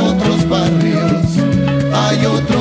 otros 0.00 0.48
barrios 0.48 1.24
hay 1.92 2.26
otros 2.26 2.57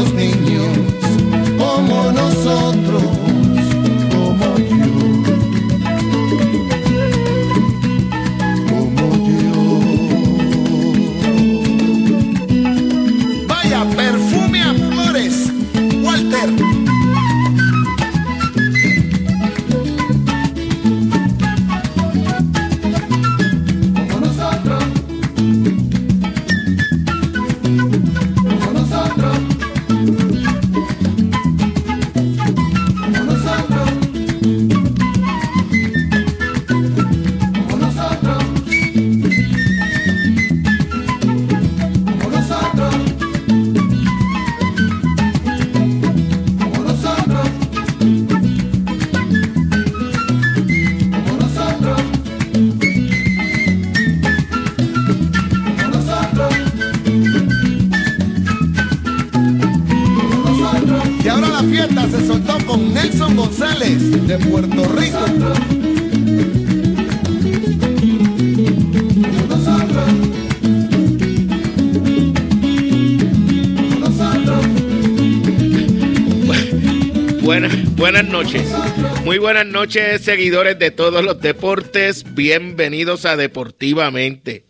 buenas 79.48 79.66
noches, 79.66 80.24
seguidores 80.24 80.78
de 80.78 80.92
todos 80.92 81.24
los 81.24 81.40
deportes. 81.40 82.36
Bienvenidos 82.36 83.24
a 83.24 83.38
Deportivamente. 83.38 84.66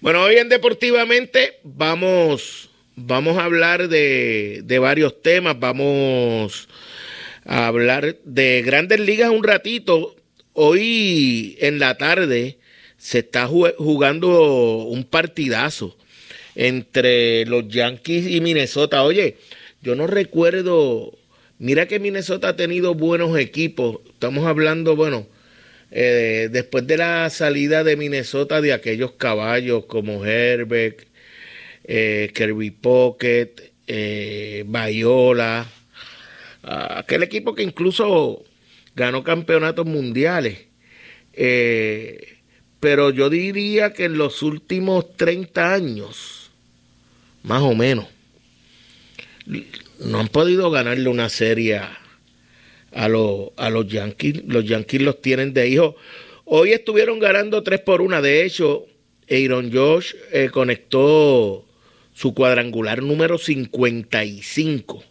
Bueno, 0.00 0.22
hoy 0.22 0.36
en 0.36 0.48
Deportivamente 0.48 1.58
vamos, 1.64 2.70
vamos 2.96 3.36
a 3.36 3.44
hablar 3.44 3.88
de, 3.88 4.62
de 4.64 4.78
varios 4.78 5.20
temas. 5.20 5.60
Vamos 5.60 6.66
a 7.44 7.66
hablar 7.66 8.16
de 8.24 8.62
grandes 8.62 9.00
ligas 9.00 9.28
un 9.28 9.44
ratito. 9.44 10.16
Hoy 10.54 11.58
en 11.60 11.78
la 11.78 11.98
tarde 11.98 12.56
se 12.96 13.18
está 13.18 13.46
jugando 13.48 14.78
un 14.78 15.04
partidazo 15.04 15.94
entre 16.54 17.44
los 17.44 17.68
Yankees 17.68 18.28
y 18.28 18.40
Minnesota. 18.40 19.02
Oye, 19.02 19.36
yo 19.82 19.94
no 19.94 20.06
recuerdo 20.06 21.19
Mira 21.60 21.86
que 21.86 22.00
Minnesota 22.00 22.48
ha 22.48 22.56
tenido 22.56 22.94
buenos 22.94 23.38
equipos. 23.38 23.98
Estamos 24.08 24.46
hablando, 24.46 24.96
bueno, 24.96 25.26
eh, 25.90 26.48
después 26.50 26.86
de 26.86 26.96
la 26.96 27.28
salida 27.28 27.84
de 27.84 27.96
Minnesota 27.96 28.62
de 28.62 28.72
aquellos 28.72 29.12
caballos 29.12 29.84
como 29.84 30.24
Herbert, 30.24 31.00
eh, 31.84 32.32
Kirby 32.34 32.70
Pocket, 32.70 33.50
eh, 33.86 34.64
Bayola, 34.68 35.66
aquel 36.62 37.24
equipo 37.24 37.54
que 37.54 37.62
incluso 37.62 38.42
ganó 38.96 39.22
campeonatos 39.22 39.84
mundiales. 39.84 40.66
pero 42.80 43.10
yo 43.10 43.28
diría 43.28 43.92
que 43.92 44.04
en 44.06 44.16
los 44.16 44.42
últimos 44.42 45.14
30 45.18 45.74
años, 45.74 46.50
más 47.42 47.60
o 47.60 47.74
menos, 47.74 48.06
no 50.00 50.20
han 50.20 50.28
podido 50.28 50.70
ganarle 50.70 51.08
una 51.08 51.28
serie 51.28 51.78
a, 51.78 51.98
a, 52.92 53.08
los 53.08 53.86
Yankees. 53.86 54.42
Los 54.46 54.64
Yankees 54.64 55.02
los 55.02 55.20
tienen 55.20 55.52
de 55.52 55.68
hijo. 55.68 55.96
Hoy 56.44 56.72
estuvieron 56.72 57.18
ganando 57.18 57.62
3 57.62 57.80
por 57.80 58.00
1. 58.00 58.22
De 58.22 58.44
hecho, 58.44 58.86
Aaron 59.30 59.72
Josh 59.72 60.14
eh, 60.32 60.50
conectó 60.50 61.64
su 62.14 62.34
cuadrangular 62.34 63.02
número 63.02 63.38
55 63.38 65.04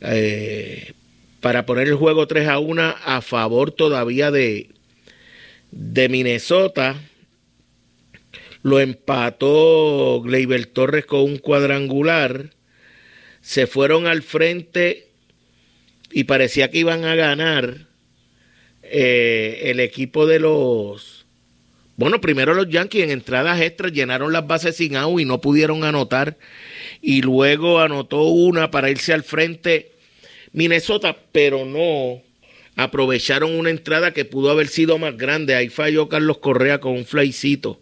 eh, 0.00 0.92
para 1.40 1.66
poner 1.66 1.88
el 1.88 1.94
juego 1.94 2.26
3 2.26 2.48
a 2.48 2.58
1 2.58 2.82
a 3.04 3.20
favor 3.20 3.72
todavía 3.72 4.30
de, 4.30 4.70
de 5.70 6.08
Minnesota. 6.08 6.96
Lo 8.62 8.78
empató 8.78 10.20
Gleyber 10.22 10.66
Torres 10.66 11.06
con 11.06 11.20
un 11.20 11.38
cuadrangular 11.38 12.50
se 13.50 13.66
fueron 13.66 14.06
al 14.06 14.22
frente 14.22 15.08
y 16.12 16.22
parecía 16.22 16.70
que 16.70 16.78
iban 16.78 17.04
a 17.04 17.16
ganar 17.16 17.88
eh, 18.84 19.62
el 19.64 19.80
equipo 19.80 20.24
de 20.24 20.38
los... 20.38 21.26
Bueno, 21.96 22.20
primero 22.20 22.54
los 22.54 22.68
Yankees 22.68 23.02
en 23.02 23.10
entradas 23.10 23.60
extras 23.60 23.90
llenaron 23.90 24.32
las 24.32 24.46
bases 24.46 24.76
sin 24.76 24.94
agua 24.94 25.20
y 25.20 25.24
no 25.24 25.40
pudieron 25.40 25.82
anotar. 25.82 26.38
Y 27.02 27.22
luego 27.22 27.80
anotó 27.80 28.22
una 28.22 28.70
para 28.70 28.88
irse 28.88 29.12
al 29.12 29.24
frente 29.24 29.94
Minnesota, 30.52 31.16
pero 31.32 31.64
no 31.64 32.22
aprovecharon 32.76 33.58
una 33.58 33.70
entrada 33.70 34.12
que 34.12 34.24
pudo 34.24 34.52
haber 34.52 34.68
sido 34.68 34.96
más 34.96 35.16
grande. 35.16 35.56
Ahí 35.56 35.70
falló 35.70 36.08
Carlos 36.08 36.38
Correa 36.38 36.78
con 36.78 36.92
un 36.92 37.04
flycito 37.04 37.80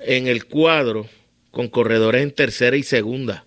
en 0.00 0.26
el 0.26 0.46
cuadro, 0.46 1.08
con 1.52 1.68
corredores 1.68 2.24
en 2.24 2.32
tercera 2.32 2.76
y 2.76 2.82
segunda. 2.82 3.44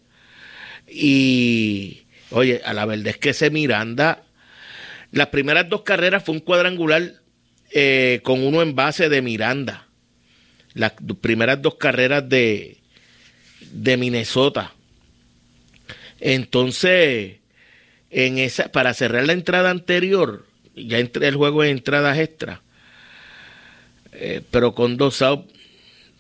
Y, 0.94 2.04
oye, 2.32 2.62
a 2.66 2.74
la 2.74 2.86
verdad 2.86 3.08
es 3.08 3.18
que 3.18 3.30
ese 3.30 3.50
Miranda, 3.50 4.24
las 5.12 5.28
primeras 5.28 5.70
dos 5.70 5.84
carreras 5.84 6.24
fue 6.24 6.36
un 6.36 6.42
cuadrangular 6.42 7.14
eh, 7.72 8.20
con 8.24 8.44
uno 8.44 8.62
en 8.62 8.76
base 8.76 9.08
de 9.08 9.22
Miranda. 9.22 9.88
Las 10.74 10.94
primeras 11.22 11.62
dos 11.62 11.76
carreras 11.76 12.28
de, 12.28 12.78
de 13.72 13.98
Minnesota. 13.98 14.74
Entonces, 16.20 17.38
en 18.10 18.38
esa, 18.38 18.72
para 18.72 18.94
cerrar 18.94 19.26
la 19.26 19.34
entrada 19.34 19.70
anterior, 19.70 20.46
ya 20.76 21.00
entré 21.00 21.28
el 21.28 21.36
juego 21.36 21.64
en 21.64 21.72
entradas 21.72 22.18
extra, 22.18 22.62
eh, 24.14 24.42
pero 24.52 24.76
con 24.76 24.98
dos 24.98 25.22
outs, 25.22 25.52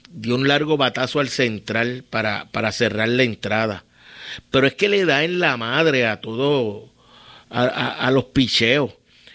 dio 0.09 0.35
un 0.35 0.47
largo 0.47 0.77
batazo 0.77 1.19
al 1.19 1.29
central 1.29 2.03
para, 2.09 2.49
para 2.51 2.71
cerrar 2.71 3.07
la 3.09 3.23
entrada. 3.23 3.85
Pero 4.49 4.67
es 4.67 4.75
que 4.75 4.89
le 4.89 5.05
da 5.05 5.23
en 5.23 5.39
la 5.39 5.57
madre 5.57 6.05
a 6.05 6.21
todo, 6.21 6.91
a, 7.49 8.09
los 8.11 8.25
picheos. 8.25 8.91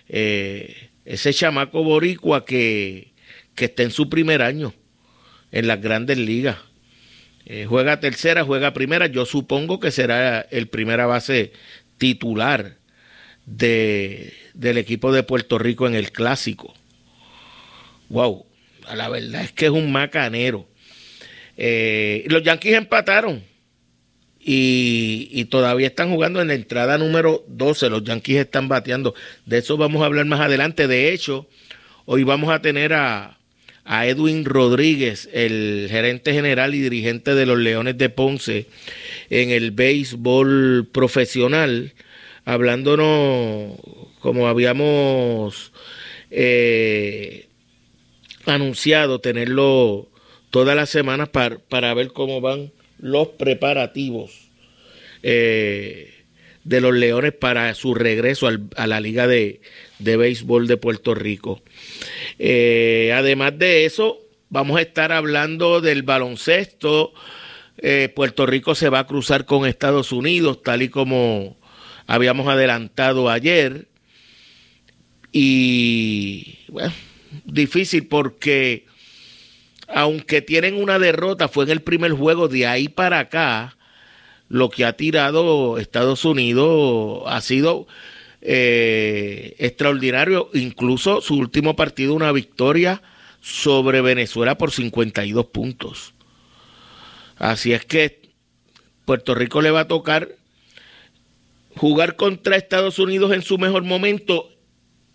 Eh, 0.09 0.91
ese 1.05 1.33
chamaco 1.33 1.83
boricua 1.83 2.45
que, 2.45 3.13
que 3.55 3.67
está 3.67 3.83
en 3.83 3.91
su 3.91 4.09
primer 4.09 4.43
año 4.43 4.75
en 5.53 5.67
las 5.67 5.81
grandes 5.81 6.19
ligas. 6.19 6.59
Eh, 7.47 7.67
juega 7.69 8.01
tercera, 8.01 8.45
juega 8.45 8.75
primera. 8.75 9.07
Yo 9.07 9.25
supongo 9.25 9.79
que 9.81 9.91
será 9.91 10.41
el 10.51 10.69
primera 10.69 11.07
base 11.07 11.53
titular 11.97 12.77
de, 13.47 14.35
del 14.55 14.79
equipo 14.79 15.13
de 15.13 15.23
Puerto 15.23 15.59
Rico 15.59 15.87
en 15.87 15.95
el 15.95 16.11
clásico. 16.11 16.75
Wow, 18.09 18.45
la 18.95 19.09
verdad 19.09 19.43
es 19.43 19.53
que 19.53 19.67
es 19.67 19.71
un 19.71 19.93
macanero. 19.93 20.69
Eh, 21.57 22.25
los 22.29 22.43
Yankees 22.43 22.75
empataron 22.75 23.43
y, 24.49 25.45
todavía 25.47 25.89
están 25.89 26.11
jugando 26.11 26.41
en 26.41 26.49
la 26.49 26.55
entrada 26.55 26.99
número 26.99 27.45
12. 27.49 27.91
Los 27.91 28.05
Yankees 28.05 28.39
están 28.39 28.69
bateando. 28.69 29.13
De 29.45 29.59
eso 29.59 29.77
vamos 29.77 30.03
a 30.03 30.07
hablar 30.07 30.25
más 30.27 30.41
adelante. 30.41 30.87
De 30.87 31.13
hecho, 31.13 31.49
hoy 32.05 32.23
vamos 32.23 32.51
a 32.51 32.63
tener 32.63 32.93
a, 32.93 33.33
Edwin 33.89 34.45
Rodríguez, 34.45 35.29
el 35.33 35.87
gerente 35.91 36.33
general 36.33 36.75
y 36.75 36.81
dirigente 36.81 37.35
de 37.35 37.47
los 37.47 37.59
Leones 37.59 37.99
de 37.99 38.09
Ponce 38.09 38.67
en 39.31 39.51
el 39.51 39.71
béisbol 39.71 40.89
profesional, 40.93 41.93
hablándonos 42.45 43.79
como 44.19 44.49
habíamos 44.49 45.73
eh, 46.33 47.47
anunciado, 48.45 49.21
tenerlo 49.21 50.09
todas 50.51 50.75
las 50.75 50.91
semanas 50.91 51.29
para, 51.29 51.59
para 51.59 51.95
ver 51.95 52.13
cómo 52.13 52.41
van 52.41 52.73
los 52.99 53.29
preparativos 53.29 54.49
eh, 55.23 56.13
de 56.65 56.81
los 56.81 56.95
Leones 56.95 57.33
para 57.33 57.73
su 57.75 57.95
regreso 57.95 58.49
a 58.77 58.87
la 58.87 59.01
Liga 59.01 59.27
de, 59.27 59.61
Béisbol 59.99 60.67
de 60.67 60.77
Puerto 60.77 61.15
Rico. 61.15 61.63
Eh, 62.39 63.13
además 63.15 63.59
de 63.59 63.85
eso, 63.85 64.19
vamos 64.49 64.79
a 64.79 64.83
estar 64.83 65.13
hablando 65.13 65.81
del 65.81 66.03
baloncesto. 66.03 67.13
Eh, 67.79 68.11
Puerto 68.15 68.47
Rico 68.47 68.75
se 68.75 68.89
va 68.89 69.01
a 69.01 69.07
cruzar 69.07 69.45
con 69.45 69.67
Estados 69.67 70.11
Unidos, 70.11 70.63
tal 70.63 70.83
y 70.83 70.89
como 70.89 71.57
habíamos 72.07 72.49
adelantado 72.49 73.31
ayer. 73.31 73.87
Y 75.31 76.59
bueno, 76.69 76.93
difícil 77.45 78.07
porque 78.07 78.87
aunque 79.89 80.43
tienen 80.43 80.81
una 80.81 80.99
derrota, 80.99 81.49
fue 81.49 81.65
en 81.65 81.71
el 81.71 81.83
primer 81.83 82.13
juego, 82.13 82.49
de 82.49 82.67
ahí 82.67 82.89
para 82.89 83.21
acá, 83.21 83.77
lo 84.49 84.71
que 84.71 84.85
ha 84.85 84.95
tirado 84.95 85.79
Estados 85.79 86.25
Unidos 86.25 87.23
ha 87.27 87.41
sido 87.41 87.87
eh, 88.41 89.55
extraordinario. 89.59 90.51
Incluso 90.55 91.21
su 91.21 91.37
último 91.37 91.77
partido, 91.77 92.15
una 92.15 92.33
victoria 92.33 93.03
sobre 93.41 94.01
Venezuela 94.01 94.59
por 94.59 94.73
52 94.73 95.47
puntos. 95.47 96.15
Así 97.37 97.73
es 97.73 97.85
que 97.85 98.31
Puerto 99.05 99.35
Rico 99.35 99.61
le 99.63 99.71
va 99.71 99.81
a 99.81 99.89
tocar 99.89 100.31
jugar 101.77 102.17
contra 102.17 102.57
Estados 102.57 102.99
Unidos 102.99 103.33
en 103.33 103.43
su 103.43 103.59
mejor 103.59 103.85
momento 103.85 104.51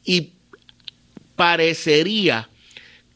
y 0.06 0.34
parecería 1.36 2.50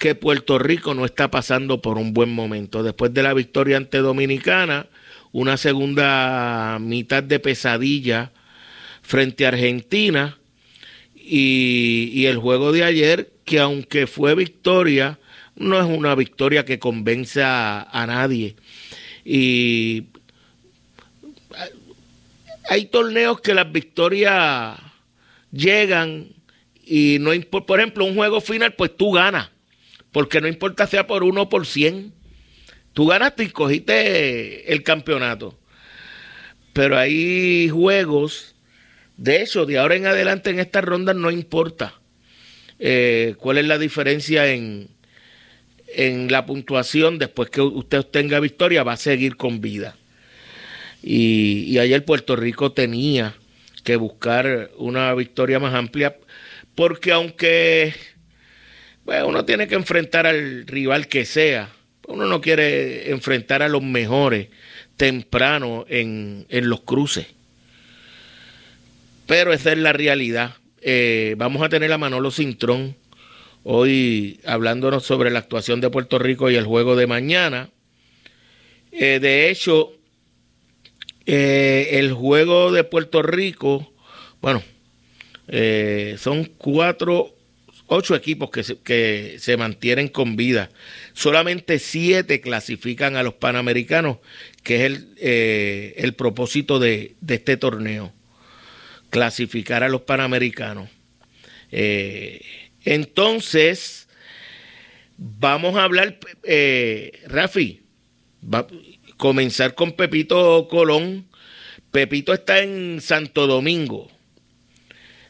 que 0.05 0.13
Puerto 0.13 0.59
Rico 0.59 0.93
no 0.93 1.03
está 1.03 1.31
pasando 1.31 1.81
por 1.81 1.97
un 1.97 2.13
buen 2.13 2.31
momento. 2.31 2.83
Después 2.83 3.11
de 3.11 3.23
la 3.23 3.33
victoria 3.33 3.77
ante 3.77 3.97
Dominicana, 3.97 4.85
una 5.31 5.57
segunda 5.57 6.77
mitad 6.79 7.23
de 7.23 7.39
pesadilla 7.39 8.31
frente 9.01 9.45
a 9.45 9.47
Argentina 9.47 10.37
y, 11.15 12.23
el 12.27 12.37
juego 12.37 12.71
de 12.71 12.83
ayer, 12.83 13.31
que 13.45 13.59
aunque 13.59 14.05
fue 14.05 14.35
victoria, 14.35 15.17
no 15.55 15.79
es 15.79 15.85
una 15.87 16.13
victoria 16.13 16.65
que 16.65 16.77
convence 16.77 17.41
a, 17.43 18.05
nadie. 18.07 18.55
Y 19.25 20.03
hay 22.69 22.85
torneos 22.85 23.41
que 23.41 23.55
las 23.55 23.71
victorias 23.71 24.77
llegan 25.51 26.27
y 26.85 27.17
no 27.19 27.31
por 27.49 27.79
ejemplo, 27.79 28.05
un 28.05 28.13
juego 28.13 28.39
final, 28.39 28.75
pues 28.75 28.95
tú 28.95 29.09
ganas, 29.11 29.49
porque 30.15 30.39
no 30.39 30.47
importa 30.47 30.87
sea 30.87 31.07
por 31.07 31.25
uno 31.25 31.41
o 31.41 31.49
por 31.49 31.65
cien, 31.65 32.13
tú 32.93 33.05
ganaste 33.05 33.43
y 33.43 33.49
cogiste 33.49 34.71
el 34.71 34.81
campeonato. 34.81 35.59
Pero 36.71 36.97
hay 36.97 37.67
juegos, 37.67 38.55
de 39.17 39.41
hecho, 39.41 39.65
de 39.65 39.77
ahora 39.77 39.97
en 39.97 40.05
adelante 40.05 40.51
en 40.51 40.61
estas 40.61 40.85
rondas 40.85 41.17
no 41.17 41.31
importa 41.31 41.95
eh, 42.79 43.35
cuál 43.39 43.57
es 43.57 43.65
la 43.65 43.77
diferencia 43.77 44.47
en, 44.53 44.87
en 45.87 46.31
la 46.31 46.45
puntuación 46.45 47.19
después 47.19 47.49
que 47.49 47.59
usted 47.59 47.99
obtenga 47.99 48.39
victoria, 48.39 48.83
va 48.83 48.93
a 48.93 48.97
seguir 48.97 49.35
con 49.35 49.59
vida. 49.59 49.97
Y, 51.03 51.65
y 51.67 51.79
ayer 51.79 52.05
Puerto 52.05 52.37
Rico 52.37 52.71
tenía 52.71 53.35
que 53.83 53.97
buscar 53.97 54.71
una 54.77 55.13
victoria 55.13 55.59
más 55.59 55.73
amplia, 55.73 56.15
porque 56.73 57.11
aunque 57.11 57.93
bueno, 59.05 59.27
uno 59.27 59.45
tiene 59.45 59.67
que 59.67 59.75
enfrentar 59.75 60.27
al 60.27 60.67
rival 60.67 61.07
que 61.07 61.25
sea, 61.25 61.69
uno 62.07 62.25
no 62.25 62.41
quiere 62.41 63.11
enfrentar 63.11 63.61
a 63.61 63.69
los 63.69 63.81
mejores 63.81 64.49
temprano 64.97 65.85
en, 65.87 66.45
en 66.49 66.69
los 66.69 66.81
cruces. 66.81 67.27
Pero 69.25 69.53
esa 69.53 69.71
es 69.71 69.77
la 69.77 69.93
realidad. 69.93 70.55
Eh, 70.81 71.33
vamos 71.37 71.63
a 71.63 71.69
tener 71.69 71.91
a 71.91 71.97
Manolo 71.97 72.29
Cintrón 72.29 72.95
hoy 73.63 74.39
hablándonos 74.45 75.03
sobre 75.03 75.31
la 75.31 75.39
actuación 75.39 75.81
de 75.81 75.89
Puerto 75.89 76.19
Rico 76.19 76.51
y 76.51 76.55
el 76.55 76.65
juego 76.65 76.95
de 76.95 77.07
mañana. 77.07 77.69
Eh, 78.91 79.19
de 79.19 79.49
hecho, 79.49 79.93
eh, 81.25 81.89
el 81.93 82.13
juego 82.13 82.71
de 82.71 82.83
Puerto 82.83 83.23
Rico, 83.23 83.91
bueno, 84.41 84.61
son 86.17 86.45
cuatro, 86.57 87.34
ocho 87.87 88.15
equipos 88.15 88.49
que 88.49 88.63
se, 88.63 88.77
que 88.77 89.37
se 89.39 89.57
mantienen 89.57 90.07
con 90.07 90.35
vida. 90.35 90.69
Solamente 91.13 91.79
siete 91.79 92.41
clasifican 92.41 93.15
a 93.15 93.23
los 93.23 93.35
Panamericanos, 93.35 94.17
que 94.63 94.77
es 94.77 94.81
el, 94.83 95.13
el 95.97 96.13
propósito 96.13 96.79
de, 96.79 97.15
de, 97.21 97.35
este 97.35 97.57
torneo, 97.57 98.13
clasificar 99.09 99.83
a 99.83 99.89
los 99.89 100.01
Panamericanos. 100.01 100.89
entonces, 102.83 104.07
vamos 105.17 105.75
a 105.75 105.83
hablar, 105.83 106.19
Rafi, 107.27 107.81
va, 108.41 108.67
comenzar 109.17 109.75
con 109.75 109.93
Pepito 109.93 110.67
Colón. 110.69 111.27
Pepito 111.91 112.33
está 112.33 112.61
en 112.61 112.99
Santo 113.01 113.47
Domingo. 113.47 114.11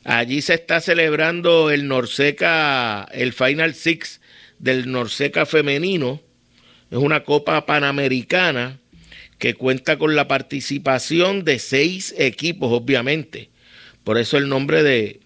Allí 0.06 0.44
se 0.44 0.54
está 0.54 0.82
celebrando 0.82 1.72
el 1.72 1.88
Norseca, 1.88 3.08
el 3.12 3.34
Final 3.34 3.74
Six 3.74 4.22
del 4.60 4.92
Norseca 4.92 5.48
femenino. 5.48 6.22
Es 6.92 7.00
una 7.00 7.24
copa 7.24 7.66
panamericana 7.66 8.80
que 9.40 9.56
cuenta 9.56 9.98
con 9.98 10.16
la 10.16 10.28
participación 10.28 11.44
de 11.44 11.58
seis 11.58 12.14
equipos, 12.20 12.72
obviamente. 12.72 13.50
Por 14.04 14.20
eso 14.20 14.38
el 14.38 14.48
nombre 14.48 14.84
de, 14.84 15.22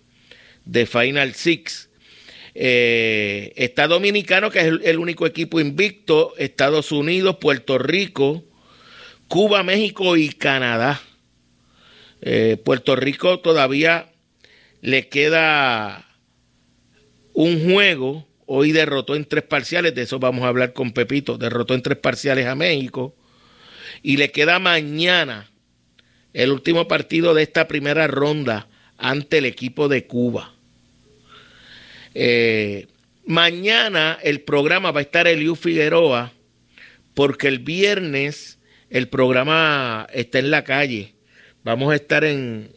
de 0.64 0.86
Final 0.86 1.34
Six. 1.34 1.90
Eh, 2.56 3.52
está 3.58 3.86
Dominicano, 3.86 4.50
que 4.50 4.60
es 4.60 4.66
el, 4.66 4.98
único 4.98 5.28
equipo 5.28 5.60
invicto. 5.60 6.34
Estados 6.38 6.94
Unidos, 6.94 7.36
Puerto 7.42 7.80
Rico, 7.80 8.46
Cuba, 9.28 9.62
México 9.62 10.16
y 10.16 10.30
Canadá. 10.30 11.02
Eh, 12.22 12.56
Puerto 12.64 12.96
Rico 12.96 13.40
todavía 13.40 14.10
le 14.82 15.08
queda 15.08 16.06
un 17.34 17.72
juego. 17.72 18.28
Hoy 18.46 18.72
derrotó 18.72 19.16
en 19.16 19.26
tres 19.26 19.44
parciales, 19.44 19.94
de 19.94 20.04
eso 20.04 20.20
vamos 20.20 20.44
a 20.44 20.48
hablar 20.48 20.74
con 20.74 20.92
Pepito. 20.92 21.38
Derrotó 21.38 21.76
en 21.76 21.82
tres 21.82 21.98
parciales 21.98 22.48
a 22.48 22.56
México. 22.56 23.16
Y 24.02 24.18
le 24.18 24.32
queda 24.32 24.60
mañana 24.60 25.50
el 26.34 26.52
último 26.52 26.88
partido 26.88 27.34
de 27.34 27.44
esta 27.44 27.68
primera 27.68 28.08
ronda 28.08 28.68
ante 28.98 29.40
el 29.40 29.46
equipo 29.46 29.88
de 29.88 30.06
Cuba. 30.06 30.54
Eh, 32.14 32.88
mañana 33.26 34.18
el 34.24 34.42
programa 34.42 34.92
va 34.92 35.00
a 35.00 35.04
estar 35.04 35.28
Eliu 35.28 35.56
Figueroa 35.56 36.34
porque 37.14 37.48
el 37.48 37.60
viernes 37.60 38.60
el 38.90 39.08
programa 39.08 40.08
está 40.12 40.40
en 40.40 40.52
la 40.52 40.64
calle. 40.64 41.14
Vamos 41.64 41.92
a 41.92 41.96
estar 41.96 42.24
en, 42.24 42.72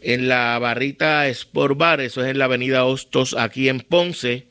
en 0.00 0.28
la 0.28 0.58
barrita 0.58 1.28
Sport 1.28 1.76
Bar, 1.76 2.00
eso 2.00 2.24
es 2.24 2.30
en 2.30 2.38
la 2.38 2.46
avenida 2.46 2.84
Hostos, 2.84 3.34
aquí 3.38 3.68
en 3.68 3.80
Ponce. 3.80 4.46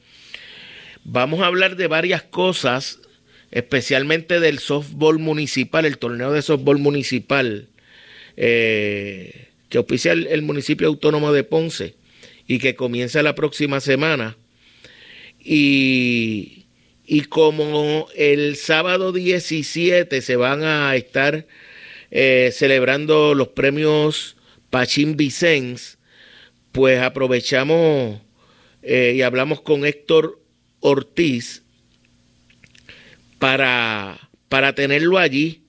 Vamos 1.04 1.42
a 1.42 1.48
hablar 1.48 1.76
de 1.76 1.88
varias 1.88 2.24
cosas, 2.24 3.00
especialmente 3.52 4.40
del 4.40 4.60
softball 4.60 5.20
municipal, 5.20 5.86
el 5.86 5.98
torneo 5.98 6.32
de 6.32 6.42
softball 6.42 6.80
municipal 6.80 7.70
eh, 8.36 9.48
que 9.70 9.80
oficia 9.80 10.12
el, 10.12 10.42
municipio 10.42 10.88
autónomo 10.88 11.32
de 11.32 11.44
Ponce 11.44 11.96
y 12.48 12.60
que 12.60 12.76
comienza 12.76 13.24
la 13.24 13.36
próxima 13.36 13.80
semana. 13.80 14.38
Y 15.40 16.58
y 17.10 17.22
como 17.22 18.10
el 18.16 18.58
sábado 18.58 19.14
17 19.14 20.22
se 20.22 20.36
van 20.36 20.64
a 20.64 20.94
estar 20.98 21.48
eh, 22.12 22.50
celebrando 22.54 23.34
los 23.34 23.48
premios 23.48 24.36
Pachín 24.70 25.18
Vicens, 25.18 25.98
pues 26.72 27.02
aprovechamos 27.02 28.22
eh, 28.82 29.14
y 29.16 29.22
hablamos 29.22 29.62
con 29.62 29.86
Héctor 29.86 30.40
Ortiz 30.80 31.64
para, 33.40 34.30
para 34.50 34.74
tenerlo 34.74 35.18
allí 35.18 35.64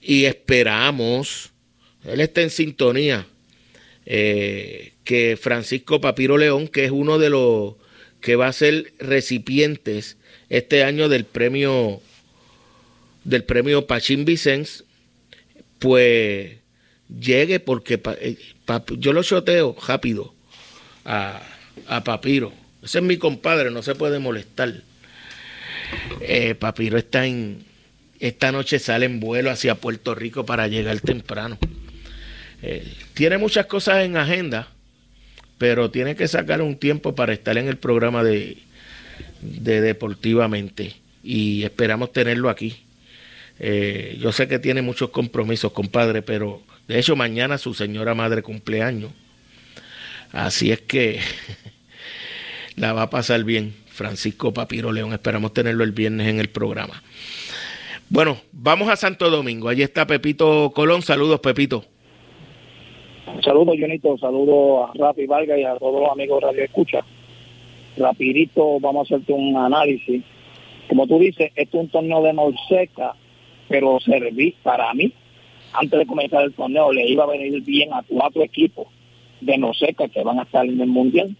y 0.00 0.24
esperamos, 0.24 1.52
él 2.04 2.20
está 2.20 2.42
en 2.42 2.50
sintonía, 2.50 3.26
eh, 4.06 4.92
que 5.04 5.38
Francisco 5.40 6.00
Papiro 6.00 6.38
León, 6.38 6.68
que 6.68 6.84
es 6.84 6.90
uno 6.90 7.18
de 7.18 7.30
los 7.30 7.74
que 8.20 8.36
va 8.36 8.48
a 8.48 8.52
ser 8.52 8.92
recipientes 8.98 10.16
este 10.48 10.84
año 10.84 11.08
del 11.08 11.24
premio 11.24 12.00
del 13.24 13.44
premio 13.44 13.86
Pachín 13.86 14.24
Vicens, 14.24 14.84
pues 15.78 16.59
llegue 17.18 17.60
porque 17.60 18.00
eh, 18.20 18.36
yo 18.98 19.12
lo 19.12 19.22
choteo 19.22 19.76
rápido 19.86 20.34
a, 21.04 21.40
a, 21.86 22.04
Papiro. 22.04 22.52
Ese 22.82 22.98
es 22.98 23.04
mi 23.04 23.16
compadre, 23.16 23.70
no 23.70 23.82
se 23.82 23.94
puede 23.94 24.18
molestar. 24.18 24.74
Eh, 26.20 26.54
Papiro 26.54 26.98
está 26.98 27.26
en. 27.26 27.64
Esta 28.20 28.52
noche 28.52 28.78
sale 28.78 29.06
en 29.06 29.18
vuelo 29.18 29.50
hacia 29.50 29.76
Puerto 29.76 30.14
Rico 30.14 30.44
para 30.44 30.68
llegar 30.68 31.00
temprano. 31.00 31.58
Eh, 32.62 32.86
tiene 33.14 33.38
muchas 33.38 33.64
cosas 33.64 34.04
en 34.04 34.18
agenda, 34.18 34.68
pero 35.56 35.90
tiene 35.90 36.14
que 36.16 36.28
sacar 36.28 36.60
un 36.60 36.76
tiempo 36.76 37.14
para 37.14 37.32
estar 37.32 37.56
en 37.56 37.66
el 37.66 37.78
programa 37.78 38.22
de, 38.22 38.58
de 39.40 39.80
Deportivamente 39.80 40.96
y 41.24 41.62
esperamos 41.64 42.12
tenerlo 42.12 42.50
aquí. 42.50 42.76
Yo 44.18 44.32
sé 44.32 44.48
que 44.48 44.58
tiene 44.58 44.80
muchos 44.80 45.10
compromisos, 45.10 45.72
compadre, 45.72 46.22
pero 46.22 46.62
de 46.90 46.98
hecho 46.98 47.14
mañana 47.14 47.56
su 47.56 47.72
señora 47.72 48.16
madre 48.16 48.42
cumpleaños. 48.42 49.12
Así 50.32 50.72
es 50.72 50.80
que 50.80 51.20
la 52.76 52.92
va 52.92 53.02
a 53.02 53.10
pasar 53.10 53.44
bien. 53.44 53.74
Francisco 53.86 54.52
Papiro 54.52 54.90
León, 54.90 55.12
esperamos 55.12 55.52
tenerlo 55.52 55.84
el 55.84 55.92
viernes 55.92 56.26
en 56.26 56.40
el 56.40 56.48
programa. 56.48 57.00
Bueno, 58.08 58.38
vamos 58.50 58.88
a 58.88 58.96
Santo 58.96 59.30
Domingo. 59.30 59.68
Allí 59.68 59.82
está 59.82 60.04
Pepito 60.04 60.72
Colón. 60.74 61.02
Saludos, 61.02 61.38
Pepito. 61.38 61.84
Saludos, 63.44 63.76
Jonito. 63.78 64.18
Saludos 64.18 64.90
a 64.90 64.98
Rafi 64.98 65.26
Vargas 65.26 65.58
y 65.60 65.64
a 65.64 65.76
todos 65.76 66.00
los 66.00 66.10
amigos 66.10 66.42
Radio 66.42 66.64
Escucha 66.64 67.04
rapidito 67.96 68.80
vamos 68.80 69.10
a 69.10 69.14
hacerte 69.14 69.32
un 69.32 69.56
análisis. 69.56 70.24
Como 70.88 71.06
tú 71.06 71.20
dices, 71.20 71.52
es 71.54 71.68
un 71.72 71.88
torneo 71.88 72.20
de 72.22 72.32
Norseca, 72.32 73.14
pero 73.68 74.00
serví 74.00 74.56
para 74.62 74.92
mí, 74.94 75.12
antes 75.72 75.98
de 75.98 76.06
comenzar 76.06 76.42
el 76.42 76.52
torneo, 76.52 76.92
le 76.92 77.08
iba 77.08 77.24
a 77.24 77.28
venir 77.28 77.62
bien 77.62 77.92
a 77.92 78.02
cuatro 78.02 78.42
equipos 78.42 78.86
de 79.40 79.58
Norseca 79.58 80.08
que 80.08 80.22
van 80.22 80.38
a 80.38 80.42
estar 80.42 80.64
en 80.66 80.80
el 80.80 80.88
Mundial. 80.88 81.36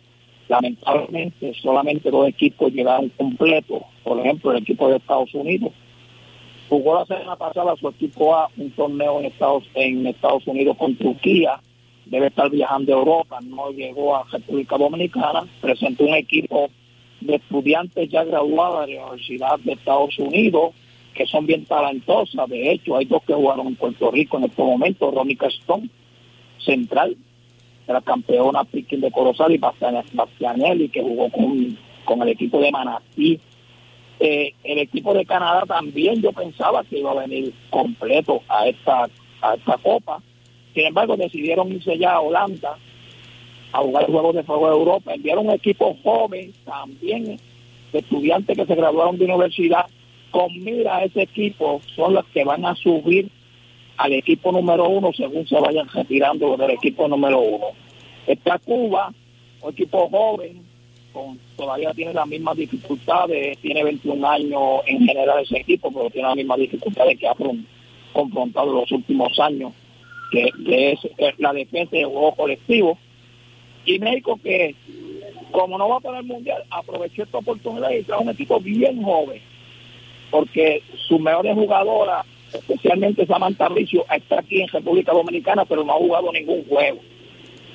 Lamentablemente, 0.48 1.54
solamente 1.62 2.10
dos 2.10 2.28
equipos 2.28 2.72
llegaron 2.72 3.08
completos. 3.10 3.82
Por 4.02 4.18
ejemplo, 4.18 4.52
el 4.52 4.58
equipo 4.58 4.88
de 4.88 4.96
Estados 4.96 5.32
Unidos. 5.34 5.72
Jugó 6.68 6.94
la 6.94 7.06
semana 7.06 7.36
pasada 7.36 7.74
su 7.76 7.88
equipo 7.88 8.34
A 8.34 8.48
un 8.56 8.70
torneo 8.70 9.18
en 9.18 9.26
Estados, 9.26 9.64
en 9.74 10.06
Estados 10.06 10.46
Unidos 10.46 10.76
con 10.76 10.94
Turquía. 10.94 11.60
Debe 12.06 12.28
estar 12.28 12.50
viajando 12.50 12.92
a 12.92 12.98
Europa, 12.98 13.38
no 13.42 13.70
llegó 13.70 14.16
a 14.16 14.24
República 14.30 14.76
Dominicana, 14.76 15.46
presentó 15.60 16.04
un 16.04 16.14
equipo 16.14 16.70
de 17.20 17.36
estudiantes 17.36 18.08
ya 18.08 18.24
graduados 18.24 18.86
de 18.86 18.94
la 18.94 19.06
Universidad 19.06 19.58
de 19.60 19.72
Estados 19.72 20.18
Unidos, 20.18 20.74
que 21.14 21.26
son 21.26 21.46
bien 21.46 21.64
talentosas, 21.64 22.48
de 22.48 22.72
hecho 22.72 22.96
hay 22.96 23.04
dos 23.04 23.22
que 23.24 23.34
jugaron 23.34 23.66
en 23.66 23.76
Puerto 23.76 24.10
Rico 24.10 24.38
en 24.38 24.44
este 24.44 24.62
momento, 24.62 25.10
Ronnie 25.10 25.36
Castón, 25.36 25.90
central, 26.58 27.16
la 27.86 28.00
campeona 28.00 28.64
Piquín 28.64 29.00
de 29.00 29.10
Corozal 29.10 29.52
y 29.52 29.58
Bastianelli, 29.58 30.88
que 30.88 31.02
jugó 31.02 31.28
con, 31.30 31.76
con 32.04 32.22
el 32.22 32.28
equipo 32.28 32.60
de 32.60 32.70
Manatí. 32.70 33.40
Eh, 34.20 34.54
el 34.64 34.78
equipo 34.78 35.14
de 35.14 35.24
Canadá 35.24 35.62
también 35.66 36.20
yo 36.20 36.32
pensaba 36.32 36.84
que 36.84 36.98
iba 36.98 37.10
a 37.10 37.26
venir 37.26 37.52
completo 37.70 38.42
a 38.48 38.68
esta, 38.68 39.08
a 39.40 39.54
esta 39.54 39.78
copa. 39.78 40.22
Sin 40.74 40.86
embargo, 40.86 41.16
decidieron 41.16 41.72
irse 41.72 41.98
ya 41.98 42.12
a 42.12 42.20
Holanda 42.20 42.76
a 43.72 43.78
jugar 43.78 44.06
Juegos 44.06 44.36
de 44.36 44.42
Fuego 44.42 44.66
de 44.66 44.76
Europa. 44.76 45.14
Enviaron 45.14 45.46
un 45.46 45.54
equipo 45.54 45.96
joven 46.02 46.52
también 46.64 47.38
estudiantes 47.92 48.56
que 48.56 48.66
se 48.66 48.74
graduaron 48.74 49.18
de 49.18 49.24
universidad. 49.24 49.86
Con 50.30 50.52
mira 50.62 50.96
a 50.96 51.04
ese 51.04 51.22
equipo 51.22 51.80
son 51.96 52.14
los 52.14 52.24
que 52.26 52.44
van 52.44 52.64
a 52.64 52.74
subir 52.76 53.28
al 53.96 54.12
equipo 54.12 54.52
número 54.52 54.88
uno 54.88 55.12
según 55.12 55.46
se 55.46 55.60
vayan 55.60 55.88
retirando 55.88 56.56
del 56.56 56.70
equipo 56.70 57.08
número 57.08 57.40
uno. 57.40 57.66
Está 58.26 58.58
Cuba, 58.58 59.12
un 59.62 59.72
equipo 59.72 60.08
joven, 60.08 60.62
todavía 61.56 61.92
tiene 61.92 62.14
las 62.14 62.26
mismas 62.26 62.56
dificultades, 62.56 63.58
tiene 63.58 63.84
21 63.84 64.30
años 64.30 64.62
en 64.86 65.00
general 65.04 65.42
ese 65.42 65.58
equipo, 65.58 65.90
pero 65.92 66.10
tiene 66.10 66.28
las 66.28 66.36
mismas 66.36 66.58
dificultades 66.58 67.18
que 67.18 67.28
ha 67.28 67.34
confrontado 68.12 68.72
los 68.72 68.90
últimos 68.92 69.38
años, 69.38 69.72
que, 70.30 70.50
es, 70.92 70.98
la 71.38 71.52
defensa 71.52 71.96
del 71.96 72.06
juego 72.06 72.34
colectivo. 72.34 72.98
Y 73.84 73.98
México 73.98 74.38
que, 74.42 74.74
como 75.50 75.78
no 75.78 75.88
va 75.88 76.00
para 76.00 76.18
el 76.18 76.26
Mundial, 76.26 76.62
aprovechó 76.70 77.22
esta 77.22 77.38
oportunidad 77.38 77.90
y 77.90 78.02
trajo 78.02 78.22
un 78.22 78.30
equipo 78.30 78.60
bien 78.60 79.02
joven, 79.02 79.40
porque 80.30 80.82
sus 81.08 81.20
mejores 81.20 81.54
jugadoras 81.54 82.26
especialmente 82.52 83.26
Samantha 83.26 83.68
Ricio, 83.68 84.04
está 84.14 84.40
aquí 84.40 84.60
en 84.60 84.68
República 84.68 85.12
Dominicana, 85.12 85.64
pero 85.64 85.84
no 85.84 85.92
ha 85.92 85.96
jugado 85.96 86.32
ningún 86.32 86.64
juego. 86.64 87.00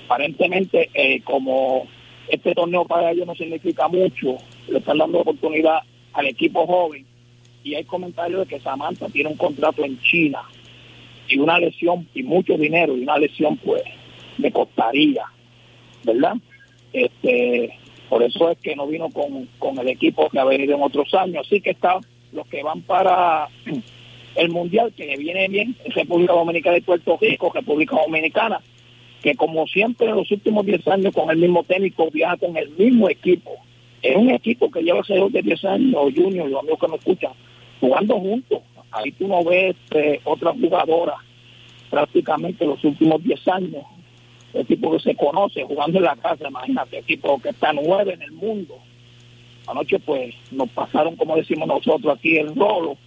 Aparentemente, 0.06 0.90
eh, 0.94 1.22
como 1.22 1.88
este 2.28 2.54
torneo 2.54 2.86
para 2.86 3.12
ellos 3.12 3.26
no 3.26 3.36
significa 3.36 3.88
mucho, 3.88 4.38
le 4.68 4.80
están 4.80 4.98
dando 4.98 5.20
oportunidad 5.20 5.80
al 6.14 6.28
equipo 6.28 6.66
joven. 6.66 7.06
Y 7.64 7.76
hay 7.76 7.84
comentarios 7.84 8.42
de 8.42 8.46
que 8.48 8.62
Samantha 8.62 9.08
tiene 9.10 9.30
un 9.30 9.38
contrato 9.38 9.84
en 9.84 10.00
China 10.02 10.42
y 11.28 11.40
una 11.40 11.58
lesión 11.58 12.08
y 12.14 12.22
mucho 12.22 12.58
dinero 12.58 12.96
y 12.96 13.02
una 13.02 13.18
lesión 13.18 13.58
pues 13.58 13.82
me 14.38 14.52
costaría, 14.52 15.24
¿verdad? 16.04 16.36
Este, 16.94 17.74
por 18.08 18.22
eso 18.22 18.52
es 18.52 18.60
que 18.60 18.76
no 18.76 18.86
vino 18.86 19.10
con, 19.10 19.50
con 19.58 19.80
el 19.80 19.88
equipo 19.90 20.30
que 20.30 20.40
ha 20.40 20.44
venido 20.44 20.76
en 20.76 20.84
otros 20.84 21.12
años. 21.16 21.48
Así 21.48 21.60
que 21.62 21.72
está 21.72 22.00
los 22.36 22.48
que 22.48 22.64
van 22.64 22.82
para 22.82 23.48
el 24.36 24.50
Mundial 24.50 24.94
que 24.96 25.16
viene 25.18 25.48
bien 25.48 25.76
en 25.84 25.92
República 25.92 26.34
Dominicana 26.34 26.78
y 26.78 26.82
Puerto 26.82 27.18
Rico, 27.20 27.52
República 27.54 27.96
Dominicana, 27.96 28.62
que 29.22 29.36
como 29.36 29.66
siempre 29.68 30.08
en 30.08 30.18
los 30.18 30.30
últimos 30.30 30.66
10 30.66 30.88
años 30.88 31.14
con 31.14 31.30
el 31.30 31.38
mismo 31.38 31.64
técnico 31.64 32.10
viaja 32.12 32.38
con 32.38 32.56
el 32.58 32.70
mismo 32.72 33.10
equipo. 33.10 33.52
Es 34.02 34.16
un 34.16 34.30
equipo 34.30 34.70
que 34.70 34.84
lleva 34.84 35.00
alrededor 35.00 35.32
de 35.32 35.42
10 35.42 35.66
años, 35.66 36.14
Junior, 36.16 36.48
los 36.48 36.60
amigos 36.60 36.80
que 36.80 36.88
me 36.88 36.96
escuchan, 36.98 37.32
jugando 37.80 38.20
juntos. 38.20 38.60
Ahí 38.92 39.12
tú 39.14 39.28
no 39.28 39.44
ves 39.44 39.76
eh, 39.92 40.20
otra 40.24 40.52
jugadora 40.54 41.16
prácticamente 41.90 42.66
los 42.66 42.84
últimos 42.84 43.24
10 43.24 43.48
años. 43.48 43.84
El 44.54 44.62
equipo 44.62 44.92
que 44.92 45.00
se 45.00 45.16
conoce 45.16 45.64
jugando 45.64 45.98
en 45.98 46.06
la 46.06 46.16
casa, 46.16 46.48
imagínate, 46.48 47.00
equipo 47.00 47.40
que 47.42 47.50
está 47.50 47.74
nueve 47.74 48.14
en 48.14 48.22
el 48.22 48.32
mundo. 48.32 48.78
Anoche 49.68 50.00
pues 50.00 50.36
nos 50.52 50.70
pasaron, 50.70 51.16
como 51.16 51.36
decimos 51.36 51.68
nosotros 51.68 52.18
aquí, 52.18 52.38
el 52.38 52.56
rolo. 52.56 52.98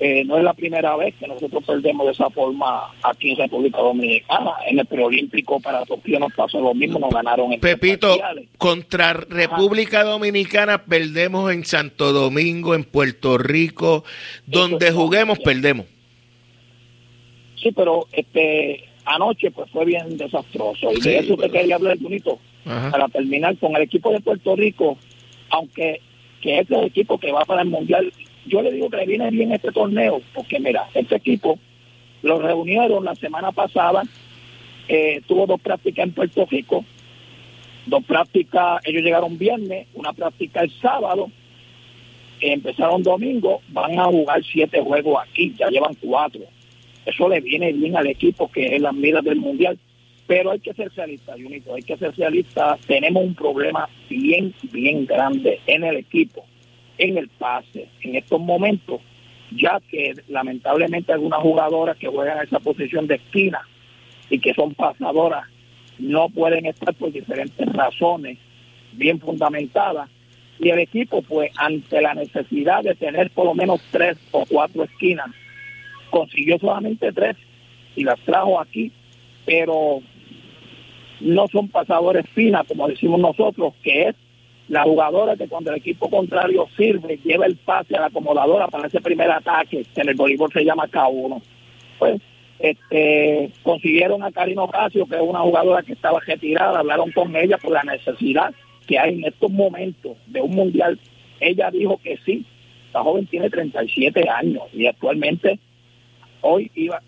Eh, 0.00 0.24
no 0.24 0.36
es 0.36 0.42
la 0.42 0.54
primera 0.54 0.96
vez 0.96 1.14
que 1.20 1.28
nosotros 1.28 1.62
perdemos 1.64 2.06
de 2.06 2.12
esa 2.12 2.28
forma 2.28 2.92
aquí 3.02 3.30
en 3.30 3.38
República 3.38 3.78
Dominicana. 3.78 4.50
En 4.66 4.80
el 4.80 4.86
preolímpico 4.86 5.60
para 5.60 5.84
Tokio 5.84 6.18
nos 6.18 6.32
pasó 6.34 6.60
lo 6.60 6.74
mismo, 6.74 6.98
nos 6.98 7.10
ganaron 7.10 7.52
en 7.52 7.60
Pepito, 7.60 8.18
contra 8.58 9.12
República 9.12 10.02
Dominicana 10.02 10.84
perdemos 10.84 11.52
en 11.52 11.64
Santo 11.64 12.12
Domingo, 12.12 12.74
en 12.74 12.82
Puerto 12.82 13.38
Rico, 13.38 14.04
donde 14.46 14.90
juguemos 14.90 15.38
perdemos. 15.38 15.86
Sí, 17.54 17.70
pero 17.70 18.06
este 18.12 18.84
anoche 19.04 19.52
pues 19.52 19.70
fue 19.70 19.84
bien 19.84 20.16
desastroso. 20.16 20.90
Y 20.92 21.00
de 21.00 21.18
eso 21.18 21.36
te 21.36 21.50
quería 21.50 21.76
hablar, 21.76 21.98
Junito, 21.98 22.40
para 22.64 23.08
terminar 23.08 23.56
con 23.58 23.76
el 23.76 23.82
equipo 23.82 24.10
de 24.12 24.20
Puerto 24.20 24.56
Rico, 24.56 24.98
aunque 25.54 26.00
que 26.40 26.58
es 26.58 26.70
el 26.70 26.84
equipo 26.84 27.18
que 27.18 27.32
va 27.32 27.44
para 27.44 27.62
el 27.62 27.68
Mundial 27.68 28.12
yo 28.46 28.62
le 28.62 28.72
digo 28.72 28.90
que 28.90 28.98
le 28.98 29.06
viene 29.06 29.30
bien 29.30 29.52
este 29.52 29.72
torneo, 29.72 30.20
porque 30.34 30.60
mira, 30.60 30.86
este 30.94 31.16
equipo 31.16 31.58
lo 32.22 32.38
reunieron 32.38 33.04
la 33.04 33.14
semana 33.14 33.52
pasada, 33.52 34.02
eh, 34.88 35.22
tuvo 35.26 35.46
dos 35.46 35.60
prácticas 35.60 36.04
en 36.04 36.12
Puerto 36.12 36.46
Rico, 36.50 36.84
dos 37.86 38.04
prácticas, 38.04 38.80
ellos 38.84 39.02
llegaron 39.02 39.38
viernes, 39.38 39.86
una 39.94 40.12
práctica 40.12 40.60
el 40.60 40.70
sábado, 40.80 41.30
empezaron 42.40 43.02
domingo, 43.02 43.62
van 43.68 43.98
a 43.98 44.04
jugar 44.04 44.42
siete 44.44 44.80
juegos 44.82 45.22
aquí, 45.22 45.54
ya 45.58 45.68
llevan 45.68 45.94
cuatro. 45.94 46.42
Eso 47.06 47.28
le 47.28 47.40
viene 47.40 47.72
bien 47.72 47.96
al 47.96 48.06
equipo 48.06 48.50
que 48.50 48.76
es 48.76 48.82
la 48.82 48.92
mira 48.92 49.20
del 49.20 49.36
mundial. 49.36 49.78
Pero 50.26 50.52
hay 50.52 50.60
que 50.60 50.72
ser 50.72 50.90
realista, 50.94 51.34
Junito, 51.34 51.74
hay 51.74 51.82
que 51.82 51.96
ser 51.98 52.14
realista. 52.16 52.78
Tenemos 52.86 53.24
un 53.24 53.34
problema 53.34 53.88
bien, 54.08 54.54
bien 54.72 55.04
grande 55.04 55.60
en 55.66 55.84
el 55.84 55.96
equipo 55.96 56.46
en 56.98 57.18
el 57.18 57.28
pase 57.28 57.88
en 58.02 58.16
estos 58.16 58.40
momentos, 58.40 59.00
ya 59.50 59.80
que 59.88 60.14
lamentablemente 60.28 61.12
algunas 61.12 61.40
jugadoras 61.40 61.96
que 61.96 62.08
juegan 62.08 62.38
en 62.38 62.44
esa 62.44 62.60
posición 62.60 63.06
de 63.06 63.16
esquina 63.16 63.60
y 64.30 64.38
que 64.38 64.54
son 64.54 64.74
pasadoras 64.74 65.44
no 65.98 66.28
pueden 66.28 66.66
estar 66.66 66.92
por 66.94 67.12
diferentes 67.12 67.66
razones 67.72 68.38
bien 68.92 69.20
fundamentadas 69.20 70.10
y 70.58 70.70
el 70.70 70.80
equipo 70.80 71.22
pues 71.22 71.52
ante 71.56 72.00
la 72.00 72.14
necesidad 72.14 72.82
de 72.82 72.94
tener 72.94 73.30
por 73.30 73.46
lo 73.46 73.54
menos 73.54 73.80
tres 73.90 74.16
o 74.32 74.44
cuatro 74.48 74.84
esquinas 74.84 75.26
consiguió 76.10 76.58
solamente 76.58 77.12
tres 77.12 77.36
y 77.94 78.04
las 78.04 78.18
trajo 78.20 78.60
aquí 78.60 78.90
pero 79.46 80.00
no 81.20 81.46
son 81.48 81.68
pasadores 81.68 82.28
finas 82.30 82.66
como 82.66 82.88
decimos 82.88 83.20
nosotros 83.20 83.74
que 83.82 84.08
es 84.08 84.16
la 84.68 84.82
jugadora 84.84 85.36
que 85.36 85.48
cuando 85.48 85.70
el 85.70 85.76
equipo 85.76 86.08
contrario 86.08 86.66
sirve, 86.76 87.18
lleva 87.22 87.46
el 87.46 87.56
pase 87.56 87.96
a 87.96 88.00
la 88.00 88.06
acomodadora 88.06 88.68
para 88.68 88.86
ese 88.86 89.00
primer 89.00 89.30
ataque, 89.30 89.84
que 89.94 90.00
en 90.00 90.08
el 90.08 90.14
voleibol 90.14 90.50
se 90.52 90.64
llama 90.64 90.86
K1. 90.86 91.42
Pues 91.98 92.20
este, 92.58 93.50
consiguieron 93.62 94.22
a 94.22 94.32
Karino 94.32 94.64
Ocasio, 94.64 95.06
que 95.06 95.16
es 95.16 95.22
una 95.22 95.40
jugadora 95.40 95.82
que 95.82 95.92
estaba 95.92 96.20
retirada, 96.20 96.78
hablaron 96.78 97.10
con 97.12 97.34
ella 97.36 97.58
por 97.58 97.72
la 97.72 97.82
necesidad 97.82 98.54
que 98.86 98.98
hay 98.98 99.14
en 99.14 99.24
estos 99.24 99.50
momentos 99.50 100.16
de 100.26 100.40
un 100.40 100.52
mundial. 100.52 100.98
Ella 101.40 101.70
dijo 101.70 101.98
que 102.02 102.18
sí, 102.24 102.46
la 102.92 103.02
joven 103.02 103.26
tiene 103.26 103.50
37 103.50 104.28
años 104.28 104.62
y 104.72 104.86
actualmente 104.86 105.58
hoy 106.40 106.70
iba, 106.74 107.02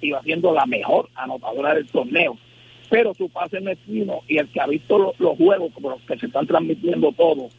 iba 0.00 0.22
siendo 0.22 0.54
la 0.54 0.64
mejor 0.64 1.08
anotadora 1.14 1.74
del 1.74 1.86
torneo 1.88 2.38
pero 2.94 3.12
su 3.12 3.28
pase 3.28 3.60
mezquino 3.60 4.20
y 4.28 4.38
el 4.38 4.46
que 4.50 4.60
ha 4.60 4.68
visto 4.68 4.96
los, 5.18 5.36
juegos 5.36 5.72
como 5.72 5.90
los 5.90 6.00
que 6.02 6.16
se 6.16 6.26
están 6.26 6.46
transmitiendo 6.46 7.10
todos, 7.10 7.52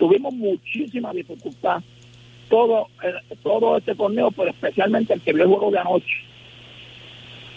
tuvimos 0.00 0.34
muchísima 0.34 1.12
dificultad 1.12 1.80
todo, 2.48 2.88
eh, 3.04 3.36
todo 3.44 3.76
este 3.76 3.94
torneo, 3.94 4.32
pero 4.32 4.50
especialmente 4.50 5.14
el 5.14 5.20
que 5.20 5.32
vio 5.32 5.44
el 5.44 5.48
juego 5.48 5.70
de 5.70 5.78
anoche. 5.78 6.16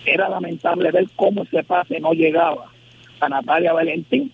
Era 0.05 0.29
lamentable 0.29 0.91
ver 0.91 1.07
cómo 1.15 1.41
ese 1.41 1.63
pase 1.63 1.99
no 1.99 2.13
llegaba 2.13 2.71
a 3.19 3.29
Natalia 3.29 3.73
Valentín. 3.73 4.31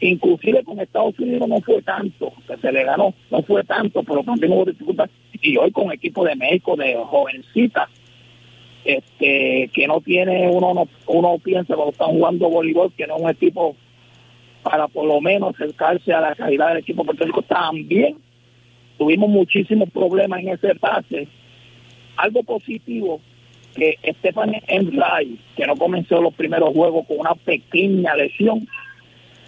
Inclusive 0.00 0.62
con 0.62 0.78
Estados 0.78 1.18
Unidos 1.18 1.48
no 1.48 1.60
fue 1.62 1.82
tanto, 1.82 2.32
que 2.46 2.56
se 2.58 2.70
le 2.70 2.84
ganó, 2.84 3.12
no 3.32 3.42
fue 3.42 3.64
tanto, 3.64 4.04
pero 4.04 4.22
también 4.22 4.52
hubo 4.52 4.64
dificultad. 4.64 5.10
Y 5.42 5.56
hoy 5.56 5.72
con 5.72 5.90
equipo 5.90 6.24
de 6.24 6.36
México, 6.36 6.76
de 6.76 6.94
jovencitas, 6.94 7.88
este 8.84 9.70
que 9.72 9.86
no 9.86 10.00
tiene 10.00 10.48
uno 10.48 10.88
uno 11.06 11.38
piensa 11.38 11.74
cuando 11.74 11.92
están 11.92 12.08
jugando 12.08 12.48
voleibol 12.48 12.92
que 12.92 13.06
no 13.06 13.16
es 13.16 13.22
un 13.22 13.30
equipo 13.30 13.76
para 14.62 14.88
por 14.88 15.06
lo 15.06 15.20
menos 15.20 15.54
acercarse 15.54 16.12
a 16.12 16.20
la 16.20 16.34
calidad 16.34 16.68
del 16.68 16.78
equipo 16.78 17.04
Puerto 17.04 17.42
también 17.42 18.16
tuvimos 18.96 19.28
muchísimos 19.28 19.88
problemas 19.90 20.40
en 20.40 20.48
ese 20.48 20.74
pase. 20.74 21.28
Algo 22.16 22.42
positivo 22.42 23.20
que 23.74 23.96
Stephanie 24.18 24.62
Enray 24.66 25.38
que 25.56 25.66
no 25.66 25.76
comenzó 25.76 26.20
los 26.20 26.34
primeros 26.34 26.70
juegos 26.70 27.06
con 27.06 27.20
una 27.20 27.34
pequeña 27.34 28.14
lesión 28.16 28.66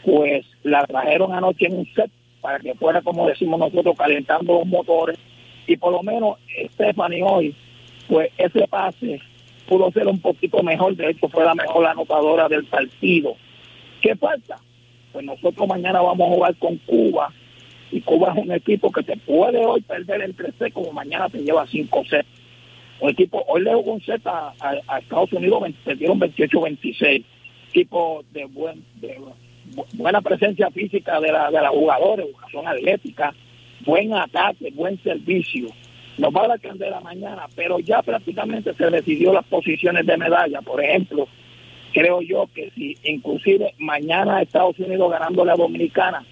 pues 0.05 0.47
la 0.63 0.87
trajeron 0.87 1.35
anoche 1.35 1.67
en 1.67 1.79
un 1.79 1.87
set 1.95 2.11
para 2.41 2.59
que 2.59 2.75
fuera 2.75 3.03
como 3.03 3.27
decimos 3.29 3.59
nosotros 3.59 3.97
calentando 3.97 4.55
los 4.55 4.67
motores. 4.67 5.19
Y 5.67 5.77
por 5.77 5.93
lo 5.93 6.03
menos 6.03 6.39
Stephanie 6.73 7.23
hoy 7.23 7.55
pues 8.11 8.33
ese 8.37 8.67
pase 8.67 9.21
pudo 9.69 9.91
ser 9.93 10.09
un 10.09 10.21
poquito 10.21 10.63
mejor, 10.65 10.97
de 10.97 11.11
hecho 11.11 11.29
fue 11.29 11.45
la 11.45 11.55
mejor 11.55 11.87
anotadora 11.87 12.49
del 12.49 12.65
partido. 12.65 13.37
¿Qué 14.03 14.17
falta? 14.17 14.57
Pues 15.13 15.25
nosotros 15.25 15.69
mañana 15.69 16.01
vamos 16.01 16.29
a 16.29 16.35
jugar 16.35 16.57
con 16.57 16.77
Cuba 16.79 17.33
y 17.93 18.01
Cuba 18.01 18.33
es 18.35 18.45
un 18.45 18.51
equipo 18.51 18.91
que 18.91 19.05
te 19.05 19.17
puede 19.17 19.65
hoy 19.65 19.81
perder 19.83 20.23
el 20.23 20.35
3 20.35 20.73
como 20.73 20.93
mañana 20.93 21.29
te 21.29 21.39
lleva 21.39 21.67
5 21.69 22.05
sets. 22.11 22.29
Un 22.99 23.11
equipo, 23.11 23.45
hoy 23.47 23.63
le 23.63 23.75
jugó 23.75 23.93
un 23.93 24.03
set 24.03 24.27
a, 24.27 24.53
Estados 24.99 25.33
Unidos, 25.33 25.63
perdieron 25.85 26.19
28-26. 26.19 27.25
equipo 27.69 28.25
de 28.33 28.45
buen 28.47 28.85
de 28.97 29.19
buena 29.93 30.21
presencia 30.21 30.69
física 30.71 31.21
de, 31.21 31.31
la, 31.31 31.49
de 31.49 31.61
las 31.61 31.71
jugadores, 31.71 32.27
educación 32.27 32.67
atlética, 32.67 33.33
buen 33.87 34.13
ataque, 34.15 34.73
buen 34.75 35.01
servicio. 35.05 35.69
Nos 36.21 36.35
va 36.35 36.45
a 36.45 36.49
dar 36.49 36.61
candela 36.61 37.01
mañana, 37.01 37.47
pero 37.57 37.79
ya 37.79 38.03
prácticamente 38.03 38.75
se 38.75 38.91
decidió 38.91 39.33
las 39.33 39.47
posiciones 39.47 40.05
de 40.05 40.19
medalla. 40.19 40.61
Por 40.61 40.85
ejemplo, 40.85 41.27
creo 41.95 42.21
yo 42.21 42.47
que 42.55 42.71
si 42.73 42.95
inclusive 43.05 43.73
mañana 43.79 44.43
Estados 44.43 44.79
Unidos 44.79 45.11
ganando 45.11 45.47
la 45.47 45.57
Dominicana, 45.57 46.23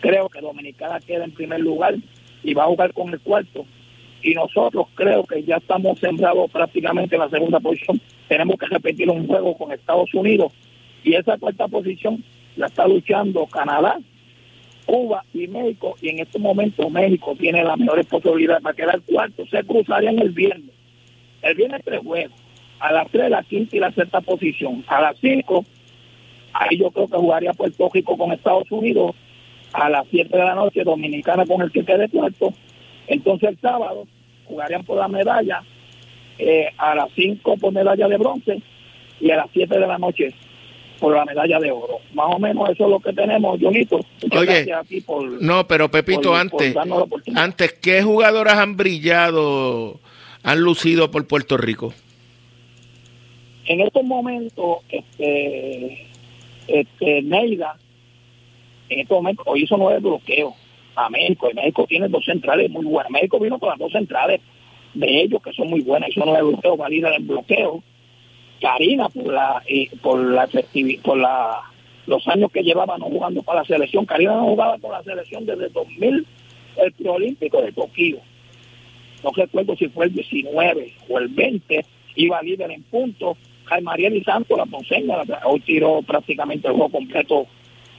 creo 0.00 0.28
que 0.28 0.40
Dominicana 0.40 1.00
queda 1.00 1.24
en 1.24 1.32
primer 1.32 1.58
lugar 1.58 1.96
y 2.44 2.54
va 2.54 2.62
a 2.62 2.68
jugar 2.68 2.92
con 2.92 3.08
el 3.08 3.18
cuarto. 3.18 3.66
Y 4.22 4.32
nosotros 4.34 4.86
creo 4.94 5.24
que 5.24 5.42
ya 5.42 5.56
estamos 5.56 5.98
sembrados 5.98 6.48
prácticamente 6.48 7.16
en 7.16 7.22
la 7.22 7.28
segunda 7.28 7.58
posición. 7.58 8.00
Tenemos 8.28 8.56
que 8.60 8.66
repetir 8.66 9.10
un 9.10 9.26
juego 9.26 9.58
con 9.58 9.72
Estados 9.72 10.14
Unidos 10.14 10.52
y 11.02 11.14
esa 11.14 11.36
cuarta 11.36 11.66
posición 11.66 12.22
la 12.54 12.66
está 12.66 12.86
luchando 12.86 13.46
Canadá, 13.46 13.98
Cuba 14.86 15.24
y 15.32 15.46
México. 15.48 15.96
Y 16.00 16.10
en 16.10 16.20
este 16.20 16.38
momento 16.38 16.88
México 16.90 17.34
tiene 17.38 17.64
las 17.64 17.78
mejores 17.78 18.06
posibilidades 18.06 18.62
para 18.62 18.76
quedar 18.76 19.00
cuarto. 19.02 19.44
Se 19.46 19.64
cruzarían 19.64 20.18
el 20.18 20.30
viernes. 20.30 20.74
El 21.42 21.54
viernes 21.54 21.82
tres 21.84 22.00
juegos. 22.00 22.32
A 22.80 22.92
las 22.92 23.08
tres, 23.10 23.30
la 23.30 23.42
quinta 23.42 23.76
y 23.76 23.80
la 23.80 23.92
sexta 23.92 24.20
posición. 24.20 24.84
A 24.88 25.00
las 25.00 25.16
cinco, 25.20 25.64
ahí 26.52 26.78
yo 26.78 26.90
creo 26.90 27.06
que 27.06 27.16
jugaría 27.16 27.52
Puerto 27.52 27.88
Rico 27.92 28.16
con 28.16 28.32
Estados 28.32 28.70
Unidos. 28.70 29.14
A 29.72 29.88
las 29.88 30.06
siete 30.10 30.36
de 30.36 30.44
la 30.44 30.54
noche, 30.54 30.82
Dominicana 30.84 31.46
con 31.46 31.62
el 31.62 31.70
que 31.70 31.84
quede 31.84 32.08
cuarto. 32.08 32.52
Entonces 33.06 33.50
el 33.50 33.58
sábado 33.58 34.06
jugarían 34.44 34.84
por 34.84 34.98
la 34.98 35.08
medalla. 35.08 35.62
Eh, 36.38 36.70
a 36.76 36.94
las 36.94 37.10
cinco 37.14 37.56
por 37.56 37.72
medalla 37.72 38.08
de 38.08 38.16
bronce. 38.16 38.62
Y 39.20 39.30
a 39.30 39.36
las 39.36 39.50
siete 39.52 39.78
de 39.78 39.86
la 39.86 39.98
noche 39.98 40.34
por 41.02 41.16
la 41.16 41.24
medalla 41.24 41.58
de 41.58 41.72
oro. 41.72 41.98
Más 42.14 42.26
o 42.32 42.38
menos 42.38 42.70
eso 42.70 42.84
es 42.84 42.90
lo 42.90 43.00
que 43.00 43.12
tenemos, 43.12 43.60
Jonito. 43.60 43.98
Oye, 44.30 44.66
no, 45.40 45.66
pero 45.66 45.90
Pepito, 45.90 46.36
antes, 46.36 46.76
antes, 47.34 47.72
¿qué 47.72 48.04
jugadoras 48.04 48.54
han 48.54 48.76
brillado, 48.76 49.98
han 50.44 50.60
lucido 50.60 51.10
por 51.10 51.26
Puerto 51.26 51.56
Rico? 51.56 51.92
En 53.66 53.80
estos 53.80 54.04
momentos, 54.04 54.78
este, 54.88 56.06
este, 56.68 57.22
Neida, 57.22 57.76
en 58.88 59.00
estos 59.00 59.16
momentos, 59.16 59.44
hoy 59.48 59.64
hizo 59.64 59.76
nueve 59.76 59.98
bloqueos 59.98 60.54
a 60.94 61.10
México, 61.10 61.48
y 61.50 61.54
México 61.54 61.84
tiene 61.88 62.06
dos 62.08 62.24
centrales 62.24 62.70
muy 62.70 62.84
buenas. 62.84 63.10
México 63.10 63.40
vino 63.40 63.58
con 63.58 63.70
las 63.70 63.78
dos 63.78 63.90
centrales 63.90 64.40
de 64.94 65.22
ellos, 65.22 65.42
que 65.42 65.52
son 65.52 65.66
muy 65.66 65.80
buenas, 65.80 66.10
hizo 66.10 66.22
nueve 66.24 66.42
bloqueos, 66.42 66.78
valida 66.78 67.08
el 67.08 67.24
bloqueo 67.24 67.82
Karina 68.62 69.08
por 69.08 69.32
la 69.32 69.60
por 70.00 70.20
la 70.20 70.48
por 71.02 71.18
la 71.18 71.62
los 72.06 72.28
años 72.28 72.50
que 72.52 72.62
llevaba 72.62 72.96
no 72.96 73.06
jugando 73.06 73.42
para 73.42 73.60
la 73.60 73.66
selección. 73.66 74.06
Karina 74.06 74.36
no 74.36 74.44
jugaba 74.44 74.78
con 74.78 74.92
la 74.92 75.02
selección 75.02 75.44
desde 75.44 75.68
2000, 75.68 76.26
el 76.76 76.92
preolímpico 76.92 77.60
de 77.60 77.72
Tokio. 77.72 78.18
No 79.24 79.30
recuerdo 79.30 79.76
si 79.76 79.88
fue 79.88 80.06
el 80.06 80.14
19 80.14 80.92
o 81.08 81.18
el 81.18 81.28
20, 81.28 81.84
iba 82.16 82.42
líder 82.42 82.70
en 82.70 82.82
puntos. 82.84 83.36
Jaime 83.64 83.84
Mariel 83.84 84.24
Santos, 84.24 84.58
la 84.58 84.66
ponceña, 84.66 85.16
hoy 85.44 85.60
tiró 85.60 86.02
prácticamente 86.02 86.68
el 86.68 86.74
juego 86.74 86.90
completo 86.90 87.46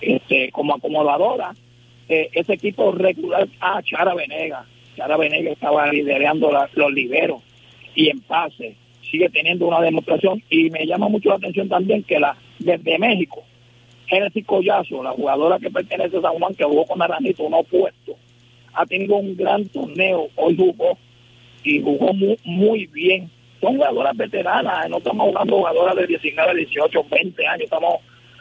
este, 0.01 0.51
como 0.51 0.75
acomodadora. 0.75 1.53
Eh, 2.09 2.29
ese 2.33 2.53
equipo 2.53 2.91
regular, 2.91 3.47
ah, 3.61 3.81
Chara 3.83 4.13
Venega. 4.13 4.65
Chara 4.95 5.17
Venega 5.17 5.51
estaba 5.51 5.91
liderando 5.91 6.51
los 6.75 6.93
liberos 6.93 7.41
y 7.95 8.09
en 8.09 8.19
pase 8.21 8.75
sigue 9.13 9.29
teniendo 9.29 9.67
una 9.67 9.79
demostración 9.79 10.41
y 10.49 10.71
me 10.71 10.87
llama 10.87 11.07
mucho 11.07 11.29
la 11.29 11.35
atención 11.35 11.69
también 11.69 12.01
que 12.01 12.19
la 12.19 12.35
desde 12.57 12.97
México, 12.97 13.43
Genesis 14.07 14.43
Collazo, 14.43 15.03
la 15.03 15.11
jugadora 15.11 15.59
que 15.59 15.69
pertenece 15.69 16.17
a 16.17 16.21
San 16.21 16.33
Juan, 16.33 16.55
que 16.55 16.63
jugó 16.63 16.83
con 16.85 16.97
Naranjito, 16.97 17.43
un 17.43 17.53
opuesto, 17.53 18.15
ha 18.73 18.87
tenido 18.87 19.17
un 19.17 19.37
gran 19.37 19.65
torneo, 19.67 20.29
hoy 20.35 20.57
jugó 20.57 20.97
y 21.63 21.79
jugó 21.79 22.11
muy, 22.11 22.39
muy 22.43 22.87
bien. 22.87 23.29
Son 23.61 23.75
jugadoras 23.75 24.17
veteranas, 24.17 24.89
no 24.89 24.97
estamos 24.97 25.27
hablando 25.27 25.57
de 25.57 25.61
jugadoras 25.61 25.95
de 25.95 26.07
19, 26.07 26.55
18, 26.55 27.05
20 27.11 27.47
años, 27.47 27.63
estamos 27.65 27.95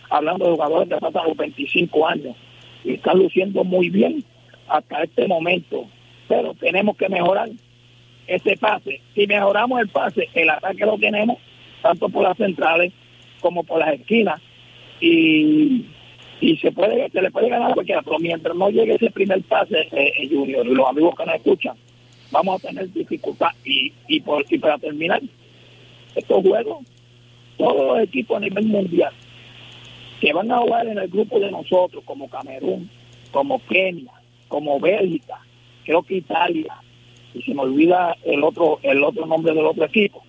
hablando 0.09 0.47
de 0.47 0.51
jugadores 0.53 0.89
que 0.89 0.97
pasan 0.97 1.29
los 1.29 1.37
25 1.37 2.09
años 2.09 2.35
y 2.83 2.95
están 2.95 3.19
luciendo 3.19 3.63
muy 3.63 3.91
bien 3.91 4.25
hasta 4.69 5.03
este 5.03 5.29
momento, 5.29 5.85
pero 6.29 6.55
tenemos 6.55 6.97
que 6.97 7.11
mejorar 7.11 7.51
ese 8.27 8.57
pase. 8.57 9.01
Si 9.15 9.27
mejoramos 9.27 9.81
el 9.81 9.89
pase, 9.89 10.29
el 10.35 10.51
ataque 10.51 10.87
lo 10.87 10.99
tenemos, 10.99 11.39
tanto 11.83 12.09
por 12.09 12.23
las 12.23 12.37
centrales 12.37 12.93
como 13.41 13.65
por 13.65 13.81
las 13.81 13.95
esquinas. 13.95 14.41
Y, 15.01 15.87
y 16.41 16.57
se 16.59 16.71
puede 16.73 17.11
se 17.11 17.21
le 17.21 17.31
puede 17.31 17.49
ganar 17.49 17.71
a 17.71 17.75
cualquiera, 17.75 18.03
pero 18.03 18.19
mientras 18.19 18.55
no 18.57 18.71
llegue 18.71 18.95
ese 18.95 19.11
primer 19.11 19.43
pase, 19.43 19.89
eh, 19.93 20.13
eh, 20.17 20.29
Junior, 20.31 20.67
y 20.67 20.75
los 20.75 20.89
amigos 20.89 21.15
que 21.17 21.27
nos 21.27 21.35
escuchan, 21.37 21.77
vamos 22.31 22.57
a 22.63 22.69
tener 22.69 22.93
dificultad. 22.93 23.51
Y, 23.65 23.93
y, 24.09 24.21
por, 24.21 24.45
y 24.49 24.59
para 24.59 24.79
terminar, 24.79 25.21
estos 26.15 26.43
juegos, 26.43 26.85
todos 27.57 27.87
los 27.87 28.01
equipos 28.01 28.37
a 28.37 28.41
nivel 28.41 28.67
mundial 28.67 29.13
que 30.21 30.33
van 30.33 30.53
a 30.53 30.59
jugar 30.59 30.87
en 30.87 30.99
el 30.99 31.09
grupo 31.09 31.41
de 31.41 31.51
nosotros, 31.51 32.05
como 32.05 32.29
Camerún, 32.29 32.89
como 33.33 33.61
Kenia, 33.67 34.13
como 34.47 34.79
Bélgica, 34.79 35.41
creo 35.85 36.03
que 36.05 36.19
Italia, 36.19 36.77
y 37.35 37.43
se 37.43 37.55
me 37.55 37.63
olvida 37.63 38.17
el 38.25 38.43
otro 38.45 38.79
el 38.83 39.03
otro 39.03 39.27
nombre 39.27 39.55
del 39.55 39.67
otro 39.67 39.85
equipo. 39.85 40.23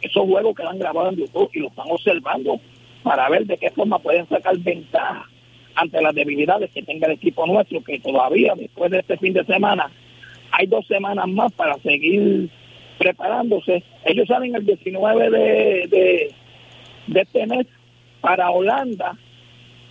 Esos 0.00 0.24
juegos 0.24 0.54
quedan 0.56 0.78
grabados 0.78 1.12
en 1.12 1.20
YouTube 1.20 1.50
y 1.54 1.60
lo 1.60 1.68
están 1.68 1.86
observando 1.90 2.60
para 3.02 3.28
ver 3.28 3.46
de 3.46 3.56
qué 3.56 3.70
forma 3.70 3.98
pueden 3.98 4.28
sacar 4.28 4.56
ventaja 4.58 5.28
ante 5.74 6.02
las 6.02 6.14
debilidades 6.14 6.70
que 6.70 6.82
tenga 6.82 7.06
el 7.06 7.14
equipo 7.14 7.46
nuestro, 7.46 7.82
que 7.82 7.98
todavía 7.98 8.54
después 8.56 8.90
de 8.90 8.98
este 8.98 9.16
fin 9.16 9.32
de 9.32 9.44
semana 9.44 9.90
hay 10.50 10.66
dos 10.66 10.86
semanas 10.86 11.26
más 11.28 11.52
para 11.52 11.78
seguir 11.78 12.50
preparándose. 12.98 13.82
Ellos 14.04 14.28
salen 14.28 14.54
el 14.54 14.66
19 14.66 15.30
de, 15.30 15.38
de, 15.88 16.34
de 17.06 17.20
este 17.20 17.46
mes 17.46 17.66
para 18.20 18.50
Holanda 18.50 19.16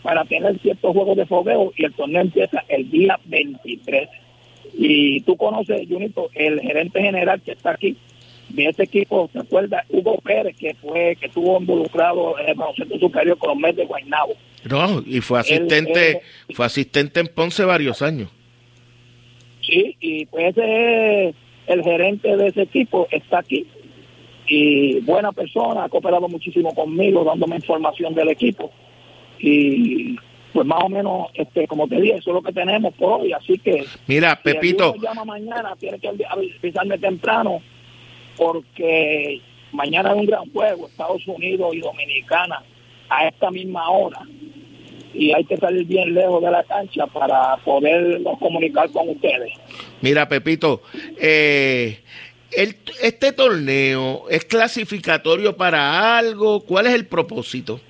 para 0.04 0.26
tener 0.26 0.60
ciertos 0.60 0.94
juegos 0.94 1.18
de 1.18 1.26
fogueo 1.26 1.74
y 1.76 1.86
el 1.86 1.94
torneo 1.94 2.22
empieza 2.22 2.64
el 2.68 2.90
día 2.90 3.20
23 3.26 4.10
y 4.74 5.22
tú 5.22 5.36
conoces, 5.38 5.88
Junito, 5.88 6.30
el 6.34 6.60
gerente 6.60 7.02
general 7.02 7.42
que 7.42 7.52
está 7.52 7.72
aquí 7.72 7.96
de 8.50 8.66
este 8.66 8.84
equipo, 8.84 9.30
¿te 9.32 9.40
acuerdas? 9.40 9.86
Hugo 9.90 10.18
Pérez, 10.18 10.56
que 10.58 10.74
fue 10.76 11.16
que 11.20 11.28
estuvo 11.28 11.60
involucrado 11.60 12.38
en 12.40 12.50
el 12.50 12.56
baloncesto 12.56 13.00
superior 13.00 13.38
con 13.38 13.50
los 13.50 13.58
Mets 13.58 13.78
de 13.78 13.86
Guaynabo. 13.86 14.34
No, 14.70 15.02
y 15.06 15.22
fue 15.22 15.40
asistente, 15.40 16.22
fue 16.54 16.66
asistente 16.66 17.20
en 17.20 17.28
Ponce 17.28 17.64
varios 17.66 18.02
años. 18.02 18.30
Sí, 19.62 19.96
y 20.00 20.26
pues 20.26 20.58
ese 20.58 21.30
es 21.30 21.36
el 21.68 21.84
gerente 21.84 22.36
de 22.36 22.48
ese 22.48 22.64
equipo, 22.64 23.08
está 23.12 23.40
aquí. 23.40 23.66
Y 24.48 25.00
buena 25.02 25.32
persona, 25.32 25.86
ha 25.86 25.90
cooperado 25.90 26.28
muchísimo 26.28 26.74
conmigo, 26.74 27.24
dándome 27.24 27.56
información 27.56 28.14
del 28.14 28.30
equipo. 28.30 28.72
Y 29.40 30.18
pues 30.54 30.68
más 30.68 30.84
o 30.84 30.90
menos, 30.90 31.28
este, 31.34 31.68
como 31.68 31.88
te 31.88 32.00
dije, 32.00 32.18
eso 32.18 32.32
es 32.32 32.36
lo 32.36 32.42
que 32.42 32.52
tenemos 32.52 32.94
por 32.96 33.22
hoy. 33.22 33.34
Así 33.34 33.58
que. 33.58 33.86
Mira, 34.08 34.40
Pepito. 34.42 34.94
Si 34.94 35.00
llama 35.00 35.26
mañana, 35.26 35.76
tiene 35.80 36.00
que 36.00 36.10
avisarme 36.30 36.98
temprano, 36.98 37.62
porque 38.38 39.42
mañana 39.72 40.12
es 40.12 40.18
un 40.18 40.26
gran 40.26 40.52
juego, 40.52 40.88
Estados 40.88 41.26
Unidos 41.28 41.74
y 41.74 41.80
Dominicana, 41.80 42.64
a 43.10 43.28
esta 43.28 43.52
misma 43.52 43.90
hora. 43.90 44.22
Y 45.14 45.34
hay 45.34 45.44
que 45.44 45.58
salir 45.58 45.86
bien 45.86 46.14
lejos 46.14 46.42
de 46.42 46.52
la 46.52 46.64
cancha 46.64 47.06
para 47.08 47.58
podernos 47.58 48.38
comunicar 48.40 48.90
con 48.92 49.10
ustedes. 49.10 49.52
Mira, 50.02 50.28
Pepito, 50.28 50.82
eh, 51.20 52.00
el, 52.52 52.78
este 53.02 53.34
torneo 53.34 54.30
es 54.30 54.46
clasificatorio 54.46 55.56
para 55.58 56.18
algo. 56.18 56.62
¿Cuál 56.62 56.88
es 56.88 56.94
el 56.94 57.06
propósito? 57.08 57.82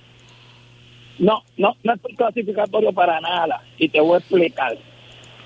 No, 1.21 1.43
no, 1.55 1.75
no 1.83 1.93
es 1.93 1.99
clasificatorio 2.17 2.91
para 2.93 3.21
nada. 3.21 3.61
Y 3.77 3.89
te 3.89 4.01
voy 4.01 4.15
a 4.15 4.17
explicar. 4.17 4.75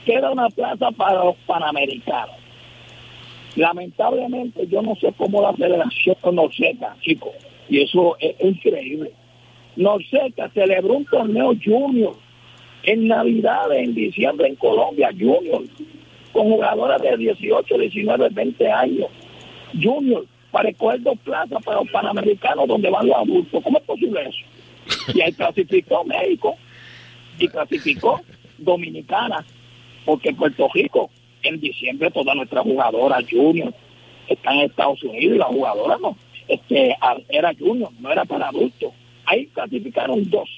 Queda 0.05 0.31
una 0.31 0.47
plaza 0.49 0.89
para 0.91 1.25
los 1.25 1.35
panamericanos. 1.45 2.35
Lamentablemente, 3.57 4.67
yo 4.67 4.81
no 4.81 4.95
sé 4.95 5.13
cómo 5.17 5.41
la 5.41 5.51
federación 5.53 6.15
Norseca, 6.31 6.95
chicos, 7.01 7.33
y 7.67 7.81
eso 7.81 8.15
es, 8.19 8.35
increíble. 8.39 9.11
Norseca 9.75 10.49
celebró 10.53 10.93
un 10.93 11.05
torneo 11.05 11.53
junior 11.61 12.15
en 12.83 13.09
Navidad, 13.09 13.69
en 13.73 13.93
diciembre 13.93 14.47
en 14.47 14.55
Colombia, 14.55 15.09
junior, 15.11 15.63
con 16.31 16.51
jugadoras 16.51 17.01
de 17.01 17.17
18, 17.17 17.77
19, 17.77 18.29
20 18.31 18.71
años, 18.71 19.07
junior, 19.81 20.25
para 20.51 20.69
escoger 20.69 21.01
dos 21.01 21.17
plazas 21.19 21.61
para 21.65 21.81
los 21.81 21.89
panamericanos 21.89 22.65
donde 22.65 22.89
van 22.89 23.07
los 23.07 23.17
adultos. 23.17 23.61
¿Cómo 23.61 23.77
es 23.77 23.83
posible 23.83 24.21
eso? 24.21 24.54
Y 25.13 25.21
ahí 25.21 25.33
clasificó 25.33 26.03
México 26.03 26.55
y 27.39 27.47
clasificó 27.47 28.21
Dominicana, 28.57 29.45
porque 30.05 30.33
Puerto 30.33 30.67
Rico 30.73 31.09
en 31.43 31.59
diciembre 31.59 32.11
todas 32.11 32.35
nuestras 32.35 32.63
jugadoras 32.63 33.23
junior 33.29 33.73
están 34.27 34.55
en 34.55 34.65
Estados 34.65 35.03
Unidos 35.03 35.35
y 35.35 35.37
las 35.37 35.47
jugadoras 35.49 35.99
no, 35.99 36.17
este, 36.47 36.95
era 37.29 37.53
junior, 37.57 37.91
no 37.99 38.11
era 38.11 38.25
para 38.25 38.49
adultos. 38.49 38.91
ahí 39.25 39.45
clasificaron 39.47 40.29
dos. 40.29 40.49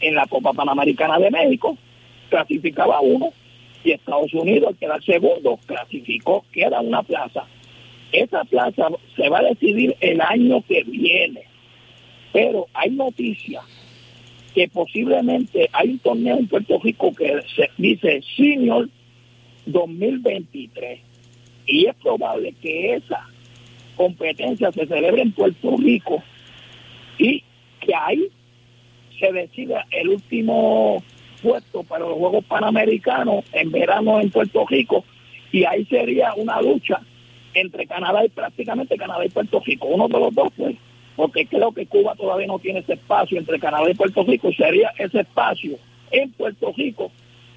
En 0.00 0.14
la 0.14 0.26
Copa 0.26 0.52
Panamericana 0.52 1.18
de 1.18 1.30
México 1.30 1.76
clasificaba 2.30 3.00
uno 3.00 3.32
y 3.84 3.92
Estados 3.92 4.32
Unidos, 4.34 4.74
que 4.78 4.86
era 4.86 4.96
el 4.96 5.04
segundo, 5.04 5.58
clasificó, 5.66 6.44
queda 6.52 6.80
una 6.80 7.02
plaza. 7.02 7.44
Esa 8.12 8.44
plaza 8.44 8.88
se 9.16 9.28
va 9.28 9.38
a 9.40 9.42
decidir 9.42 9.96
el 10.00 10.20
año 10.20 10.62
que 10.66 10.82
viene. 10.84 11.47
Pero 12.32 12.66
hay 12.74 12.90
noticias 12.90 13.64
que 14.54 14.68
posiblemente 14.68 15.68
hay 15.72 15.90
un 15.90 15.98
torneo 15.98 16.38
en 16.38 16.48
Puerto 16.48 16.78
Rico 16.82 17.12
que 17.14 17.40
se 17.54 17.70
dice 17.76 18.22
Senior 18.36 18.88
2023 19.66 21.00
y 21.66 21.86
es 21.86 21.94
probable 21.96 22.54
que 22.60 22.94
esa 22.94 23.26
competencia 23.96 24.72
se 24.72 24.86
celebre 24.86 25.22
en 25.22 25.32
Puerto 25.32 25.76
Rico 25.76 26.22
y 27.18 27.42
que 27.80 27.94
ahí 27.94 28.28
se 29.18 29.32
decida 29.32 29.84
el 29.90 30.08
último 30.08 31.02
puesto 31.42 31.82
para 31.82 32.06
los 32.06 32.18
Juegos 32.18 32.44
Panamericanos 32.44 33.44
en 33.52 33.70
verano 33.70 34.20
en 34.20 34.30
Puerto 34.30 34.64
Rico 34.66 35.04
y 35.52 35.64
ahí 35.64 35.84
sería 35.86 36.34
una 36.34 36.60
lucha 36.60 37.00
entre 37.54 37.86
Canadá 37.86 38.24
y 38.24 38.28
prácticamente 38.28 38.96
Canadá 38.96 39.24
y 39.24 39.30
Puerto 39.30 39.60
Rico, 39.64 39.86
uno 39.86 40.08
de 40.08 40.18
los 40.18 40.34
dos 40.34 40.48
pues 40.56 40.76
porque 41.18 41.46
creo 41.46 41.72
que 41.72 41.84
Cuba 41.84 42.14
todavía 42.14 42.46
no 42.46 42.60
tiene 42.60 42.78
ese 42.78 42.92
espacio 42.92 43.40
entre 43.40 43.58
Canadá 43.58 43.90
y 43.90 43.94
Puerto 43.94 44.22
Rico, 44.22 44.52
sería 44.52 44.92
ese 44.96 45.22
espacio 45.22 45.76
en 46.12 46.30
Puerto 46.30 46.72
Rico, 46.76 47.10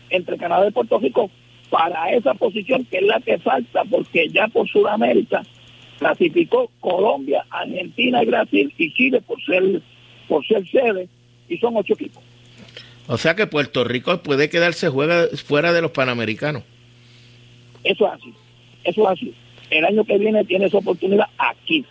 entre 0.09 0.35
Canadá 0.35 0.67
y 0.67 0.71
Puerto 0.71 0.97
Rico, 0.97 1.29
para 1.69 2.11
esa 2.11 2.33
posición 2.33 2.83
que 2.85 2.97
es 2.97 3.03
la 3.03 3.19
que 3.19 3.37
falta, 3.37 3.83
porque 3.87 4.29
ya 4.29 4.47
por 4.47 4.67
Sudamérica 4.67 5.43
clasificó 5.99 6.71
Colombia, 6.79 7.45
Argentina 7.51 8.23
y 8.23 8.25
Brasil 8.25 8.73
y 8.79 8.93
Chile 8.95 9.21
por 9.21 9.39
ser, 9.43 9.79
por 10.27 10.43
ser 10.47 10.67
sede, 10.67 11.07
y 11.47 11.55
son 11.59 11.77
ocho 11.77 11.93
equipos. 11.93 12.23
O 13.05 13.17
sea 13.19 13.35
que 13.35 13.45
Puerto 13.45 13.83
Rico 13.83 14.23
puede 14.23 14.49
quedarse 14.49 14.89
juega, 14.89 15.27
fuera 15.45 15.71
de 15.71 15.83
los 15.83 15.91
Panamericanos. 15.91 16.63
Eso 17.83 18.07
es 18.07 18.13
así, 18.13 18.33
eso 18.85 19.03
es 19.03 19.07
así. 19.07 19.35
El 19.69 19.85
año 19.85 20.03
que 20.03 20.17
viene 20.17 20.43
tiene 20.45 20.65
esa 20.65 20.79
oportunidad 20.79 21.27
aquí. 21.37 21.85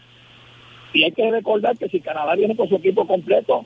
Y 0.93 1.05
hay 1.05 1.13
que 1.13 1.31
recordar 1.31 1.77
que 1.79 1.89
si 1.89 2.01
Canadá 2.01 2.35
viene 2.35 2.57
con 2.57 2.69
su 2.69 2.77
equipo 2.77 3.07
completo, 3.07 3.65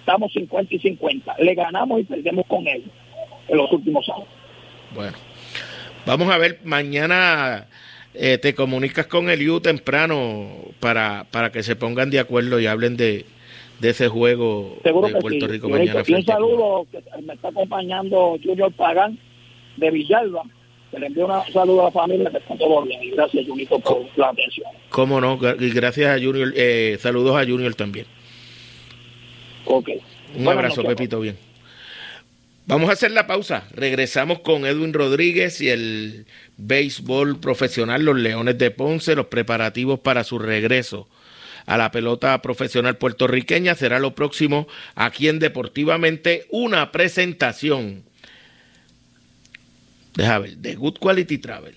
estamos 0.00 0.32
50 0.32 0.74
y 0.74 0.78
50. 0.78 1.36
Le 1.38 1.54
ganamos 1.54 2.00
y 2.00 2.04
perdemos 2.04 2.46
con 2.46 2.66
ellos 2.66 2.90
en 3.48 3.56
los 3.56 3.70
últimos 3.72 4.08
años. 4.08 4.28
Bueno, 4.94 5.16
vamos 6.06 6.28
a 6.30 6.38
ver, 6.38 6.60
mañana 6.64 7.66
eh, 8.14 8.38
te 8.38 8.54
comunicas 8.54 9.06
con 9.06 9.30
el 9.30 9.60
temprano 9.60 10.48
para, 10.80 11.26
para 11.30 11.50
que 11.50 11.62
se 11.62 11.76
pongan 11.76 12.10
de 12.10 12.20
acuerdo 12.20 12.60
y 12.60 12.66
hablen 12.66 12.96
de, 12.96 13.26
de 13.80 13.90
ese 13.90 14.08
juego 14.08 14.78
de 14.82 14.92
Puerto 15.20 15.46
Rico 15.46 15.68
mañana. 15.68 16.02
Y 16.06 16.14
un 16.14 16.24
saludo 16.24 16.86
que 16.90 17.02
me 17.22 17.34
está 17.34 17.48
acompañando 17.48 18.36
Junior 18.42 18.72
Pagán 18.72 19.18
de 19.76 19.90
Villalba 19.90 20.44
le 20.98 21.06
envío 21.06 21.26
un 21.26 21.52
saludo 21.52 21.82
a 21.82 21.84
la 21.84 21.90
familia 21.90 22.30
que 22.30 22.38
está 22.38 22.56
todo 22.56 22.82
bien 22.82 23.02
y 23.02 23.10
gracias 23.10 23.46
Junito 23.46 23.78
por 23.78 24.06
la 24.16 24.28
atención. 24.28 24.66
Cómo 24.90 25.20
no, 25.20 25.38
y 25.58 25.70
gracias 25.70 26.16
a 26.16 26.22
Junior, 26.22 26.52
eh, 26.56 26.96
saludos 27.00 27.36
a 27.36 27.44
Junior 27.44 27.74
también. 27.74 28.06
Ok. 29.66 29.90
Un 30.36 30.48
abrazo, 30.48 30.82
Pepito, 30.82 31.20
bien. 31.20 31.36
Vamos 32.66 32.88
a 32.88 32.94
hacer 32.94 33.10
la 33.10 33.26
pausa. 33.26 33.68
Regresamos 33.72 34.38
con 34.40 34.64
Edwin 34.64 34.94
Rodríguez 34.94 35.60
y 35.60 35.68
el 35.68 36.26
béisbol 36.56 37.38
profesional, 37.38 38.04
los 38.04 38.16
Leones 38.16 38.56
de 38.56 38.70
Ponce, 38.70 39.14
los 39.14 39.26
preparativos 39.26 40.00
para 40.00 40.24
su 40.24 40.38
regreso 40.38 41.06
a 41.66 41.76
la 41.76 41.90
pelota 41.90 42.40
profesional 42.40 42.96
puertorriqueña. 42.96 43.74
Será 43.74 43.98
lo 43.98 44.14
próximo 44.14 44.66
aquí 44.94 45.28
en 45.28 45.38
Deportivamente, 45.38 46.46
una 46.50 46.90
presentación 46.90 48.04
deja 50.14 50.38
ver, 50.38 50.56
de 50.58 50.74
Good 50.74 50.98
Quality 50.98 51.38
Travel, 51.38 51.74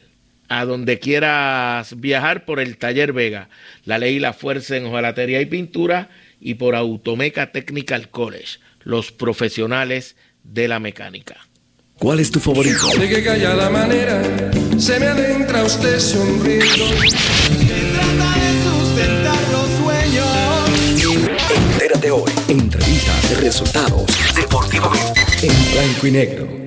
a 0.49 0.65
donde 0.65 0.99
quieras 0.99 1.99
viajar 1.99 2.45
por 2.45 2.59
el 2.59 2.77
Taller 2.77 3.13
Vega, 3.13 3.49
la 3.85 3.97
ley 3.97 4.15
y 4.15 4.19
la 4.19 4.33
fuerza 4.33 4.77
en 4.77 4.85
hojalatería 4.85 5.41
y 5.41 5.45
pintura 5.45 6.09
y 6.39 6.55
por 6.55 6.75
Automeca 6.75 7.51
Technical 7.51 8.09
College, 8.09 8.59
los 8.81 9.11
profesionales 9.11 10.15
de 10.43 10.67
la 10.67 10.79
mecánica. 10.79 11.47
¿Cuál 11.99 12.19
es 12.19 12.29
tu 12.29 12.39
favorito? 12.39 12.87
De 12.99 13.09
que 13.09 13.23
callada 13.23 13.69
manera 13.71 14.21
se 14.77 14.99
me 14.99 15.07
adentra 15.07 15.63
usted 15.63 15.99
sonriendo. 15.99 16.85
Trata 17.95 18.39
de 18.39 18.63
sustentar 18.63 19.39
los 19.51 19.69
sueños. 19.81 20.27
Entérate 21.73 22.11
hoy. 22.11 22.31
Entrevistas, 22.49 23.41
resultados, 23.41 24.05
deportivamente, 24.35 25.21
en 25.41 25.71
blanco 25.73 26.07
y 26.07 26.11
negro. 26.11 26.66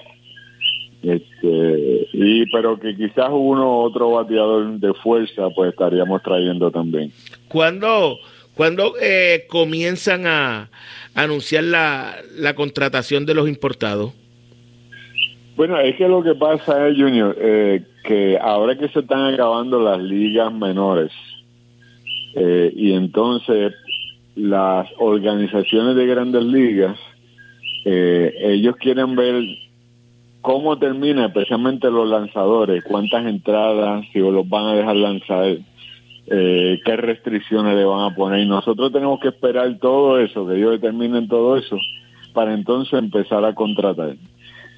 Este, 1.02 2.08
y 2.12 2.46
pero 2.52 2.78
que 2.78 2.94
quizás 2.94 3.28
uno 3.32 3.80
otro 3.80 4.12
bateador 4.12 4.78
de 4.78 4.94
fuerza 4.94 5.48
pues 5.50 5.70
estaríamos 5.70 6.22
trayendo 6.22 6.70
también. 6.70 7.10
¿Cuándo, 7.48 8.18
cuando 8.54 8.94
eh, 9.00 9.46
comienzan 9.48 10.26
a 10.26 10.70
anunciar 11.14 11.64
la, 11.64 12.16
la 12.36 12.54
contratación 12.54 13.26
de 13.26 13.34
los 13.34 13.48
importados? 13.48 14.12
Bueno, 15.56 15.78
es 15.78 15.96
que 15.96 16.08
lo 16.08 16.22
que 16.22 16.34
pasa 16.34 16.88
es, 16.88 16.96
Junior, 16.96 17.36
eh, 17.38 17.82
que 18.04 18.38
ahora 18.40 18.76
que 18.76 18.88
se 18.88 19.00
están 19.00 19.34
acabando 19.34 19.80
las 19.80 20.00
ligas 20.00 20.52
menores, 20.52 21.12
eh, 22.34 22.72
y 22.74 22.92
entonces 22.92 23.74
las 24.34 24.88
organizaciones 24.98 25.94
de 25.96 26.06
grandes 26.06 26.44
ligas, 26.44 26.98
ellos 27.84 28.76
quieren 28.76 29.16
ver 29.16 29.44
cómo 30.40 30.78
termina, 30.78 31.26
especialmente 31.26 31.90
los 31.90 32.08
lanzadores, 32.08 32.84
cuántas 32.84 33.26
entradas, 33.26 34.04
si 34.12 34.20
los 34.20 34.48
van 34.48 34.66
a 34.66 34.74
dejar 34.74 34.96
lanzar, 34.96 35.56
eh, 36.26 36.80
qué 36.84 36.96
restricciones 36.96 37.74
le 37.74 37.84
van 37.84 38.12
a 38.12 38.14
poner. 38.14 38.40
Y 38.40 38.46
nosotros 38.46 38.92
tenemos 38.92 39.20
que 39.20 39.28
esperar 39.28 39.78
todo 39.78 40.18
eso, 40.18 40.46
que 40.46 40.56
ellos 40.56 40.72
determinen 40.72 41.28
todo 41.28 41.56
eso, 41.56 41.78
para 42.32 42.54
entonces 42.54 42.98
empezar 42.98 43.44
a 43.44 43.54
contratar. 43.54 44.16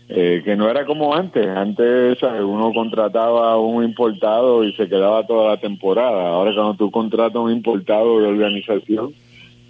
Eh, 0.06 0.42
que 0.44 0.54
no 0.54 0.68
era 0.68 0.84
como 0.84 1.14
antes, 1.14 1.46
antes 1.46 2.22
uno 2.22 2.72
contrataba 2.74 3.52
a 3.52 3.56
un 3.56 3.82
importado 3.82 4.62
y 4.62 4.74
se 4.74 4.86
quedaba 4.86 5.26
toda 5.26 5.48
la 5.48 5.60
temporada. 5.60 6.28
Ahora 6.28 6.54
cuando 6.54 6.74
tú 6.74 6.90
contratas 6.90 7.36
un 7.36 7.50
importado 7.50 8.20
de 8.20 8.26
organización, 8.26 9.14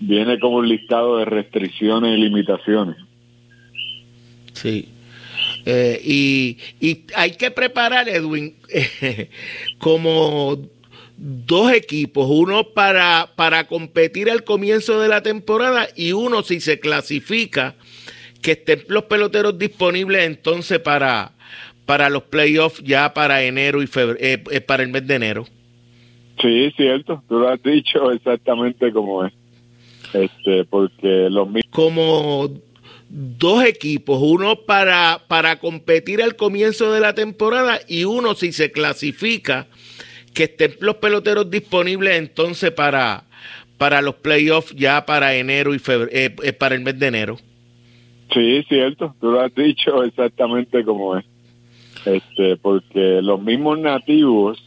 viene 0.01 0.41
como 0.41 0.57
un 0.57 0.69
listado 0.69 1.19
de 1.19 1.25
restricciones 1.25 2.19
y 2.19 2.21
limitaciones. 2.21 2.97
Sí, 4.55 4.89
eh, 5.67 6.01
y, 6.05 6.59
y, 6.81 7.05
hay 7.15 7.33
que 7.33 7.51
preparar, 7.51 8.09
Edwin, 8.09 8.55
como 9.79 10.59
dos 11.17 11.73
equipos, 11.73 12.27
uno 12.29 12.65
para, 12.75 13.31
para 13.37 13.67
competir 13.67 14.31
al 14.31 14.45
comienzo 14.45 15.01
de 15.01 15.09
la 15.09 15.23
temporada 15.23 15.89
y 15.97 16.13
uno 16.13 16.43
si 16.43 16.61
se 16.61 16.81
clasifica, 16.81 17.75
que 18.43 18.53
estén 18.53 18.85
los 18.89 19.05
peloteros 19.05 19.59
disponibles 19.59 20.25
entonces 20.25 20.79
para, 20.79 21.33
para 21.87 22.11
los 22.11 22.25
playoffs 22.25 22.83
ya 22.83 23.15
para 23.15 23.43
enero 23.43 23.83
y 23.83 23.87
febrero, 23.87 24.19
eh, 24.21 24.43
eh, 24.51 24.61
para 24.61 24.83
el 24.83 24.91
mes 24.91 25.07
de 25.07 25.15
enero. 25.15 25.47
Sí, 26.41 26.73
cierto, 26.77 27.23
tú 27.29 27.39
lo 27.39 27.49
has 27.49 27.63
dicho 27.63 28.11
exactamente 28.11 28.93
como 28.93 29.25
es. 29.25 29.33
Este, 30.13 30.65
porque 30.65 31.29
los 31.31 31.47
mismos... 31.47 31.71
Como 31.71 32.51
dos 33.09 33.65
equipos, 33.65 34.19
uno 34.21 34.57
para, 34.57 35.23
para 35.29 35.59
competir 35.61 36.23
al 36.23 36.35
comienzo 36.37 36.93
de 36.93 37.01
la 37.01 37.15
temporada 37.15 37.79
y 37.87 38.05
uno 38.05 38.35
si 38.35 38.53
se 38.53 38.73
clasifica, 38.73 39.69
que 40.35 40.45
estén 40.45 40.75
los 40.81 40.97
peloteros 40.97 41.51
disponibles 41.51 42.19
entonces 42.19 42.73
para, 42.73 43.25
para 43.79 44.03
los 44.03 44.17
playoffs 44.17 44.75
ya 44.75 45.07
para 45.07 45.35
enero 45.37 45.75
y 45.75 45.79
febrero, 45.79 46.11
eh, 46.13 46.35
eh, 46.43 46.53
para 46.53 46.75
el 46.75 46.83
mes 46.83 46.99
de 46.99 47.07
enero. 47.07 47.37
Sí, 48.33 48.65
cierto, 48.69 49.15
tú 49.21 49.31
lo 49.31 49.41
has 49.41 49.55
dicho 49.55 50.03
exactamente 50.03 50.85
como 50.85 51.17
es. 51.17 51.25
Este, 52.05 52.57
porque 52.57 53.21
los 53.23 53.41
mismos 53.41 53.79
nativos, 53.79 54.63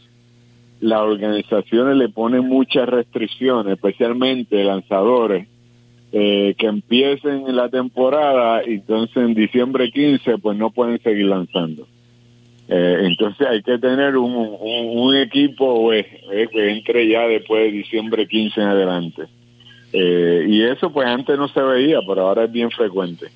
las 0.80 1.00
organizaciones 1.00 1.96
le 1.96 2.08
ponen 2.08 2.48
muchas 2.48 2.88
restricciones, 2.88 3.74
especialmente 3.74 4.64
lanzadores, 4.64 5.46
eh, 6.10 6.54
que 6.58 6.66
empiecen 6.66 7.54
la 7.54 7.68
temporada 7.68 8.62
y 8.66 8.74
entonces 8.74 9.16
en 9.18 9.34
diciembre 9.34 9.90
15 9.90 10.38
pues 10.38 10.56
no 10.56 10.70
pueden 10.70 11.00
seguir 11.02 11.26
lanzando. 11.26 11.86
Eh, 12.68 12.98
entonces 13.04 13.46
hay 13.46 13.62
que 13.62 13.78
tener 13.78 14.16
un, 14.16 14.56
un, 14.60 15.16
equipo 15.16 15.92
eh, 15.92 16.06
que 16.52 16.70
entre 16.70 17.08
ya 17.08 17.22
después 17.26 17.64
de 17.64 17.78
diciembre 17.78 18.28
15 18.28 18.60
en 18.60 18.66
adelante. 18.66 19.22
y 19.92 20.62
eso 20.62 20.92
pues 20.92 21.08
antes 21.08 21.38
no 21.38 21.48
se 21.48 21.62
veía, 21.62 22.00
pero 22.06 22.28
ahora 22.28 22.44
es 22.44 22.52
bien 22.52 22.70
frecuente. 22.70 23.28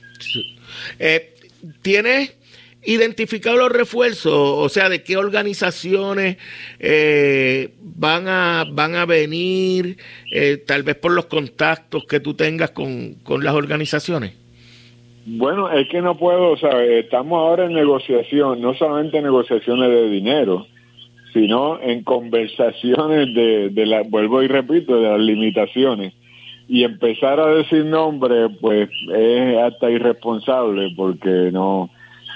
¿Tienes 1.81 2.37
identificar 2.85 3.55
los 3.55 3.71
refuerzos, 3.71 4.33
o 4.35 4.69
sea, 4.69 4.89
de 4.89 5.03
qué 5.03 5.17
organizaciones 5.17 6.37
eh, 6.79 7.75
van 7.81 8.29
a 8.29 8.65
van 8.71 8.97
a 8.97 9.07
venir, 9.07 9.99
eh, 10.33 10.57
tal 10.67 10.83
vez 10.83 10.97
por 10.97 11.13
los 11.13 11.27
contactos 11.27 12.05
que 12.09 12.21
tú 12.21 12.35
tengas 12.35 12.71
con, 12.73 13.15
con 13.23 13.45
las 13.45 13.55
organizaciones. 13.55 14.35
Bueno, 15.25 15.71
es 15.71 15.89
que 15.89 16.03
no 16.03 16.17
puedo, 16.17 16.57
sea, 16.57 16.83
Estamos 16.85 17.39
ahora 17.39 17.67
en 17.67 17.75
negociación, 17.75 18.61
no 18.61 18.75
solamente 18.75 19.23
negociaciones 19.23 19.89
de 19.89 20.11
dinero, 20.11 20.67
sino 21.33 21.81
en 21.81 22.03
conversaciones 22.03 23.35
de, 23.35 23.71
de 23.71 23.87
la, 23.87 24.03
vuelvo 24.03 24.43
y 24.43 24.49
repito, 24.49 25.01
de 25.01 25.09
las 25.09 25.21
limitaciones. 25.21 26.13
Y 26.69 26.85
empezar 26.85 27.41
a 27.41 27.55
decir 27.55 27.85
nombres, 27.85 28.51
pues 28.61 28.89
es 29.15 29.59
hasta 29.59 29.91
irresponsable 29.91 30.93
porque 30.97 31.51
no, 31.53 31.91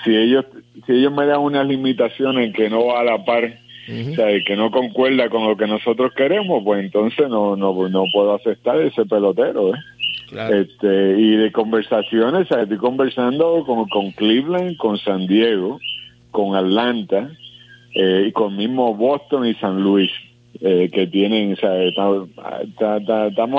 si 0.06 0.16
ellos 0.16 0.44
si 0.86 0.92
ellos 0.92 1.12
me 1.12 1.26
dan 1.26 1.40
unas 1.40 1.66
limitaciones 1.66 2.54
que 2.54 2.70
no 2.70 2.86
va 2.86 3.00
a 3.00 3.04
la 3.04 3.24
par 3.24 3.58
o 3.88 4.14
sea, 4.16 4.26
que 4.44 4.56
no 4.56 4.72
concuerda 4.72 5.28
con 5.28 5.46
lo 5.46 5.56
que 5.56 5.66
nosotros 5.66 6.12
queremos 6.14 6.62
pues 6.64 6.80
entonces 6.84 7.28
no 7.28 7.56
no 7.56 7.88
no 7.88 8.04
puedo 8.12 8.34
aceptar 8.34 8.80
ese 8.80 9.04
pelotero 9.04 9.74
¿eh? 9.74 9.78
Este 10.32 11.18
y 11.18 11.36
de 11.36 11.52
conversaciones 11.52 12.50
estoy 12.50 12.78
conversando 12.78 13.64
con, 13.64 13.88
con 13.88 14.10
Cleveland 14.12 14.76
con 14.76 14.98
San 14.98 15.26
Diego 15.26 15.78
con 16.30 16.56
Atlanta 16.56 17.30
eh, 17.94 18.26
y 18.28 18.32
con 18.32 18.56
mismo 18.56 18.94
Boston 18.94 19.46
y 19.46 19.54
San 19.54 19.82
Luis 19.82 20.10
eh, 20.60 20.90
que 20.92 21.06
tienen 21.06 21.52
estamos 21.52 22.28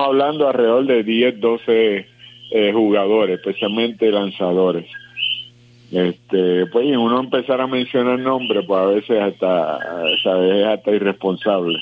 hablando 0.02 0.48
alrededor 0.48 0.86
de 0.86 1.04
10 1.04 1.40
12 1.40 2.06
eh, 2.50 2.72
jugadores 2.74 3.40
especialmente 3.40 4.12
lanzadores. 4.12 4.88
Este 5.92 6.66
pues 6.68 6.98
uno 6.98 7.20
empezar 7.20 7.62
a 7.62 7.68
mencionar 7.68 8.20
nombres 8.20 8.66
pues 8.66 8.80
a 8.80 8.86
veces 8.86 9.22
hasta 9.22 9.80
sabes 10.22 10.66
hasta 10.66 10.92
irresponsable 10.92 11.80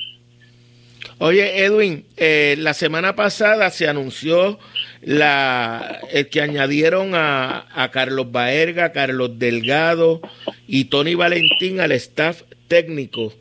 oye 1.20 1.64
Edwin 1.64 2.06
eh, 2.18 2.56
la 2.60 2.74
semana 2.74 3.16
pasada 3.16 3.70
se 3.70 3.88
anunció 3.88 4.60
la 5.02 6.00
el 6.12 6.30
que 6.30 6.42
añadieron 6.42 7.16
a, 7.16 7.68
a 7.74 7.92
Carlos 7.92 8.32
Baerga 8.32 8.92
Carlos 8.92 9.38
Delgado 9.40 10.22
y 10.68 10.86
Tony 10.86 11.16
Valentín 11.16 11.80
al 11.80 11.92
staff 11.92 12.44
técnico 12.68 13.34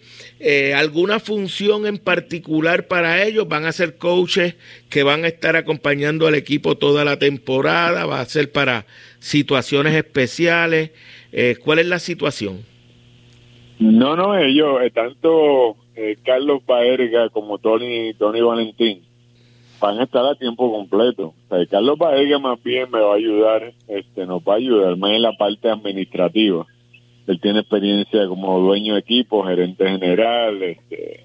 eh, 0.47 0.75
alguna 0.75 1.21
función 1.21 1.87
en 1.87 1.97
particular 1.97 2.87
para 2.87 3.23
ellos 3.25 3.49
van 3.49 3.65
a 3.65 3.73
ser 3.73 3.97
coaches 3.97 4.57
que 4.91 5.03
van 5.03 5.25
a 5.25 5.29
estar 5.29 5.57
acompañando 5.57 6.27
al 6.27 6.35
equipo 6.35 6.77
toda 6.77 7.05
la 7.05 7.19
temporada 7.19 8.05
va 8.05 8.21
a 8.21 8.27
ser 8.27 8.53
para 8.53 8.85
situaciones 9.21 9.95
especiales. 9.95 10.91
Eh, 11.33 11.57
¿Cuál 11.65 11.79
es 11.79 11.87
la 11.87 11.99
situación? 11.99 12.61
No, 13.79 14.17
no, 14.17 14.37
ellos, 14.37 14.83
eh, 14.83 14.91
tanto 14.91 15.77
eh, 15.97 16.17
Carlos 16.25 16.65
Baerga 16.67 17.29
como 17.31 17.59
Tony, 17.59 18.15
Tony 18.15 18.41
Valentín, 18.41 19.03
van 19.81 19.99
a 19.99 20.05
estar 20.05 20.25
a 20.25 20.35
tiempo 20.35 20.71
completo. 20.71 21.35
Carlos 21.71 21.99
Baerga 21.99 22.39
más 22.39 22.63
bien 22.63 22.91
me 22.91 23.01
va 23.01 23.13
a 23.13 23.17
ayudar, 23.17 23.73
este, 23.89 24.27
nos 24.27 24.43
va 24.43 24.55
a 24.55 24.57
ayudar 24.57 24.97
más 24.97 25.11
en 25.11 25.23
la 25.23 25.33
parte 25.33 25.69
administrativa. 25.69 26.67
Él 27.27 27.41
tiene 27.41 27.61
experiencia 27.61 28.27
como 28.27 28.59
dueño 28.61 28.95
de 28.95 29.01
equipo, 29.01 29.45
gerente 29.45 29.89
general, 29.89 30.63
este, 30.63 31.25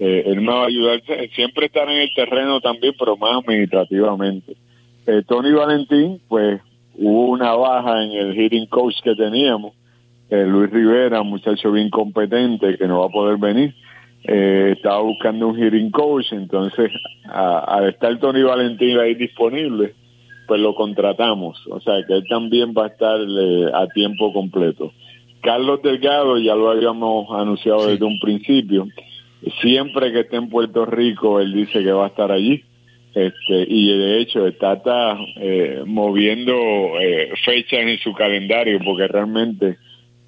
él 0.00 0.40
me 0.40 0.52
va 0.52 0.62
a 0.62 0.66
ayudar, 0.66 1.02
siempre 1.34 1.66
estar 1.66 1.88
en 1.90 1.98
el 1.98 2.14
terreno 2.14 2.60
también, 2.60 2.94
pero 2.98 3.16
más 3.16 3.42
administrativamente 3.44 4.56
Eh, 5.06 5.22
Tony 5.26 5.52
Valentín, 5.52 6.20
pues 6.28 6.60
hubo 6.96 7.30
una 7.30 7.54
baja 7.54 8.02
en 8.04 8.12
el 8.12 8.34
hitting 8.34 8.66
coach 8.66 8.94
que 9.02 9.14
teníamos. 9.14 9.72
Eh, 10.30 10.44
Luis 10.46 10.70
Rivera, 10.70 11.22
muchacho 11.22 11.72
bien 11.72 11.90
competente 11.90 12.76
que 12.76 12.86
no 12.86 13.00
va 13.00 13.06
a 13.06 13.08
poder 13.08 13.36
venir. 13.38 13.74
Eh, 14.24 14.74
estaba 14.76 15.00
buscando 15.00 15.48
un 15.48 15.56
hitting 15.56 15.90
coach, 15.90 16.32
entonces 16.32 16.90
al 17.24 17.88
estar 17.88 18.18
Tony 18.18 18.42
Valentín 18.42 18.98
ahí 18.98 19.14
disponible, 19.14 19.94
pues 20.46 20.60
lo 20.60 20.74
contratamos. 20.74 21.64
O 21.68 21.80
sea 21.80 22.04
que 22.06 22.14
él 22.14 22.24
también 22.28 22.74
va 22.76 22.84
a 22.84 22.88
estar 22.88 23.18
a 23.74 23.86
tiempo 23.88 24.32
completo. 24.32 24.92
Carlos 25.40 25.80
Delgado 25.82 26.38
ya 26.38 26.54
lo 26.54 26.70
habíamos 26.70 27.30
anunciado 27.30 27.86
desde 27.86 28.04
un 28.04 28.18
principio. 28.18 28.88
Siempre 29.62 30.12
que 30.12 30.20
esté 30.20 30.36
en 30.36 30.50
Puerto 30.50 30.84
Rico, 30.84 31.40
él 31.40 31.52
dice 31.52 31.82
que 31.82 31.92
va 31.92 32.04
a 32.04 32.08
estar 32.08 32.30
allí. 32.30 32.62
Este, 33.14 33.66
y 33.66 33.98
de 33.98 34.20
hecho 34.20 34.46
está, 34.46 35.18
eh, 35.36 35.82
moviendo 35.84 36.52
eh, 37.00 37.32
fechas 37.44 37.80
en 37.80 37.98
su 37.98 38.12
calendario 38.12 38.78
porque 38.84 39.08
realmente 39.08 39.78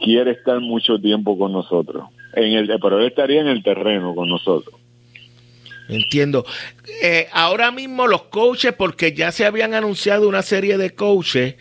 quiere 0.01 0.33
estar 0.33 0.61
mucho 0.61 0.99
tiempo 0.99 1.39
con 1.39 1.53
nosotros. 1.53 2.05
En 2.35 2.53
el, 2.53 2.79
pero 2.81 2.99
él 2.99 3.07
estaría 3.07 3.41
en 3.41 3.49
el 3.49 3.63
terreno 3.63 4.15
con 4.15 4.29
nosotros. 4.29 4.75
Entiendo. 5.89 6.45
Eh, 7.03 7.29
ahora 7.33 7.71
mismo 7.71 8.07
los 8.07 8.25
coaches, 8.25 8.73
porque 8.73 9.13
ya 9.13 9.33
se 9.33 9.45
habían 9.45 9.75
anunciado 9.75 10.29
una 10.29 10.43
serie 10.43 10.79
de 10.79 10.91
coaches, 10.95 11.57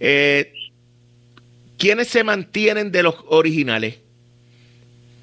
eh, 0.00 0.52
¿quiénes 1.78 2.08
se 2.08 2.24
mantienen 2.24 2.90
de 2.90 3.02
los 3.02 3.16
originales? 3.28 4.00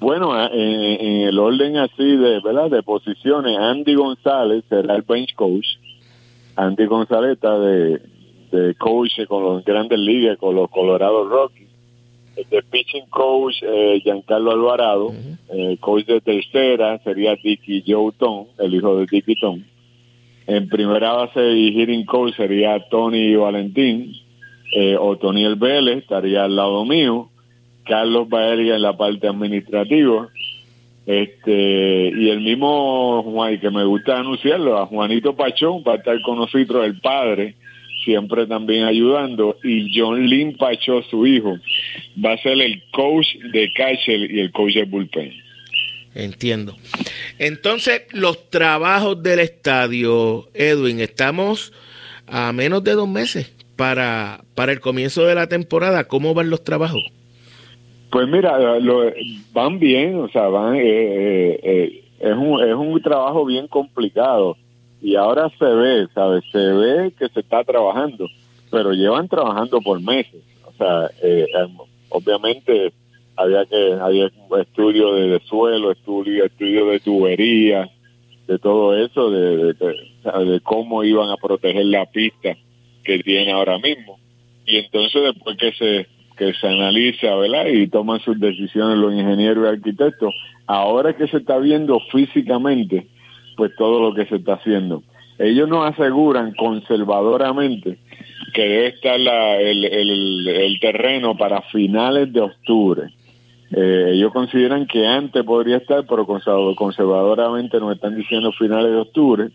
Bueno, 0.00 0.38
en, 0.50 1.00
en, 1.00 1.28
el 1.28 1.38
orden 1.38 1.78
así 1.78 2.16
de, 2.16 2.40
¿verdad? 2.40 2.70
de 2.70 2.82
posiciones, 2.82 3.56
Andy 3.58 3.94
González 3.94 4.64
será 4.68 4.96
el 4.96 5.02
bench 5.02 5.34
coach. 5.34 5.66
Andy 6.56 6.86
González 6.86 7.32
está 7.32 7.58
de, 7.58 8.00
de 8.52 8.74
coach 8.74 9.24
con 9.26 9.42
los 9.42 9.64
grandes 9.64 9.98
ligas, 9.98 10.38
con 10.38 10.54
los 10.54 10.70
Colorado 10.70 11.28
Rockies. 11.28 11.73
De 12.36 12.62
pitching 12.62 13.06
coach, 13.10 13.62
eh, 13.62 14.00
Giancarlo 14.02 14.50
Alvarado. 14.50 15.12
Eh, 15.52 15.76
coach 15.80 16.04
de 16.06 16.20
tercera 16.20 16.98
sería 17.04 17.36
Dicky 17.36 17.84
Joe 17.86 18.12
Tom, 18.18 18.46
el 18.58 18.74
hijo 18.74 18.96
de 18.96 19.06
Dicky 19.10 19.36
Tom. 19.36 19.62
En 20.46 20.68
primera 20.68 21.12
base 21.12 21.52
y 21.52 21.72
hitting 21.72 22.04
coach 22.04 22.34
sería 22.36 22.78
Tony 22.90 23.34
Valentín. 23.36 24.12
Eh, 24.76 24.96
o 24.98 25.16
Tony 25.16 25.44
El 25.44 25.54
Vélez 25.54 25.98
estaría 25.98 26.44
al 26.44 26.56
lado 26.56 26.84
mío 26.84 27.30
Carlos 27.84 28.28
Baeria 28.28 28.74
en 28.74 28.82
la 28.82 28.96
parte 28.96 29.28
administrativa. 29.28 30.28
Este, 31.06 32.08
y 32.16 32.30
el 32.30 32.40
mismo 32.40 33.22
Juan, 33.22 33.60
que 33.60 33.70
me 33.70 33.84
gusta 33.84 34.18
anunciarlo, 34.18 34.78
a 34.78 34.86
Juanito 34.86 35.36
Pachón 35.36 35.84
va 35.86 35.92
a 35.92 35.96
estar 35.96 36.20
con 36.22 36.38
nosotros, 36.38 36.86
el 36.86 36.98
padre, 37.00 37.56
siempre 38.04 38.46
también 38.46 38.84
ayudando, 38.84 39.56
y 39.62 39.90
John 39.98 40.26
Lynn 40.26 40.56
Pachón, 40.56 41.02
su 41.10 41.26
hijo, 41.26 41.56
va 42.24 42.32
a 42.32 42.38
ser 42.38 42.60
el 42.60 42.82
coach 42.92 43.26
de 43.52 43.72
catcher 43.72 44.30
y 44.30 44.40
el 44.40 44.52
coach 44.52 44.74
de 44.74 44.84
bullpen. 44.84 45.32
Entiendo. 46.14 46.76
Entonces, 47.38 48.02
los 48.12 48.50
trabajos 48.50 49.22
del 49.22 49.40
estadio, 49.40 50.48
Edwin, 50.54 51.00
estamos 51.00 51.72
a 52.26 52.52
menos 52.52 52.84
de 52.84 52.92
dos 52.92 53.08
meses 53.08 53.52
para, 53.76 54.44
para 54.54 54.72
el 54.72 54.80
comienzo 54.80 55.24
de 55.24 55.34
la 55.34 55.48
temporada. 55.48 56.04
¿Cómo 56.04 56.32
van 56.34 56.50
los 56.50 56.62
trabajos? 56.62 57.02
Pues 58.10 58.28
mira, 58.28 58.78
lo, 58.78 59.12
van 59.52 59.80
bien, 59.80 60.14
o 60.20 60.28
sea, 60.28 60.42
van, 60.42 60.76
eh, 60.76 60.80
eh, 60.84 61.60
eh, 61.64 62.04
es, 62.20 62.36
un, 62.36 62.62
es 62.62 62.74
un 62.74 63.02
trabajo 63.02 63.44
bien 63.44 63.66
complicado 63.66 64.56
y 65.04 65.16
ahora 65.16 65.50
se 65.58 65.66
ve, 65.66 66.08
¿sabes? 66.14 66.42
Se 66.50 66.58
ve 66.58 67.12
que 67.18 67.28
se 67.28 67.40
está 67.40 67.62
trabajando, 67.62 68.26
pero 68.70 68.92
llevan 68.94 69.28
trabajando 69.28 69.78
por 69.82 70.00
meses. 70.00 70.42
O 70.64 70.72
sea, 70.78 71.10
em, 71.22 71.76
obviamente 72.08 72.90
había 73.36 73.66
que 73.66 73.92
había 74.00 74.30
estudio 74.62 75.12
de, 75.12 75.38
suelo, 75.40 75.92
estudio, 75.92 76.46
estudio 76.46 76.86
de 76.86 77.00
tuberías, 77.00 77.90
de 78.46 78.58
todo 78.58 78.96
eso, 78.96 79.30
de, 79.30 79.74
de 79.74 80.60
cómo 80.62 81.04
iban 81.04 81.28
a 81.28 81.36
proteger 81.36 81.84
la 81.84 82.06
pista 82.06 82.56
que 83.04 83.18
tiene 83.18 83.52
ahora 83.52 83.78
mismo. 83.78 84.18
Y 84.64 84.78
entonces 84.78 85.22
después 85.22 85.58
que 85.58 85.72
se 85.72 86.06
que 86.38 86.54
se 86.54 86.66
analiza, 86.66 87.34
¿verdad? 87.36 87.66
Y 87.66 87.88
toman 87.88 88.20
sus 88.20 88.40
decisiones 88.40 88.96
los 88.96 89.12
ingenieros 89.12 89.66
y 89.66 89.68
arquitectos. 89.68 90.34
Ahora 90.66 91.14
que 91.14 91.28
se 91.28 91.36
está 91.36 91.58
viendo 91.58 92.00
físicamente, 92.10 93.06
pues 93.56 93.72
todo 93.76 94.00
lo 94.00 94.14
que 94.14 94.26
se 94.26 94.36
está 94.36 94.54
haciendo. 94.54 95.02
Ellos 95.38 95.68
nos 95.68 95.90
aseguran 95.92 96.54
conservadoramente 96.54 97.98
que 98.52 98.62
debe 98.62 98.86
estar 98.88 99.18
la, 99.18 99.60
el, 99.60 99.84
el, 99.84 100.78
terreno 100.80 101.36
para 101.36 101.60
finales 101.62 102.32
de 102.32 102.40
octubre. 102.40 103.02
Eh, 103.72 104.10
ellos 104.12 104.32
consideran 104.32 104.86
que 104.86 105.06
antes 105.06 105.42
podría 105.42 105.78
estar, 105.78 106.04
pero 106.06 106.24
conservadoramente 106.76 107.80
nos 107.80 107.96
están 107.96 108.14
diciendo 108.14 108.52
finales 108.52 108.92
de 108.92 108.98
octubre. 108.98 109.48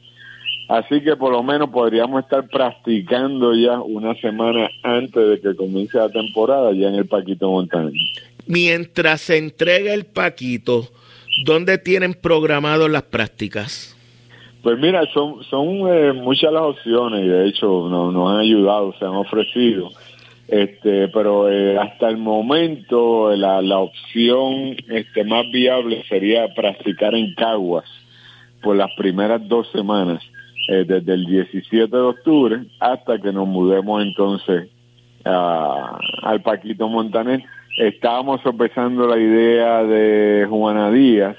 Así 0.67 1.01
que 1.01 1.15
por 1.15 1.31
lo 1.31 1.41
menos 1.41 1.69
podríamos 1.69 2.23
estar 2.23 2.47
practicando 2.47 3.55
ya 3.55 3.79
una 3.79 4.13
semana 4.15 4.69
antes 4.83 5.29
de 5.29 5.39
que 5.39 5.55
comience 5.55 5.97
la 5.97 6.09
temporada 6.09 6.71
ya 6.73 6.89
en 6.89 6.95
el 6.95 7.07
Paquito 7.07 7.49
Montaña. 7.49 7.91
Mientras 8.45 9.21
se 9.21 9.37
entrega 9.37 9.93
el 9.93 10.05
Paquito, 10.05 10.89
¿dónde 11.45 11.77
tienen 11.77 12.13
programado 12.13 12.87
las 12.87 13.03
prácticas? 13.03 13.95
Pues 14.61 14.77
mira, 14.77 15.05
son, 15.13 15.43
son 15.45 15.67
eh, 15.89 16.11
muchas 16.13 16.51
las 16.51 16.63
opciones 16.63 17.23
y 17.23 17.27
de 17.27 17.47
hecho 17.47 17.87
nos, 17.89 18.13
nos, 18.13 18.31
han 18.31 18.39
ayudado, 18.39 18.93
se 18.99 19.05
han 19.05 19.15
ofrecido. 19.15 19.89
Este, 20.47 21.07
pero 21.09 21.49
eh, 21.49 21.77
hasta 21.77 22.09
el 22.09 22.17
momento 22.17 23.35
la, 23.35 23.61
la 23.61 23.77
opción 23.77 24.75
este, 24.89 25.23
más 25.23 25.49
viable 25.51 26.03
sería 26.09 26.53
practicar 26.55 27.13
en 27.13 27.35
Caguas 27.35 27.85
por 28.61 28.75
las 28.75 28.91
primeras 28.97 29.47
dos 29.47 29.69
semanas 29.71 30.23
eh, 30.67 30.83
desde 30.85 31.13
el 31.13 31.25
17 31.25 31.95
de 31.95 32.01
octubre 32.01 32.63
hasta 32.79 33.19
que 33.19 33.31
nos 33.31 33.47
mudemos 33.47 34.03
entonces 34.03 34.69
al 35.23 36.41
Paquito 36.41 36.87
Montaner. 36.89 37.43
Estábamos 37.77 38.41
sopesando 38.41 39.07
la 39.07 39.17
idea 39.17 39.83
de 39.83 40.45
Juana 40.49 40.91
Díaz. 40.91 41.37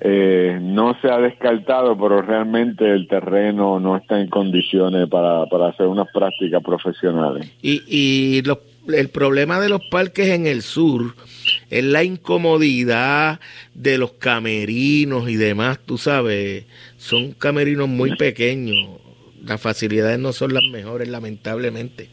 Eh, 0.00 0.58
no 0.60 0.96
se 1.00 1.10
ha 1.10 1.18
descartado, 1.18 1.98
pero 1.98 2.22
realmente 2.22 2.88
el 2.88 3.08
terreno 3.08 3.80
no 3.80 3.96
está 3.96 4.20
en 4.20 4.28
condiciones 4.28 5.08
para, 5.08 5.46
para 5.46 5.68
hacer 5.68 5.86
unas 5.86 6.06
prácticas 6.12 6.62
profesionales. 6.62 7.50
Y, 7.62 7.82
y 7.88 8.42
el 8.94 9.08
problema 9.08 9.58
de 9.60 9.68
los 9.68 9.82
parques 9.90 10.28
en 10.28 10.46
el 10.46 10.62
sur 10.62 11.14
es 11.70 11.84
la 11.84 12.04
incomodidad 12.04 13.40
de 13.74 13.98
los 13.98 14.12
camerinos 14.12 15.28
y 15.28 15.36
demás, 15.36 15.78
tú 15.84 15.98
sabes, 15.98 16.64
son 16.96 17.32
camerinos 17.32 17.88
muy 17.88 18.16
pequeños, 18.16 19.00
las 19.44 19.60
facilidades 19.60 20.18
no 20.18 20.32
son 20.32 20.54
las 20.54 20.64
mejores, 20.70 21.08
lamentablemente. 21.08 22.08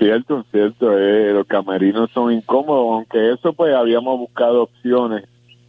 Cierto, 0.00 0.44
cierto, 0.50 0.98
eh, 0.98 1.32
los 1.32 1.46
camerinos 1.46 2.10
son 2.12 2.32
incómodos, 2.32 2.94
aunque 2.94 3.32
eso 3.32 3.52
pues 3.52 3.72
habíamos 3.72 4.18
buscado 4.18 4.62
opciones 4.62 5.24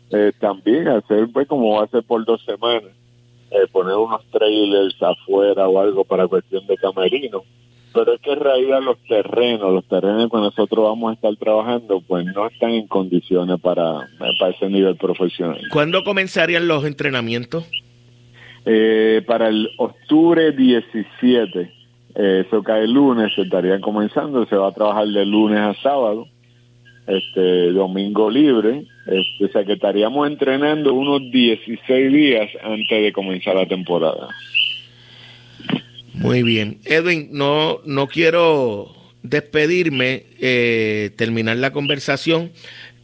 eh, 0.10 0.32
también, 0.40 0.88
hacer 0.88 1.28
pues 1.32 1.48
como 1.48 1.78
va 1.78 1.84
a 1.84 1.88
ser 1.88 2.04
por 2.04 2.26
dos 2.26 2.44
semanas, 2.46 2.92
eh, 3.52 3.68
poner 3.72 3.96
unos 3.96 4.26
trailers 4.32 4.96
afuera 5.04 5.68
o 5.68 5.80
algo 5.80 6.04
para 6.04 6.28
cuestión 6.28 6.66
de 6.66 6.78
camerinos 6.78 7.44
pero 7.94 8.14
es 8.14 8.22
que 8.22 8.32
en 8.32 8.40
realidad 8.40 8.82
los 8.82 8.98
terrenos, 9.08 9.74
los 9.74 9.86
terrenos 9.86 10.30
que 10.32 10.38
nosotros 10.38 10.86
vamos 10.86 11.12
a 11.12 11.14
estar 11.16 11.36
trabajando, 11.36 12.02
pues 12.02 12.26
no 12.26 12.48
están 12.48 12.72
en 12.72 12.88
condiciones 12.88 13.60
para, 13.60 14.08
para 14.40 14.52
ese 14.54 14.70
nivel 14.70 14.96
profesional. 14.96 15.60
¿Cuándo 15.72 16.04
comenzarían 16.04 16.68
los 16.68 16.86
entrenamientos? 16.86 17.70
Eh, 18.66 19.24
para 19.26 19.50
el 19.50 19.70
octubre 19.78 20.52
17, 20.52 21.60
eh, 21.60 21.72
eso 22.16 22.64
cae 22.64 22.84
el 22.84 22.94
lunes, 22.94 23.34
se 23.36 23.42
estarían 23.42 23.82
comenzando, 23.82 24.46
se 24.46 24.56
va 24.56 24.70
a 24.70 24.74
trabajar 24.74 25.08
de 25.08 25.26
lunes 25.26 25.60
a 25.60 25.74
sábado, 25.82 26.28
este 27.08 27.72
domingo 27.72 28.30
libre, 28.30 28.86
este, 29.08 29.46
o 29.46 29.48
sea 29.50 29.66
que 29.66 29.74
estaríamos 29.74 30.28
entrenando 30.28 30.94
unos 30.94 31.32
16 31.32 32.12
días 32.12 32.50
antes 32.64 33.04
de 33.04 33.12
comenzar 33.12 33.56
la 33.56 33.66
temporada. 33.66 34.30
Muy 36.14 36.44
bien. 36.44 36.80
Edwin, 36.86 37.30
no, 37.32 37.80
no 37.86 38.08
quiero 38.08 38.94
despedirme, 39.24 40.26
eh, 40.40 41.12
terminar 41.16 41.58
la 41.58 41.72
conversación 41.72 42.52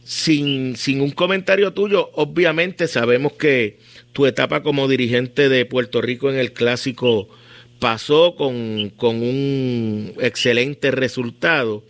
sin, 0.04 0.76
sin 0.76 1.00
un 1.00 1.10
comentario 1.10 1.72
tuyo. 1.72 2.10
Obviamente 2.14 2.86
sabemos 2.86 3.32
que 3.32 3.78
tu 4.12 4.26
etapa 4.26 4.62
como 4.62 4.88
dirigente 4.88 5.48
de 5.48 5.66
Puerto 5.66 6.00
Rico 6.00 6.30
en 6.30 6.38
el 6.38 6.52
clásico 6.52 7.28
pasó 7.78 8.34
con, 8.36 8.92
un 9.00 10.12
excelente 10.20 10.90
resultado, 10.90 11.84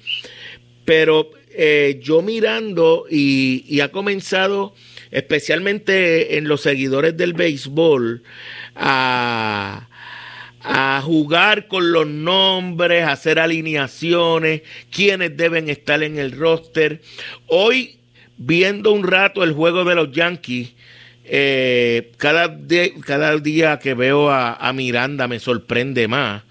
pero 0.85 1.31
eh, 1.51 1.99
yo 2.03 2.23
mirando 2.23 3.07
y, 3.11 3.81
ha 3.81 3.91
comenzado 3.91 4.75
especialmente 5.11 6.37
en 6.37 6.49
los 6.49 6.61
seguidores 6.61 7.17
del 7.17 7.33
béisbol 7.33 8.23
a 8.77 9.89
a 10.71 11.01
jugar 11.03 11.67
con 11.69 11.93
los 11.93 12.07
nombres, 12.07 13.05
a 13.05 13.13
hacer 13.13 13.39
alineaciones, 13.39 14.63
quiénes 14.91 15.37
deben 15.37 15.71
estar 15.71 16.03
en 16.03 16.19
el 16.19 16.33
roster. 16.33 17.01
Hoy, 17.47 17.97
viendo 18.37 18.93
un 18.93 19.05
rato 19.05 19.45
el 19.45 19.53
juego 19.53 19.85
de 19.85 19.95
los 19.95 20.13
Yankees, 20.13 20.75
eh, 21.31 22.13
cada, 22.17 22.59
cada 23.05 23.37
día 23.37 23.79
que 23.79 23.95
veo 23.95 24.31
a, 24.31 24.73
Miranda 24.73 25.29
me 25.29 25.39
sorprende 25.39 26.09
más. 26.09 26.43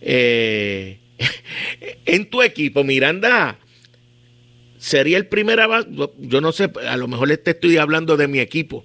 Eh, 0.00 0.98
en 2.06 2.28
tu 2.28 2.42
equipo, 2.42 2.82
Miranda 2.82 3.58
sería 4.78 5.18
el 5.18 5.26
primer 5.26 5.60
yo 6.18 6.40
no 6.40 6.52
sé, 6.52 6.70
a 6.88 6.96
lo 6.96 7.06
mejor 7.06 7.36
te 7.36 7.52
estoy 7.52 7.76
hablando 7.76 8.16
de 8.16 8.26
mi 8.26 8.40
equipo. 8.40 8.84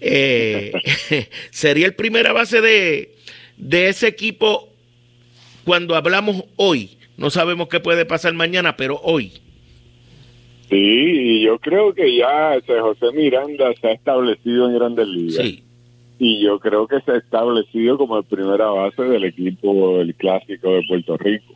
Eh, 0.00 0.72
sería 1.50 1.86
el 1.86 1.94
primera 1.94 2.32
base 2.32 2.60
de, 2.60 3.14
de 3.56 3.88
ese 3.88 4.08
equipo 4.08 4.74
cuando 5.64 5.94
hablamos 5.94 6.44
hoy. 6.56 6.98
No 7.16 7.30
sabemos 7.30 7.68
qué 7.68 7.78
puede 7.78 8.06
pasar 8.06 8.32
mañana, 8.34 8.76
pero 8.76 9.00
hoy. 9.02 9.40
Sí, 10.68 10.76
y 10.76 11.42
yo 11.44 11.58
creo 11.58 11.94
que 11.94 12.16
ya 12.16 12.54
ese 12.54 12.78
José 12.80 13.06
Miranda 13.14 13.72
se 13.80 13.88
ha 13.88 13.92
establecido 13.92 14.68
en 14.68 14.74
Grandes 14.74 15.08
Ligas. 15.08 15.46
Sí. 15.46 15.62
Y 16.18 16.42
yo 16.42 16.58
creo 16.58 16.86
que 16.86 17.00
se 17.00 17.12
ha 17.12 17.16
establecido 17.16 17.96
como 17.96 18.18
el 18.18 18.24
primera 18.24 18.66
base 18.66 19.02
del 19.02 19.24
equipo 19.24 19.98
del 19.98 20.14
clásico 20.14 20.72
de 20.72 20.82
Puerto 20.86 21.16
Rico. 21.16 21.54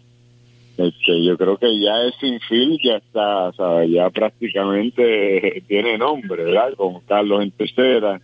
Este, 0.79 1.23
yo 1.23 1.37
creo 1.37 1.59
que 1.59 1.79
ya 1.79 2.05
ese 2.05 2.27
infield 2.27 2.79
ya 2.83 2.97
está, 2.97 3.49
o 3.49 3.53
sea, 3.53 3.85
ya 3.85 4.09
prácticamente 4.09 5.63
tiene 5.69 5.99
nombre, 5.99 6.45
¿verdad? 6.45 6.73
Con 6.75 7.01
Carlos 7.01 7.43
en 7.43 7.51
tercera, 7.51 8.21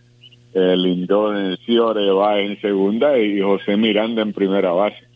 el 0.53 0.81
Lindón 0.81 1.37
en 1.37 1.57
Ciore 1.57 2.09
va 2.11 2.39
en 2.39 2.59
segunda 2.59 3.19
y 3.19 3.39
José 3.39 3.77
Miranda 3.77 4.23
en 4.23 4.33
primera 4.33 4.71
base. 4.71 5.08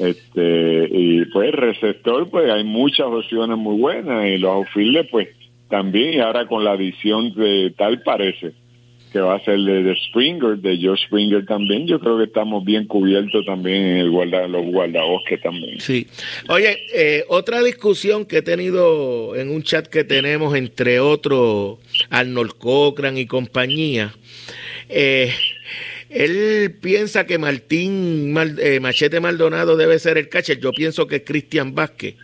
Este, 0.00 0.88
y 0.90 1.26
pues 1.26 1.52
receptor, 1.52 2.30
pues 2.30 2.50
hay 2.50 2.64
muchas 2.64 3.06
opciones 3.06 3.58
muy 3.58 3.78
buenas 3.78 4.26
y 4.26 4.38
los 4.38 4.50
outfielders, 4.50 5.08
pues 5.10 5.28
también, 5.68 6.14
y 6.14 6.18
ahora 6.20 6.46
con 6.46 6.64
la 6.64 6.72
adición 6.72 7.34
de 7.34 7.72
tal 7.76 8.02
parece 8.02 8.52
que 9.12 9.20
va 9.20 9.34
a 9.34 9.44
ser 9.44 9.58
de, 9.58 9.94
Springer, 10.08 10.56
de 10.58 10.76
George 10.76 11.04
Springer 11.06 11.44
también, 11.44 11.86
yo 11.86 11.98
creo 11.98 12.16
que 12.16 12.24
estamos 12.24 12.64
bien 12.64 12.86
cubiertos 12.86 13.44
también 13.44 13.82
en 13.82 13.96
el 13.98 14.10
guarda, 14.10 14.46
los 14.46 14.64
guardabosques 14.66 15.40
también. 15.42 15.80
Sí. 15.80 16.06
Oye, 16.48 16.78
eh, 16.94 17.24
otra 17.28 17.62
discusión 17.62 18.24
que 18.24 18.38
he 18.38 18.42
tenido 18.42 19.34
en 19.36 19.50
un 19.50 19.62
chat 19.62 19.86
que 19.86 20.04
tenemos 20.04 20.54
entre 20.54 21.00
otros, 21.00 21.78
Arnold 22.08 22.52
Cochran 22.58 23.18
y 23.18 23.26
compañía, 23.26 24.14
eh, 24.88 25.32
él 26.10 26.76
piensa 26.80 27.24
que 27.24 27.38
Martín 27.38 28.36
eh, 28.58 28.80
Machete 28.80 29.20
Maldonado 29.20 29.76
debe 29.76 29.98
ser 30.00 30.18
el 30.18 30.28
catcher. 30.28 30.58
Yo 30.58 30.72
pienso 30.72 31.06
que 31.06 31.16
es 31.16 31.22
Cristian 31.24 31.74
Vázquez, 31.74 32.16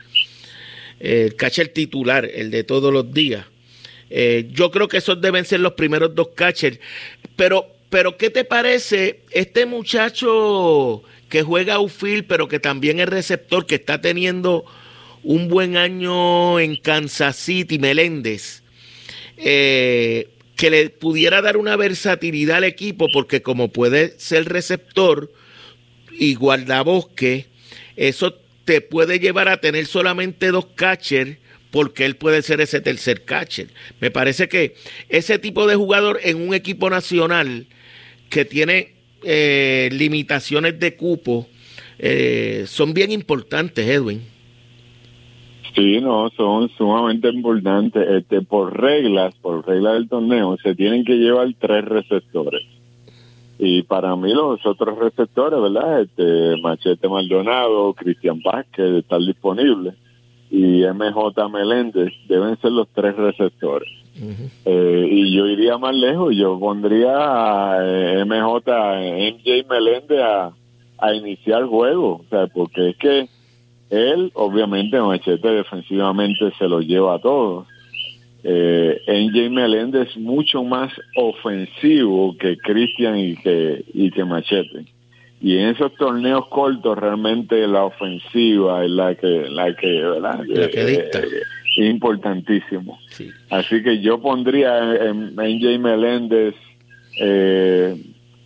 el 0.98 1.36
catcher 1.36 1.68
titular, 1.68 2.28
el 2.32 2.50
de 2.50 2.64
todos 2.64 2.92
los 2.92 3.12
días. 3.14 3.46
Eh, 4.10 4.48
yo 4.50 4.72
creo 4.72 4.88
que 4.88 4.98
esos 4.98 5.20
deben 5.20 5.44
ser 5.44 5.60
los 5.60 5.74
primeros 5.74 6.14
dos 6.16 6.28
catchers. 6.34 6.80
Pero, 7.36 7.66
pero 7.88 8.16
¿qué 8.16 8.28
te 8.28 8.44
parece 8.44 9.20
este 9.30 9.66
muchacho 9.66 11.02
que 11.28 11.42
juega 11.42 11.74
outfield, 11.74 12.26
pero 12.26 12.48
que 12.48 12.58
también 12.58 12.98
es 12.98 13.08
receptor, 13.08 13.66
que 13.66 13.76
está 13.76 14.00
teniendo 14.00 14.64
un 15.22 15.48
buen 15.48 15.76
año 15.76 16.58
en 16.58 16.76
Kansas 16.76 17.36
City, 17.36 17.78
Meléndez? 17.78 18.62
Eh, 19.36 20.28
que 20.56 20.70
le 20.70 20.90
pudiera 20.90 21.42
dar 21.42 21.58
una 21.58 21.76
versatilidad 21.76 22.58
al 22.58 22.64
equipo, 22.64 23.08
porque 23.12 23.42
como 23.42 23.68
puede 23.68 24.18
ser 24.18 24.46
receptor 24.46 25.30
y 26.18 26.34
guardabosque, 26.34 27.46
eso 27.96 28.40
te 28.64 28.80
puede 28.80 29.20
llevar 29.20 29.48
a 29.48 29.60
tener 29.60 29.86
solamente 29.86 30.50
dos 30.50 30.66
catchers, 30.74 31.36
porque 31.70 32.06
él 32.06 32.16
puede 32.16 32.40
ser 32.40 32.60
ese 32.62 32.80
tercer 32.80 33.24
catcher. 33.24 33.68
Me 34.00 34.10
parece 34.10 34.48
que 34.48 34.74
ese 35.08 35.38
tipo 35.38 35.66
de 35.66 35.76
jugador 35.76 36.20
en 36.22 36.40
un 36.40 36.54
equipo 36.54 36.88
nacional 36.88 37.66
que 38.30 38.44
tiene 38.44 38.94
eh, 39.22 39.90
limitaciones 39.92 40.78
de 40.80 40.96
cupo 40.96 41.48
eh, 41.98 42.64
son 42.66 42.94
bien 42.94 43.12
importantes, 43.12 43.86
Edwin. 43.86 44.22
Sí, 45.76 46.00
no, 46.00 46.30
son 46.30 46.70
sumamente 46.70 47.28
importantes. 47.28 48.08
Este, 48.08 48.40
por 48.40 48.80
reglas, 48.80 49.34
por 49.42 49.66
reglas 49.66 49.92
del 49.94 50.08
torneo, 50.08 50.56
se 50.62 50.74
tienen 50.74 51.04
que 51.04 51.16
llevar 51.16 51.48
tres 51.58 51.84
receptores. 51.84 52.62
Y 53.58 53.82
para 53.82 54.16
mí 54.16 54.32
los 54.32 54.64
otros 54.64 54.98
receptores, 54.98 55.60
¿verdad? 55.60 56.00
Este, 56.00 56.60
Machete 56.62 57.08
Maldonado, 57.08 57.92
Cristian 57.92 58.40
Vázquez, 58.42 58.86
están 58.96 59.26
disponibles. 59.26 59.94
Y 60.50 60.82
MJ 60.86 61.48
Meléndez 61.52 62.12
deben 62.26 62.58
ser 62.60 62.72
los 62.72 62.88
tres 62.94 63.14
receptores. 63.14 63.90
Eh, 64.64 65.08
y 65.10 65.36
yo 65.36 65.46
iría 65.46 65.76
más 65.76 65.94
lejos, 65.94 66.34
yo 66.34 66.58
pondría 66.58 67.12
a 67.18 67.78
eh, 67.82 68.24
MJ, 68.24 68.62
MJ 68.64 69.68
Meléndez 69.68 70.20
a, 70.22 70.52
a 70.98 71.14
iniciar 71.14 71.66
juego. 71.66 72.22
O 72.24 72.24
sea, 72.30 72.46
porque 72.46 72.90
es 72.90 72.96
que 72.96 73.28
él, 73.90 74.32
obviamente, 74.34 75.00
Machete 75.00 75.48
defensivamente 75.48 76.52
se 76.58 76.68
lo 76.68 76.80
lleva 76.80 77.14
a 77.14 77.18
todos. 77.18 77.66
Eh, 78.42 79.00
NJ 79.06 79.50
Meléndez 79.50 80.10
es 80.10 80.16
mucho 80.16 80.62
más 80.62 80.92
ofensivo 81.16 82.36
que 82.38 82.56
Cristian 82.56 83.18
y 83.18 83.36
que, 83.36 83.84
y 83.92 84.10
que 84.10 84.24
Machete. 84.24 84.84
Y 85.40 85.58
en 85.58 85.68
esos 85.70 85.94
torneos 85.94 86.46
cortos 86.48 86.98
realmente 86.98 87.66
la 87.66 87.84
ofensiva 87.84 88.84
es 88.84 88.90
la 88.90 89.14
que, 89.14 89.46
la 89.50 89.74
que, 89.76 90.00
¿verdad? 90.00 90.44
La 90.46 90.68
que 90.68 90.84
dicta. 90.84 91.18
Eh, 91.18 91.86
importantísimo. 91.88 92.98
Así 93.50 93.82
que 93.82 94.00
yo 94.00 94.20
pondría 94.20 94.94
en 95.08 95.34
NJ 95.36 95.78
Meléndez 95.78 96.54
eh, 97.20 97.96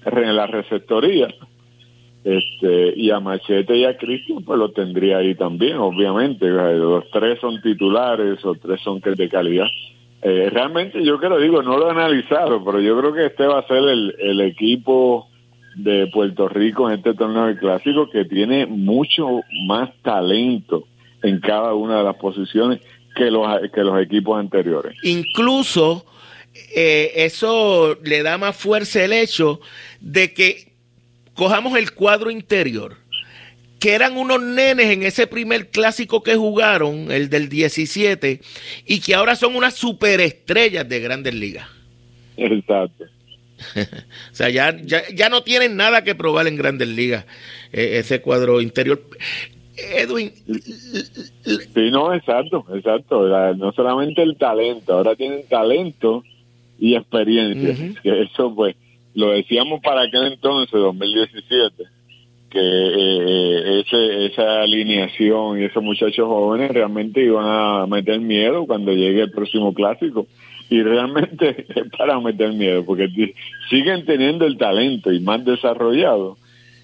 en 0.04 0.36
la 0.36 0.46
receptoría 0.46 1.28
este, 2.24 2.92
y 2.96 3.10
a 3.10 3.20
Machete 3.20 3.76
y 3.76 3.84
a 3.84 3.96
Cristian, 3.96 4.42
pues 4.44 4.58
lo 4.58 4.70
tendría 4.70 5.18
ahí 5.18 5.34
también, 5.34 5.76
obviamente. 5.76 6.46
Los 6.48 7.10
tres 7.10 7.38
son 7.40 7.60
titulares, 7.62 8.44
o 8.44 8.54
tres 8.54 8.80
son 8.82 9.00
de 9.00 9.28
calidad. 9.28 9.66
Eh, 10.22 10.50
realmente 10.50 11.02
yo 11.02 11.18
que 11.18 11.28
lo 11.28 11.38
digo, 11.38 11.62
no 11.62 11.78
lo 11.78 11.88
he 11.88 11.90
analizado, 11.92 12.62
pero 12.62 12.80
yo 12.80 12.98
creo 12.98 13.14
que 13.14 13.26
este 13.26 13.46
va 13.46 13.60
a 13.60 13.66
ser 13.66 13.78
el, 13.78 14.14
el 14.18 14.40
equipo 14.42 15.28
de 15.76 16.08
Puerto 16.08 16.48
Rico 16.48 16.90
en 16.90 16.98
este 16.98 17.14
torneo 17.14 17.46
de 17.46 17.56
clásico 17.56 18.10
que 18.10 18.24
tiene 18.26 18.66
mucho 18.66 19.40
más 19.66 19.90
talento 20.02 20.84
en 21.22 21.40
cada 21.40 21.74
una 21.74 21.98
de 21.98 22.04
las 22.04 22.16
posiciones 22.16 22.80
que 23.14 23.30
los, 23.30 23.46
que 23.72 23.80
los 23.82 24.00
equipos 24.00 24.38
anteriores. 24.38 24.94
Incluso 25.02 26.04
eh, 26.74 27.12
eso 27.16 27.96
le 28.02 28.22
da 28.22 28.38
más 28.38 28.56
fuerza 28.56 29.04
el 29.04 29.12
hecho 29.12 29.60
de 30.00 30.34
que 30.34 30.69
cojamos 31.34 31.78
el 31.78 31.92
cuadro 31.92 32.30
interior, 32.30 32.96
que 33.78 33.94
eran 33.94 34.16
unos 34.16 34.42
nenes 34.42 34.86
en 34.86 35.02
ese 35.02 35.26
primer 35.26 35.68
clásico 35.68 36.22
que 36.22 36.36
jugaron, 36.36 37.10
el 37.10 37.30
del 37.30 37.48
17, 37.48 38.40
y 38.86 39.00
que 39.00 39.14
ahora 39.14 39.36
son 39.36 39.56
unas 39.56 39.74
superestrellas 39.74 40.88
de 40.88 41.00
grandes 41.00 41.34
ligas. 41.34 41.66
Exacto. 42.36 43.04
o 43.76 44.34
sea, 44.34 44.48
ya, 44.48 44.76
ya, 44.82 45.28
no 45.28 45.42
tienen 45.42 45.76
nada 45.76 46.02
que 46.02 46.14
probar 46.14 46.46
en 46.46 46.56
grandes 46.56 46.88
ligas 46.88 47.26
eh, 47.72 47.98
ese 47.98 48.20
cuadro 48.20 48.60
interior. 48.60 49.02
Edwin. 49.76 50.32
Sí, 51.74 51.90
no, 51.90 52.12
exacto, 52.14 52.66
exacto. 52.74 53.54
No 53.54 53.72
solamente 53.72 54.22
el 54.22 54.36
talento, 54.36 54.94
ahora 54.94 55.14
tienen 55.14 55.46
talento 55.48 56.22
y 56.78 56.96
experiencia. 56.96 57.94
eso, 58.04 58.54
pues, 58.54 58.76
lo 59.14 59.30
decíamos 59.30 59.80
para 59.80 60.02
aquel 60.02 60.32
entonces, 60.32 60.72
2017, 60.72 61.84
que 62.50 62.58
eh, 62.60 63.80
ese, 63.80 64.26
esa 64.26 64.62
alineación 64.62 65.60
y 65.60 65.64
esos 65.64 65.82
muchachos 65.82 66.26
jóvenes 66.26 66.70
realmente 66.70 67.22
iban 67.22 67.46
a 67.46 67.86
meter 67.86 68.20
miedo 68.20 68.66
cuando 68.66 68.92
llegue 68.92 69.22
el 69.22 69.30
próximo 69.30 69.72
clásico. 69.72 70.26
Y 70.68 70.82
realmente 70.82 71.66
es 71.74 71.90
para 71.96 72.18
meter 72.20 72.52
miedo, 72.52 72.84
porque 72.84 73.08
siguen 73.68 74.04
teniendo 74.04 74.46
el 74.46 74.58
talento 74.58 75.12
y 75.12 75.20
más 75.20 75.44
desarrollado 75.44 76.36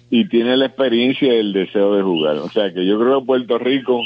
y 0.09 0.27
tiene 0.29 0.55
la 0.55 0.67
experiencia 0.67 1.33
y 1.33 1.37
el 1.37 1.53
deseo 1.53 1.95
de 1.95 2.03
jugar. 2.03 2.37
O 2.37 2.49
sea 2.49 2.73
que 2.73 2.85
yo 2.85 2.99
creo 2.99 3.19
que 3.19 3.25
Puerto 3.25 3.57
Rico 3.57 4.01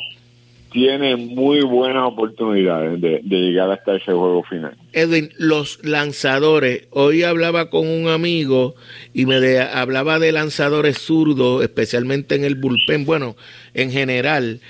tiene 0.71 1.17
muy 1.17 1.61
buenas 1.61 2.07
oportunidades 2.07 2.99
de, 3.01 3.21
llegar 3.23 3.69
hasta 3.71 3.95
ese 3.97 4.13
juego 4.13 4.43
final. 4.43 4.75
Edwin, 4.93 5.29
los 5.37 5.83
lanzadores, 5.83 6.87
hoy 6.91 7.23
hablaba 7.23 7.69
con 7.69 7.87
un 7.87 8.07
amigo 8.07 8.75
y 9.13 9.25
me 9.25 9.59
hablaba 9.59 10.17
de 10.17 10.31
lanzadores 10.31 10.97
zurdos, 10.97 11.61
especialmente 11.63 12.35
en 12.35 12.45
el 12.45 12.55
bullpen, 12.55 13.05
bueno, 13.05 13.35
en 13.73 13.91
general, 13.91 14.61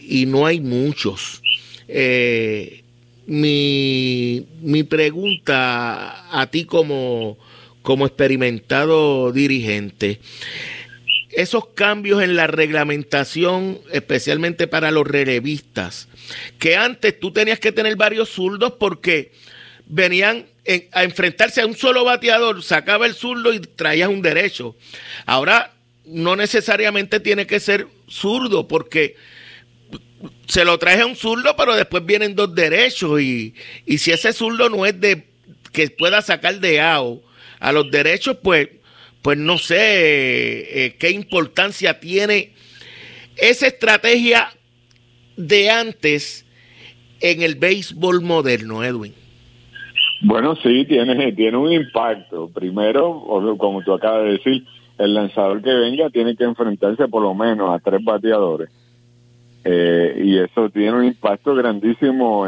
y 0.00 0.26
no 0.26 0.46
hay 0.46 0.60
muchos. 0.60 1.42
Eh, 1.88 2.82
mi, 3.26 4.46
mi 4.62 4.82
pregunta 4.82 6.40
a 6.40 6.46
ti 6.46 6.64
como, 6.64 7.36
como 7.82 8.06
experimentado 8.06 9.30
dirigente, 9.30 10.20
esos 11.32 11.68
cambios 11.68 12.22
en 12.22 12.36
la 12.36 12.46
reglamentación, 12.46 13.80
especialmente 13.92 14.66
para 14.66 14.90
los 14.90 15.06
relevistas, 15.06 16.08
que 16.58 16.76
antes 16.76 17.18
tú 17.18 17.32
tenías 17.32 17.60
que 17.60 17.72
tener 17.72 17.96
varios 17.96 18.30
zurdos 18.30 18.74
porque 18.78 19.32
venían 19.86 20.46
a 20.92 21.04
enfrentarse 21.04 21.60
a 21.60 21.66
un 21.66 21.76
solo 21.76 22.04
bateador, 22.04 22.62
sacaba 22.62 23.06
el 23.06 23.14
zurdo 23.14 23.52
y 23.52 23.60
traías 23.60 24.08
un 24.08 24.22
derecho. 24.22 24.76
Ahora 25.26 25.72
no 26.04 26.36
necesariamente 26.36 27.20
tiene 27.20 27.46
que 27.46 27.60
ser 27.60 27.86
zurdo 28.08 28.68
porque 28.68 29.16
se 30.46 30.64
lo 30.64 30.78
trae 30.78 31.00
a 31.00 31.06
un 31.06 31.16
zurdo, 31.16 31.56
pero 31.56 31.74
después 31.74 32.04
vienen 32.04 32.34
dos 32.34 32.54
derechos 32.54 33.20
y, 33.20 33.54
y 33.86 33.98
si 33.98 34.12
ese 34.12 34.32
zurdo 34.32 34.68
no 34.68 34.84
es 34.86 35.00
de 35.00 35.26
que 35.72 35.88
pueda 35.90 36.20
sacar 36.22 36.60
de 36.60 36.80
AO 36.80 37.22
a 37.58 37.72
los 37.72 37.90
derechos, 37.90 38.38
pues, 38.42 38.68
pues 39.22 39.38
no 39.38 39.58
sé 39.58 40.84
eh, 40.86 40.96
qué 40.98 41.10
importancia 41.10 42.00
tiene 42.00 42.52
esa 43.36 43.66
estrategia 43.66 44.48
de 45.36 45.70
antes 45.70 46.46
en 47.20 47.42
el 47.42 47.54
béisbol 47.56 48.22
moderno, 48.22 48.82
Edwin. 48.82 49.14
Bueno, 50.22 50.54
sí, 50.56 50.84
tiene, 50.86 51.32
tiene 51.32 51.56
un 51.56 51.72
impacto. 51.72 52.48
Primero, 52.48 53.56
como 53.58 53.82
tú 53.82 53.94
acabas 53.94 54.24
de 54.24 54.32
decir, 54.32 54.64
el 54.98 55.14
lanzador 55.14 55.62
que 55.62 55.72
venga 55.72 56.10
tiene 56.10 56.36
que 56.36 56.44
enfrentarse 56.44 57.08
por 57.08 57.22
lo 57.22 57.34
menos 57.34 57.74
a 57.74 57.78
tres 57.78 58.04
bateadores. 58.04 58.70
Eh, 59.62 60.22
y 60.24 60.38
eso 60.38 60.70
tiene 60.70 60.92
un 60.92 61.04
impacto 61.04 61.54
grandísimo 61.54 62.46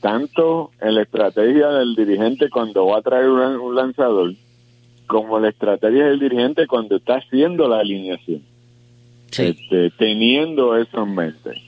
tanto 0.00 0.70
en 0.80 0.94
la 0.94 1.02
estrategia 1.02 1.68
del 1.68 1.94
dirigente 1.94 2.48
cuando 2.48 2.86
va 2.86 2.98
a 2.98 3.02
traer 3.02 3.28
un, 3.28 3.74
lanzador, 3.74 4.32
como 5.06 5.38
la 5.38 5.50
estrategia 5.50 6.06
del 6.06 6.20
dirigente 6.20 6.66
cuando 6.66 6.96
está 6.96 7.16
haciendo 7.16 7.68
la 7.68 7.80
alineación, 7.80 8.42
este, 9.36 9.90
teniendo 9.98 10.76
eso 10.76 11.02
en 11.02 11.14
mente. 11.14 11.62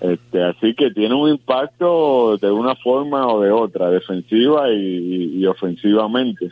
Este, 0.00 0.42
así 0.42 0.74
que 0.74 0.90
tiene 0.90 1.14
un 1.14 1.30
impacto 1.30 2.36
de 2.36 2.50
una 2.50 2.74
forma 2.76 3.26
o 3.26 3.40
de 3.40 3.50
otra, 3.50 3.90
defensiva 3.90 4.70
y, 4.70 5.44
ofensivamente. 5.46 6.50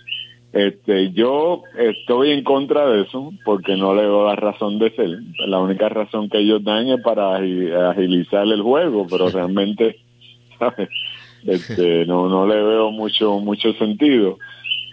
Este, 0.53 1.12
yo 1.12 1.62
estoy 1.78 2.33
en 2.33 2.45
contra 2.45 2.87
de 2.89 3.03
eso 3.03 3.33
porque 3.45 3.74
no 3.74 3.95
le 3.95 4.03
veo 4.03 4.26
la 4.26 4.37
razón 4.37 4.78
de 4.78 4.91
ser. 4.91 5.11
La 5.47 5.59
única 5.61 5.89
razón 5.89 6.28
que 6.28 6.39
ellos 6.39 6.62
dan 6.62 6.89
es 6.89 7.01
para 7.03 7.37
agilizar 7.37 8.47
el 8.47 8.62
juego, 8.62 9.07
pero 9.11 9.28
realmente 9.30 9.97
Este, 11.45 12.07
no 12.07 12.28
no 12.28 12.47
le 12.47 12.55
veo 12.55 12.93
mucho 12.93 13.41
mucho 13.41 13.72
sentido 13.72 14.39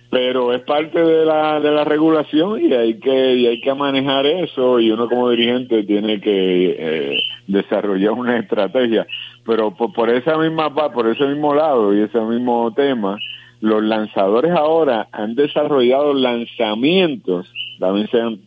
pero 0.09 0.53
es 0.53 0.61
parte 0.61 0.99
de 0.99 1.23
la, 1.23 1.59
de 1.59 1.71
la 1.71 1.83
regulación 1.83 2.59
y 2.63 2.73
hay 2.73 2.99
que 2.99 3.35
y 3.35 3.45
hay 3.45 3.61
que 3.61 3.73
manejar 3.75 4.25
eso 4.25 4.79
y 4.79 4.89
uno 4.89 5.07
como 5.07 5.29
dirigente 5.29 5.83
tiene 5.83 6.19
que 6.19 6.75
eh, 6.79 7.19
desarrollar 7.47 8.13
una 8.13 8.37
estrategia. 8.37 9.05
Pero 9.45 9.75
por, 9.75 10.09
esa 10.09 10.37
misma 10.37 10.73
por 10.73 11.07
ese 11.07 11.25
mismo 11.27 11.53
lado 11.53 11.93
y 11.93 12.01
ese 12.01 12.19
mismo 12.21 12.73
tema 12.73 13.17
los 13.61 13.83
lanzadores 13.83 14.51
ahora 14.51 15.07
han 15.11 15.35
desarrollado 15.35 16.13
lanzamientos 16.13 17.51
también 17.79 18.07
sean 18.09 18.39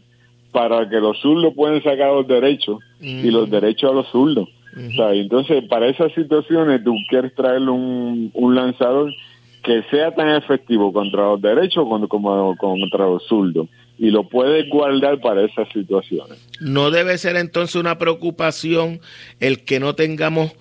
para 0.50 0.88
que 0.88 1.00
los 1.00 1.18
zurdos 1.20 1.54
pueden 1.54 1.82
sacar 1.82 2.12
los 2.12 2.26
derechos 2.26 2.78
y 3.00 3.30
los 3.30 3.48
derechos 3.48 3.90
a 3.90 3.94
los 3.94 4.08
zurdos. 4.08 4.48
Entonces 4.74 5.64
para 5.68 5.86
esas 5.86 6.12
situaciones 6.12 6.82
tú 6.82 6.96
quieres 7.08 7.34
traerle 7.34 7.70
un, 7.70 8.30
un 8.34 8.54
lanzador 8.54 9.12
que 9.62 9.82
sea 9.90 10.12
tan 10.14 10.30
efectivo 10.36 10.92
contra 10.92 11.22
los 11.22 11.40
derechos 11.40 11.86
como, 11.88 12.08
como 12.08 12.56
contra 12.56 13.06
los 13.06 13.26
zurdos 13.26 13.68
y 13.98 14.10
lo 14.10 14.24
puede 14.28 14.68
guardar 14.68 15.20
para 15.20 15.44
esas 15.44 15.68
situaciones. 15.68 16.38
No 16.60 16.90
debe 16.90 17.16
ser 17.18 17.36
entonces 17.36 17.76
una 17.76 17.98
preocupación 17.98 19.00
el 19.38 19.64
que 19.64 19.78
no 19.78 19.94
tengamos 19.94 20.52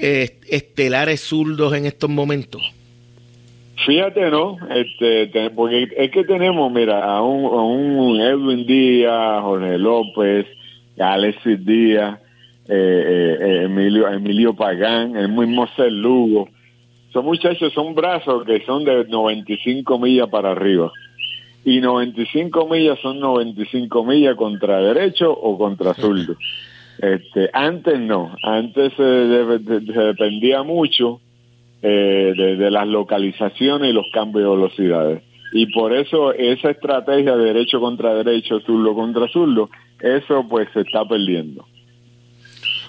eh, 0.00 0.38
estelares 0.48 1.20
zurdos 1.20 1.74
en 1.74 1.86
estos 1.86 2.08
momentos. 2.08 2.62
Fíjate, 3.86 4.30
¿no? 4.30 4.56
Este, 4.74 5.50
porque 5.50 5.88
es 5.96 6.10
que 6.10 6.24
tenemos, 6.24 6.72
mira, 6.72 7.04
a 7.04 7.22
un, 7.22 7.44
a 7.44 7.62
un 7.62 8.20
Edwin 8.20 8.66
Díaz, 8.66 9.42
Jorge 9.42 9.78
López, 9.78 10.46
Alexis 10.98 11.64
Díaz, 11.64 12.18
eh, 12.68 13.36
eh, 13.40 13.62
Emilio, 13.64 14.08
Emilio 14.08 14.54
Pagán, 14.54 15.16
el 15.16 15.28
mismo 15.28 15.68
Cel 15.76 16.00
Lugo 16.00 16.48
son 17.12 17.24
muchachos, 17.24 17.72
son 17.72 17.94
brazos 17.94 18.44
que 18.44 18.64
son 18.64 18.84
de 18.84 19.04
95 19.04 19.98
millas 19.98 20.28
para 20.28 20.52
arriba. 20.52 20.92
Y 21.64 21.80
95 21.80 22.68
millas 22.68 22.98
son 23.00 23.20
95 23.20 24.04
millas 24.04 24.36
contra 24.36 24.80
derecho 24.80 25.32
o 25.32 25.58
contra 25.58 25.94
zurdo. 25.94 26.36
Este, 27.00 27.48
antes 27.52 28.00
no, 28.00 28.34
antes 28.42 28.92
se, 28.94 29.04
dependía 29.04 30.64
mucho 30.64 31.20
eh, 31.80 32.34
de, 32.36 32.70
las 32.72 32.88
localizaciones 32.88 33.90
y 33.90 33.92
los 33.92 34.06
cambios 34.12 34.42
de 34.42 34.56
velocidades. 34.56 35.22
Y 35.52 35.66
por 35.66 35.92
eso 35.92 36.32
esa 36.32 36.70
estrategia 36.70 37.36
de 37.36 37.44
derecho 37.44 37.78
contra 37.78 38.14
derecho, 38.14 38.58
zurdo 38.62 38.96
contra 38.96 39.28
zurdo, 39.28 39.70
eso 40.00 40.44
pues 40.48 40.68
se 40.74 40.80
está 40.80 41.04
perdiendo. 41.04 41.64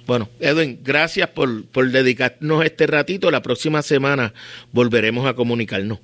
Bueno, 0.09 0.27
Edwin, 0.39 0.79
gracias 0.83 1.29
por, 1.29 1.67
por 1.67 1.87
dedicarnos 1.91 2.65
este 2.65 2.87
ratito. 2.87 3.29
La 3.29 3.43
próxima 3.43 3.83
semana 3.83 4.33
volveremos 4.71 5.27
a 5.27 5.35
comunicarnos. 5.35 5.99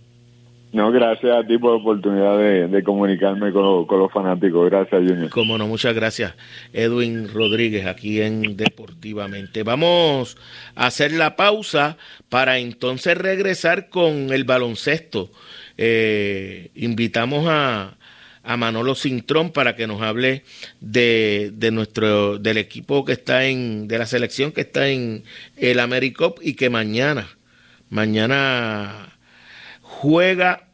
No, 0.74 0.92
gracias 0.92 1.36
a 1.36 1.44
ti 1.44 1.58
por 1.58 1.72
la 1.72 1.78
oportunidad 1.78 2.38
de, 2.38 2.84
comunicarme 2.84 3.52
con, 3.52 3.88
con, 3.88 3.98
los 3.98 4.12
fanáticos. 4.12 4.70
Gracias, 4.70 5.02
Junior. 5.02 5.32
Cómo 5.32 5.58
no, 5.58 5.66
muchas 5.66 5.96
gracias, 5.96 6.36
Edwin 6.72 7.34
Rodríguez, 7.34 7.88
aquí 7.88 8.22
en 8.22 8.56
Deportivamente. 8.56 9.64
Vamos 9.64 10.38
a 10.76 10.86
hacer 10.86 11.12
la 11.12 11.36
pausa 11.36 11.98
para 12.30 12.60
entonces 12.60 13.18
regresar 13.18 13.90
con 13.90 14.32
el 14.32 14.44
baloncesto. 14.44 15.32
Eh, 15.80 16.70
invitamos 16.76 17.48
a, 17.50 17.96
a 18.46 18.58
Manolo 18.58 18.96
Cintrón 18.96 19.52
para 19.52 19.76
que 19.76 19.88
nos 19.88 20.02
hable 20.02 20.44
de, 20.80 21.52
nuestro 21.72 22.38
del 22.38 22.58
equipo 22.58 23.04
que 23.04 23.14
está 23.14 23.46
en 23.46 23.88
de 23.88 23.98
la 23.98 24.06
selección 24.06 24.52
que 24.52 24.62
está 24.62 24.88
en 24.88 25.24
el 25.58 25.80
AmeriCup 25.80 26.40
y 26.42 26.54
que 26.54 26.70
mañana 26.70 27.28
mañana 27.90 29.18
juega 29.82 30.68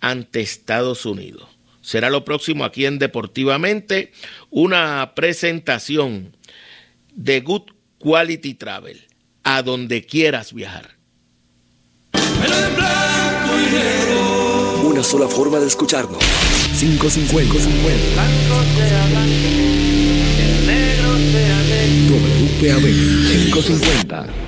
ante 0.00 0.40
Estados 0.40 1.06
Unidos. 1.06 1.48
Será 1.80 2.10
lo 2.10 2.24
próximo 2.24 2.64
aquí 2.64 2.84
en 2.84 2.98
Deportivamente 2.98 4.12
una 4.50 5.12
presentación 5.14 6.36
de 7.14 7.40
Good 7.40 7.70
Quality 7.98 8.54
Travel 8.54 9.06
a 9.42 9.62
donde 9.62 10.04
quieras 10.04 10.52
viajar. 10.52 10.98
Una 14.84 15.02
sola 15.02 15.28
forma 15.28 15.58
de 15.58 15.66
escucharnos 15.66 16.22
550. 16.78 17.48
50. 17.48 18.78
WPAB 22.08 22.86
550. 23.50 24.47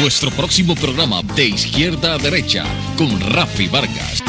Nuestro 0.00 0.30
próximo 0.30 0.74
programa 0.74 1.20
de 1.36 1.48
izquierda 1.48 2.14
a 2.14 2.18
derecha 2.18 2.64
con 2.96 3.20
Rafi 3.20 3.68
Vargas. 3.68 4.22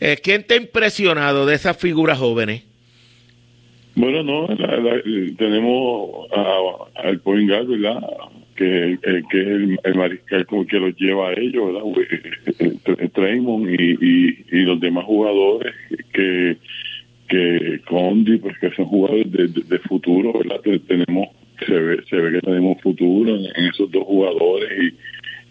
Eh, 0.00 0.16
¿Quién 0.22 0.44
te 0.44 0.54
ha 0.54 0.56
impresionado 0.56 1.44
de 1.44 1.54
esas 1.54 1.76
figuras 1.76 2.18
jóvenes? 2.18 2.64
Bueno, 3.94 4.22
no, 4.22 4.46
tenemos 5.36 6.28
al 6.94 7.18
point 7.20 7.50
guard, 7.50 7.66
¿verdad? 7.66 8.00
Que, 8.60 8.92
eh, 8.92 9.22
que 9.30 9.40
es 9.40 9.78
el, 9.84 9.94
mariscal 9.94 10.44
como 10.44 10.66
que 10.66 10.78
los 10.78 10.94
lleva 10.96 11.30
a 11.30 11.32
ellos, 11.32 11.72
¿verdad? 11.72 13.08
Traymond 13.14 13.70
y, 13.70 14.44
y, 14.52 14.60
los 14.66 14.78
demás 14.78 15.06
jugadores 15.06 15.74
que 16.12 16.58
que 17.26 17.80
Condi, 17.86 18.36
pues 18.36 18.58
que 18.58 18.70
son 18.72 18.84
jugadores 18.84 19.32
de, 19.32 19.78
futuro, 19.78 20.34
¿verdad? 20.34 20.60
Tenemos 20.86 21.28
se 21.66 21.72
ve, 21.72 22.02
se 22.10 22.16
ve 22.16 22.32
que 22.32 22.40
tenemos 22.40 22.78
futuro 22.82 23.34
en, 23.34 23.66
esos 23.66 23.90
dos 23.90 24.04
jugadores 24.04 24.70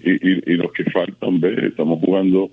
y, 0.04 0.12
y, 0.12 0.54
y, 0.54 0.56
los 0.58 0.72
que 0.74 0.84
faltan, 0.92 1.40
¿ves? 1.40 1.58
Estamos 1.64 2.00
jugando 2.02 2.52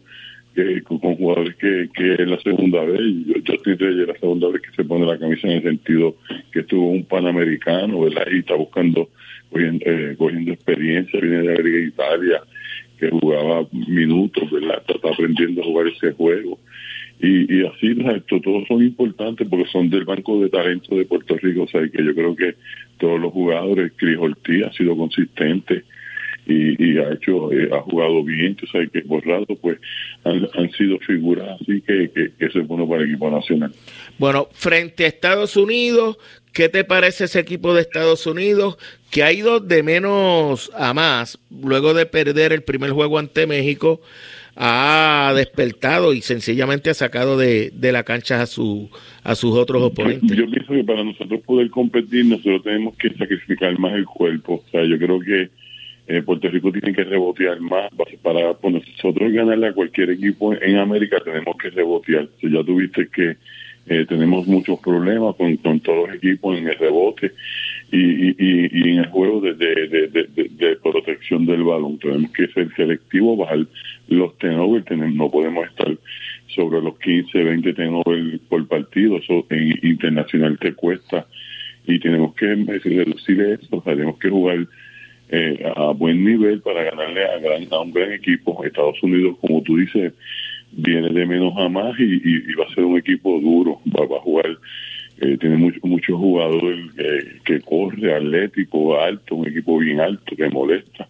eh, 0.54 0.80
con, 0.84 0.98
jugadores 1.00 1.54
que, 1.56 1.90
que 1.92 2.14
es 2.14 2.26
la 2.26 2.40
segunda 2.40 2.82
vez, 2.84 3.00
yo, 3.26 3.34
yo 3.42 3.54
estoy 3.54 4.06
la 4.06 4.18
segunda 4.18 4.48
vez 4.48 4.62
que 4.62 4.74
se 4.74 4.84
pone 4.84 5.04
la 5.04 5.18
camisa 5.18 5.48
en 5.48 5.54
el 5.58 5.62
sentido 5.64 6.16
que 6.50 6.60
estuvo 6.60 6.88
un 6.88 7.04
panamericano, 7.04 8.00
¿verdad? 8.00 8.26
Y 8.32 8.38
está 8.38 8.54
buscando 8.54 9.10
eh, 9.52 10.14
cogiendo, 10.18 10.52
experiencia, 10.52 11.20
viene 11.20 11.42
de 11.42 11.54
América 11.54 11.78
Italia, 11.78 12.42
que 12.98 13.10
jugaba 13.10 13.66
minutos, 13.72 14.50
¿verdad? 14.50 14.82
Está 14.86 15.08
aprendiendo 15.08 15.62
a 15.62 15.64
jugar 15.64 15.88
ese 15.88 16.12
juego. 16.12 16.58
Y, 17.20 17.60
y 17.60 17.66
así, 17.66 17.96
esto, 18.14 18.40
todos 18.40 18.68
son 18.68 18.82
importantes 18.82 19.48
porque 19.48 19.70
son 19.70 19.88
del 19.88 20.04
Banco 20.04 20.40
de 20.40 20.50
Talento 20.50 20.94
de 20.96 21.06
Puerto 21.06 21.36
Rico, 21.36 21.62
o 21.62 21.68
sea, 21.68 21.80
que 21.88 22.04
yo 22.04 22.14
creo 22.14 22.36
que 22.36 22.54
todos 22.98 23.18
los 23.20 23.32
jugadores, 23.32 23.92
Cris 23.96 24.18
Ortiz 24.18 24.64
ha 24.64 24.72
sido 24.72 24.96
consistente, 24.96 25.84
y, 26.46 26.98
ha 26.98 27.12
hecho 27.12 27.52
eh, 27.52 27.68
ha 27.72 27.80
jugado 27.80 28.22
bien 28.22 28.54
tú 28.54 28.66
sabes 28.66 28.90
que 28.90 29.00
borrado 29.00 29.46
pues 29.60 29.78
han, 30.24 30.70
sido 30.72 30.98
figuras 31.00 31.60
así 31.60 31.80
que, 31.80 32.10
que, 32.10 32.30
que 32.38 32.46
eso 32.46 32.60
es 32.60 32.68
bueno 32.68 32.88
para 32.88 33.02
el 33.02 33.08
equipo 33.08 33.30
nacional 33.30 33.72
bueno 34.18 34.48
frente 34.52 35.04
a 35.04 35.08
Estados 35.08 35.56
Unidos 35.56 36.18
¿Qué 36.56 36.70
te 36.70 36.84
parece 36.84 37.24
ese 37.24 37.38
equipo 37.38 37.74
de 37.74 37.82
Estados 37.82 38.26
Unidos 38.26 38.78
que 39.10 39.22
ha 39.22 39.30
ido 39.30 39.60
de 39.60 39.82
menos 39.82 40.72
a 40.74 40.94
más 40.94 41.38
luego 41.50 41.92
de 41.92 42.06
perder 42.06 42.50
el 42.54 42.62
primer 42.62 42.92
juego 42.92 43.18
ante 43.18 43.46
México? 43.46 44.00
Ha 44.56 45.34
despertado 45.36 46.14
y 46.14 46.22
sencillamente 46.22 46.88
ha 46.88 46.94
sacado 46.94 47.36
de, 47.36 47.70
la 47.78 48.04
cancha 48.04 48.40
a, 48.40 48.46
su, 48.46 48.88
a 49.22 49.34
sus 49.34 49.54
otros 49.54 49.82
oponentes. 49.82 50.34
Yo 50.34 50.50
pienso 50.50 50.72
que 50.72 50.82
para 50.82 51.04
nosotros 51.04 51.42
poder 51.42 51.68
competir, 51.68 52.24
nosotros 52.24 52.62
tenemos 52.62 52.96
que 52.96 53.10
sacrificar 53.10 53.78
más 53.78 53.92
el 53.92 54.06
cuerpo. 54.06 54.64
O 54.66 54.70
sea, 54.70 54.82
yo 54.84 54.96
creo 54.96 55.20
que 55.20 55.50
eh, 56.06 56.22
Puerto 56.22 56.48
Rico 56.48 56.72
tiene 56.72 56.94
que 56.94 57.04
rebotear 57.04 57.60
más 57.60 57.90
para, 58.22 58.54
para 58.54 58.78
nosotros 58.78 59.30
ganarle 59.30 59.66
a 59.66 59.72
cualquier 59.74 60.08
equipo 60.08 60.54
en 60.54 60.78
América 60.78 61.18
tenemos 61.22 61.54
que 61.58 61.68
rebotear. 61.68 62.30
Si 62.40 62.50
ya 62.50 62.64
tuviste 62.64 63.08
que 63.08 63.36
eh, 63.88 64.04
tenemos 64.08 64.46
muchos 64.46 64.80
problemas 64.80 65.36
con, 65.36 65.56
con, 65.58 65.80
todos 65.80 66.08
los 66.08 66.16
equipos 66.16 66.58
en 66.58 66.68
el 66.68 66.76
rebote 66.76 67.32
y, 67.92 68.30
y, 68.36 68.90
en 68.90 68.98
el 68.98 69.06
juego 69.06 69.40
de, 69.40 70.78
protección 70.82 71.46
del 71.46 71.62
balón. 71.62 71.98
Tenemos 71.98 72.32
que 72.32 72.48
ser 72.48 72.68
selectivos, 72.74 73.38
bajar 73.38 73.66
los 74.08 74.36
tenovers, 74.38 74.84
no 74.90 75.30
podemos 75.30 75.66
estar 75.66 75.96
sobre 76.48 76.82
los 76.82 76.98
15, 76.98 77.44
20 77.44 77.74
tenovers 77.74 78.40
por 78.48 78.66
partido, 78.66 79.18
eso 79.18 79.46
en 79.50 79.78
internacional 79.82 80.58
te 80.58 80.72
cuesta 80.72 81.26
y 81.86 82.00
tenemos 82.00 82.34
que 82.34 82.46
reducir 82.46 83.40
eso, 83.40 83.82
tenemos 83.84 84.18
que 84.18 84.30
jugar 84.30 84.66
eh, 85.28 85.72
a 85.74 85.92
buen 85.92 86.24
nivel 86.24 86.60
para 86.60 86.84
ganarle 86.84 87.24
a, 87.24 87.38
gran, 87.38 87.66
a 87.70 87.80
un 87.80 87.92
gran 87.92 88.12
equipo. 88.12 88.64
Estados 88.64 89.02
Unidos, 89.02 89.36
como 89.40 89.62
tú 89.62 89.76
dices, 89.76 90.12
viene 90.72 91.08
de 91.10 91.26
menos 91.26 91.54
a 91.56 91.68
más 91.68 91.98
y, 91.98 92.54
va 92.54 92.64
a 92.64 92.74
ser 92.74 92.84
un 92.84 92.98
equipo 92.98 93.40
duro, 93.40 93.80
va, 93.86 94.04
a 94.04 94.20
jugar, 94.20 94.58
eh, 95.20 95.36
tiene 95.38 95.56
muchos 95.56 95.82
muchos 95.84 96.16
jugadores 96.18 96.78
que 97.44 97.60
corre, 97.60 98.14
atlético, 98.14 99.00
alto, 99.00 99.36
un 99.36 99.48
equipo 99.48 99.78
bien 99.78 100.00
alto 100.00 100.36
que 100.36 100.48
molesta. 100.48 101.08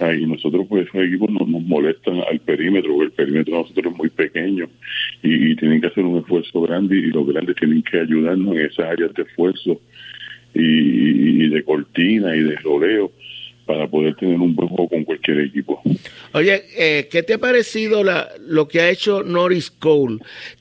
Ah, 0.00 0.14
y 0.14 0.24
nosotros 0.24 0.66
pues 0.66 0.88
esos 0.88 1.02
equipos 1.02 1.30
nos, 1.30 1.46
nos 1.46 1.62
molestan 1.62 2.22
al 2.30 2.40
perímetro, 2.40 2.94
porque 2.94 3.04
el 3.04 3.12
perímetro 3.12 3.58
nosotros 3.58 3.92
es 3.92 3.98
muy 3.98 4.08
pequeño 4.08 4.66
y, 5.22 5.54
tienen 5.56 5.82
que 5.82 5.88
hacer 5.88 6.04
un 6.04 6.18
esfuerzo 6.18 6.62
grande 6.62 6.96
y 6.96 7.02
los 7.02 7.26
grandes 7.26 7.56
tienen 7.56 7.82
que 7.82 8.00
ayudarnos 8.00 8.56
en 8.56 8.64
esas 8.64 8.86
áreas 8.86 9.12
de 9.12 9.24
esfuerzo 9.24 9.78
y, 10.54 11.44
y 11.44 11.48
de 11.50 11.62
cortina 11.64 12.34
y 12.34 12.40
de 12.40 12.56
roleo 12.56 13.12
para 13.70 13.86
poder 13.86 14.16
tener 14.16 14.36
un 14.40 14.56
buen 14.56 14.68
juego 14.68 14.88
con 14.88 15.04
cualquier 15.04 15.38
equipo. 15.42 15.80
Oye, 16.32 16.64
eh, 16.76 17.08
¿qué 17.08 17.22
te 17.22 17.34
ha 17.34 17.38
parecido 17.38 18.02
lo 18.40 18.66
que 18.66 18.80
ha 18.80 18.90
hecho 18.90 19.22
Norris 19.22 19.70
Cole? 19.70 20.18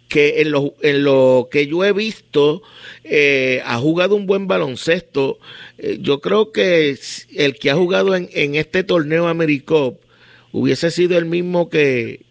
Que 0.07 0.41
en 0.41 0.51
lo, 0.51 0.75
en 0.83 1.03
lo 1.03 1.49
que 1.51 1.65
yo 1.65 1.83
he 1.83 1.91
visto, 1.91 2.61
eh, 3.03 3.63
ha 3.65 3.79
jugado 3.79 4.15
un 4.15 4.27
buen 4.27 4.47
baloncesto. 4.47 5.39
Eh, 5.79 5.97
yo 5.99 6.21
creo 6.21 6.51
que 6.51 6.95
el 7.35 7.55
que 7.55 7.71
ha 7.71 7.75
jugado 7.75 8.15
en, 8.15 8.29
en 8.31 8.53
este 8.53 8.83
torneo 8.83 9.27
AmeriCup 9.27 9.99
hubiese 10.51 10.91
sido 10.91 11.17
el 11.17 11.25
mismo 11.25 11.67
que, 11.67 12.21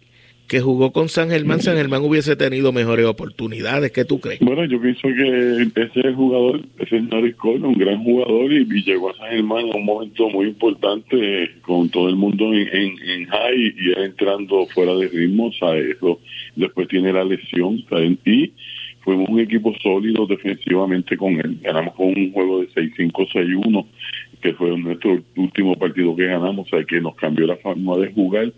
que 0.49 0.61
jugó 0.61 0.93
con 0.93 1.11
San 1.11 1.29
Germán, 1.29 1.61
San 1.61 1.77
Germán 1.77 2.03
hubiese 2.03 2.35
tenido 2.35 2.73
mejores 2.73 3.05
oportunidades. 3.05 3.93
¿Qué 3.93 4.07
tú 4.07 4.19
crees? 4.19 4.41
Bueno, 4.41 4.65
yo 4.65 4.81
pienso 4.81 5.03
que 5.03 5.83
ese 5.83 6.13
jugador, 6.15 6.63
ese 6.79 7.07
Cole, 7.37 7.67
un 7.67 7.75
gran 7.75 8.03
jugador 8.03 8.51
y, 8.51 8.65
llegó 8.83 9.11
a 9.11 9.17
San 9.17 9.29
Germán 9.29 9.67
en 9.67 9.77
un 9.77 9.85
momento 9.85 10.31
muy 10.31 10.47
importante 10.47 11.51
con 11.61 11.91
todo 11.91 12.09
el 12.09 12.17
mundo 12.17 12.53
en, 12.55 12.69
en, 12.73 13.27
high 13.27 13.75
y 13.77 13.91
él 13.91 14.05
entrando 14.05 14.67
fuera 14.69 14.95
de 14.95 15.09
ritmo, 15.09 15.53
¿sabes? 15.53 15.97
Eso, 15.97 16.19
después 16.57 16.89
tiene 16.89 17.13
la 17.13 17.25
lesión, 17.25 17.85
¿sabes? 17.91 18.17
Y 18.25 18.53
fuimos 19.01 19.29
un 19.29 19.41
equipo 19.41 19.75
sólido 19.83 20.27
defensivamente 20.27 21.19
con 21.19 21.35
él. 21.35 21.59
Ganamos 21.61 21.95
con 21.95 22.07
un 22.07 22.33
juego 22.33 22.61
de 22.61 22.69
6-5, 22.69 23.13
6-1, 23.13 23.87
que 24.41 24.55
fue 24.55 24.77
nuestro 24.79 25.23
último 25.37 25.75
partido 25.77 26.17
que 26.17 26.25
ganamos, 26.25 26.67
o 26.67 26.71
sea, 26.71 26.85
que 26.85 27.01
nos 27.03 27.15
cambió 27.17 27.47
la 27.47 27.57
forma 27.57 27.99
de 27.99 28.13
jugar 28.13 28.53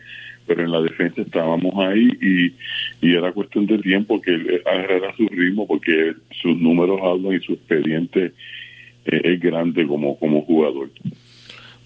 pero 0.50 0.64
en 0.64 0.72
la 0.72 0.82
defensa 0.82 1.22
estábamos 1.22 1.72
ahí 1.78 2.08
y, 2.20 3.06
y 3.06 3.14
era 3.14 3.30
cuestión 3.30 3.66
de 3.66 3.78
tiempo 3.78 4.20
que 4.20 4.32
él 4.32 4.60
agarrara 4.66 5.14
su 5.16 5.28
ritmo 5.28 5.64
porque 5.64 6.14
sus 6.42 6.56
números 6.58 6.98
hablan 7.04 7.36
y 7.36 7.40
su 7.40 7.52
expediente 7.52 8.32
eh, 9.04 9.20
es 9.22 9.40
grande 9.40 9.86
como, 9.86 10.18
como 10.18 10.42
jugador. 10.42 10.90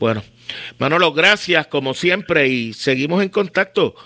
Bueno, 0.01 0.23
Manolo, 0.79 1.13
gracias 1.13 1.67
como 1.67 1.93
siempre 1.93 2.49
y 2.49 2.73
seguimos 2.73 3.23
en 3.23 3.29
contacto 3.29 3.97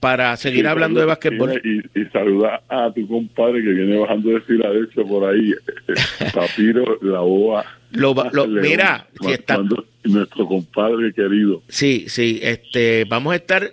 para 0.00 0.36
seguir 0.36 0.66
hablando 0.66 0.98
de 0.98 1.06
básquetbol. 1.06 1.62
Y, 1.64 2.00
y, 2.00 2.04
saluda 2.06 2.60
a 2.68 2.92
tu 2.92 3.06
compadre 3.06 3.62
que 3.62 3.70
viene 3.70 3.98
bajando 3.98 4.30
de 4.30 4.40
Filadelfia 4.40 5.04
por 5.04 5.32
ahí, 5.32 5.54
Papiro, 6.34 6.98
la 7.02 7.20
boa. 7.20 7.64
Lo, 7.92 8.14
mira, 8.48 9.06
si 9.20 9.30
está... 9.30 9.62
nuestro 10.02 10.46
compadre 10.46 11.12
querido. 11.12 11.62
Sí, 11.68 12.06
sí, 12.08 12.40
este, 12.42 13.04
vamos 13.04 13.32
a 13.32 13.36
estar 13.36 13.72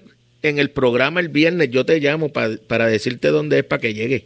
en 0.49 0.59
el 0.59 0.69
programa 0.71 1.19
el 1.19 1.29
viernes, 1.29 1.69
yo 1.69 1.85
te 1.85 1.99
llamo 1.99 2.29
para 2.29 2.87
decirte 2.87 3.29
dónde 3.29 3.59
es 3.59 3.63
para 3.65 3.81
que 3.81 3.93
llegue. 3.93 4.25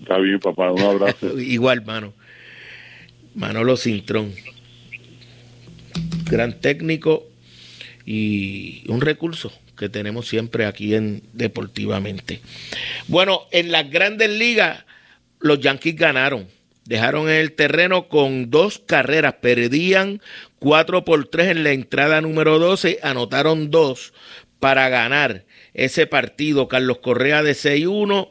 Está 0.00 0.18
bien, 0.18 0.38
papá, 0.38 0.70
un 0.72 0.80
abrazo. 0.80 1.38
Igual, 1.38 1.84
mano. 1.84 2.12
Manolo 3.34 3.76
Cintrón. 3.76 4.32
Gran 6.30 6.60
técnico 6.60 7.26
y 8.04 8.84
un 8.88 9.00
recurso 9.00 9.52
que 9.76 9.88
tenemos 9.88 10.26
siempre 10.26 10.66
aquí 10.66 10.94
en 10.94 11.22
Deportivamente. 11.32 12.40
Bueno, 13.06 13.42
en 13.50 13.70
las 13.72 13.90
grandes 13.90 14.30
ligas, 14.30 14.84
los 15.40 15.60
Yankees 15.60 15.96
ganaron. 15.96 16.46
Dejaron 16.84 17.28
el 17.28 17.52
terreno 17.52 18.08
con 18.08 18.50
dos 18.50 18.78
carreras. 18.78 19.34
Perdían 19.40 20.22
4 20.58 21.04
por 21.04 21.28
3 21.28 21.48
en 21.48 21.64
la 21.64 21.72
entrada 21.72 22.20
número 22.20 22.58
12. 22.58 23.00
Anotaron 23.02 23.70
dos 23.70 24.14
para 24.60 24.88
ganar 24.88 25.44
ese 25.74 26.06
partido. 26.06 26.68
Carlos 26.68 26.98
Correa 26.98 27.42
de 27.42 27.52
6-1, 27.52 28.30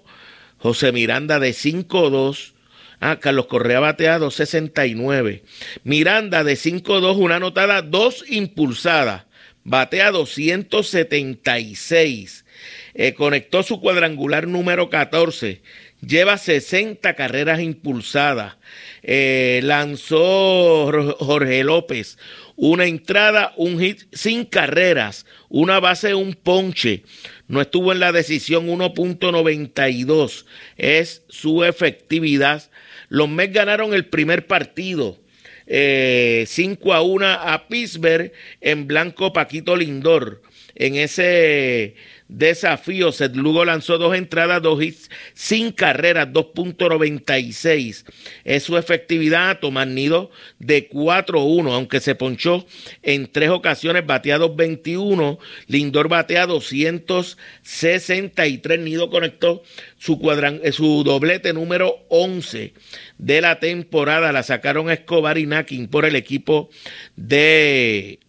José 0.58 0.92
Miranda 0.92 1.40
de 1.40 1.52
5-2. 1.52 2.54
Ah, 3.00 3.20
Carlos 3.20 3.46
Correa 3.46 3.80
batea 3.80 4.18
269. 4.18 5.44
Miranda 5.84 6.44
de 6.44 6.54
5-2, 6.54 7.16
una 7.18 7.36
anotada, 7.36 7.84
dos 7.84 8.26
impulsadas. 8.28 9.26
Batea 9.64 10.10
276. 10.12 12.46
Eh, 12.94 13.14
conectó 13.14 13.64
su 13.64 13.82
cuadrangular 13.82 14.48
número 14.48 14.90
14. 14.90 15.62
Lleva 16.02 16.38
60 16.38 17.16
carreras 17.16 17.60
impulsadas. 17.60 18.56
Eh, 19.04 19.60
lanzó 19.64 21.16
Jorge 21.20 21.64
López 21.64 22.18
una 22.58 22.86
entrada, 22.86 23.54
un 23.56 23.80
hit 23.80 24.02
sin 24.12 24.44
carreras, 24.44 25.26
una 25.48 25.80
base, 25.80 26.16
un 26.16 26.34
ponche. 26.34 27.04
No 27.48 27.62
estuvo 27.62 27.94
en 27.94 28.00
la 28.00 28.12
decisión 28.12 28.68
1.92. 28.68 30.46
Es 30.76 31.24
su 31.30 31.64
efectividad. 31.64 32.70
Los 33.10 33.30
Mets 33.30 33.54
ganaron 33.54 33.94
el 33.94 34.08
primer 34.08 34.48
partido. 34.48 35.20
5 35.68 35.70
eh, 35.70 36.46
a 36.94 37.02
1 37.02 37.26
a 37.28 37.68
Pittsburgh 37.68 38.32
en 38.60 38.88
blanco 38.88 39.32
Paquito 39.34 39.76
Lindor. 39.76 40.42
En 40.76 40.96
ese 40.96 41.96
desafío. 42.28 43.12
Seth 43.12 43.36
Lugo 43.36 43.66
lanzó 43.66 43.98
dos 43.98 44.16
entradas, 44.16 44.62
dos 44.62 44.80
hits, 44.82 45.10
sin 45.34 45.72
carreras, 45.72 46.28
2.96. 46.30 48.06
Es 48.44 48.64
su 48.64 48.78
efectividad. 48.78 49.60
Tomás 49.60 49.88
Nido 49.88 50.30
de 50.60 50.90
4-1, 50.90 51.74
aunque 51.74 52.00
se 52.00 52.16
ponchó 52.16 52.66
en 53.04 53.32
tres 53.32 53.50
ocasiones, 53.50 54.06
batea 54.06 54.38
221. 54.38 55.40
Lindor 55.68 56.10
batea 56.10 56.46
263. 56.48 58.80
Nido 58.80 59.10
conectó 59.10 59.64
su, 59.98 60.20
eh, 60.64 60.72
su 60.72 61.04
doblete 61.04 61.54
número 61.54 62.06
11 62.10 62.74
de 63.18 63.42
la 63.42 63.60
temporada. 63.60 64.32
La 64.32 64.44
sacaron 64.44 64.90
Escobar 64.90 65.38
y 65.38 65.46
Nakin 65.46 65.88
por 65.88 66.06
el 66.06 66.16
equipo 66.16 66.70
de, 67.16 68.20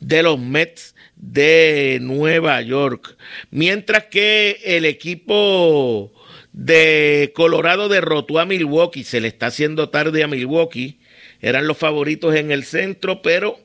de 0.00 0.22
los 0.22 0.38
Mets 0.38 0.95
de 1.16 1.98
Nueva 2.00 2.60
York. 2.62 3.16
Mientras 3.50 4.04
que 4.04 4.60
el 4.64 4.84
equipo 4.84 6.12
de 6.52 7.32
Colorado 7.34 7.88
derrotó 7.88 8.38
a 8.38 8.46
Milwaukee, 8.46 9.04
se 9.04 9.20
le 9.20 9.28
está 9.28 9.46
haciendo 9.46 9.88
tarde 9.88 10.22
a 10.22 10.28
Milwaukee, 10.28 11.00
eran 11.40 11.66
los 11.66 11.76
favoritos 11.76 12.34
en 12.34 12.50
el 12.50 12.64
centro, 12.64 13.22
pero 13.22 13.58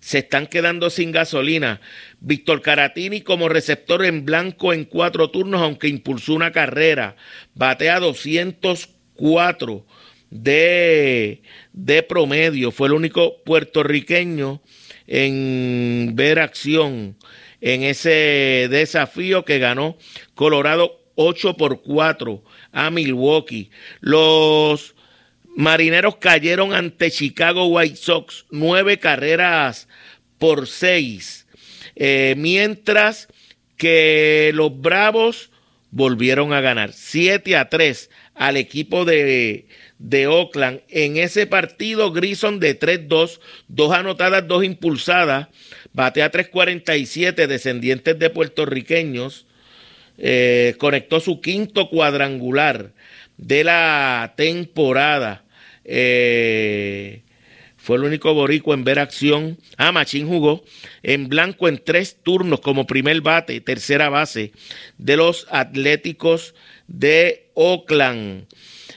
se 0.00 0.18
están 0.18 0.46
quedando 0.46 0.88
sin 0.90 1.12
gasolina. 1.12 1.80
Víctor 2.20 2.62
Caratini 2.62 3.20
como 3.20 3.48
receptor 3.48 4.04
en 4.04 4.24
blanco 4.24 4.72
en 4.72 4.84
cuatro 4.84 5.30
turnos, 5.30 5.60
aunque 5.60 5.88
impulsó 5.88 6.34
una 6.34 6.52
carrera, 6.52 7.16
batea 7.54 8.00
204 8.00 9.86
de, 10.30 11.42
de 11.72 12.02
promedio, 12.02 12.70
fue 12.70 12.88
el 12.88 12.94
único 12.94 13.42
puertorriqueño 13.44 14.62
en 15.10 16.12
ver 16.14 16.38
acción 16.38 17.16
en 17.60 17.82
ese 17.82 18.68
desafío 18.70 19.44
que 19.44 19.58
ganó 19.58 19.98
Colorado 20.34 21.02
8 21.16 21.56
por 21.56 21.82
4 21.82 22.42
a 22.72 22.90
Milwaukee. 22.90 23.70
Los 24.00 24.94
marineros 25.56 26.16
cayeron 26.16 26.72
ante 26.72 27.10
Chicago 27.10 27.66
White 27.66 27.96
Sox 27.96 28.46
nueve 28.50 28.98
carreras 28.98 29.88
por 30.38 30.68
seis. 30.68 31.46
Eh, 31.96 32.34
mientras 32.38 33.28
que 33.76 34.52
los 34.54 34.80
Bravos 34.80 35.50
volvieron 35.90 36.52
a 36.52 36.60
ganar 36.60 36.92
7 36.92 37.56
a 37.56 37.68
3 37.68 38.10
al 38.34 38.56
equipo 38.56 39.04
de, 39.04 39.66
de 40.00 40.26
Oakland. 40.26 40.80
En 40.88 41.18
ese 41.18 41.46
partido, 41.46 42.10
Grison 42.10 42.58
de 42.58 42.78
3-2, 42.78 43.38
dos 43.68 43.92
anotadas, 43.92 44.48
dos 44.48 44.64
impulsadas, 44.64 45.48
batea 45.92 46.32
3-47, 46.32 47.46
descendientes 47.46 48.18
de 48.18 48.30
puertorriqueños, 48.30 49.46
eh, 50.16 50.74
conectó 50.78 51.20
su 51.20 51.40
quinto 51.40 51.90
cuadrangular 51.90 52.92
de 53.36 53.62
la 53.62 54.32
temporada. 54.36 55.44
Eh, 55.84 57.22
fue 57.76 57.96
el 57.96 58.04
único 58.04 58.32
boricua 58.32 58.74
en 58.74 58.84
ver 58.84 58.98
acción. 58.98 59.58
Ah, 59.76 59.92
Machín 59.92 60.26
jugó 60.26 60.64
en 61.02 61.28
blanco 61.28 61.68
en 61.68 61.78
tres 61.82 62.16
turnos 62.22 62.60
como 62.60 62.86
primer 62.86 63.20
bate, 63.20 63.60
tercera 63.60 64.08
base 64.08 64.52
de 64.96 65.16
los 65.16 65.46
Atléticos 65.50 66.54
de 66.86 67.50
Oakland. 67.54 68.46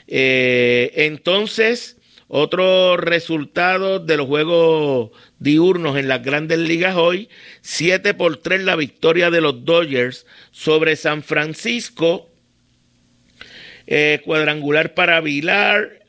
Eh, 0.08 0.92
entonces, 0.96 1.98
otro 2.28 2.98
resultado 2.98 4.00
de 4.00 4.18
los 4.18 4.28
juegos 4.28 5.12
diurnos 5.40 5.98
en 5.98 6.08
las 6.08 6.24
grandes 6.24 6.60
ligas 6.60 6.96
hoy, 6.96 7.30
7 7.62 8.14
por 8.14 8.38
3 8.38 8.64
la 8.64 8.76
victoria 8.76 9.30
de 9.30 9.42
los 9.42 9.66
Dodgers 9.66 10.26
sobre 10.52 10.96
San 10.96 11.24
Francisco, 11.24 12.30
eh, 13.86 14.22
cuadrangular 14.24 14.94
para 14.94 15.22
Vilar, 15.22 16.00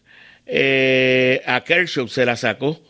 eh, 0.46 1.42
a 1.46 1.64
Kershaw 1.64 2.08
se 2.08 2.26
la 2.26 2.36
sacó, 2.36 2.80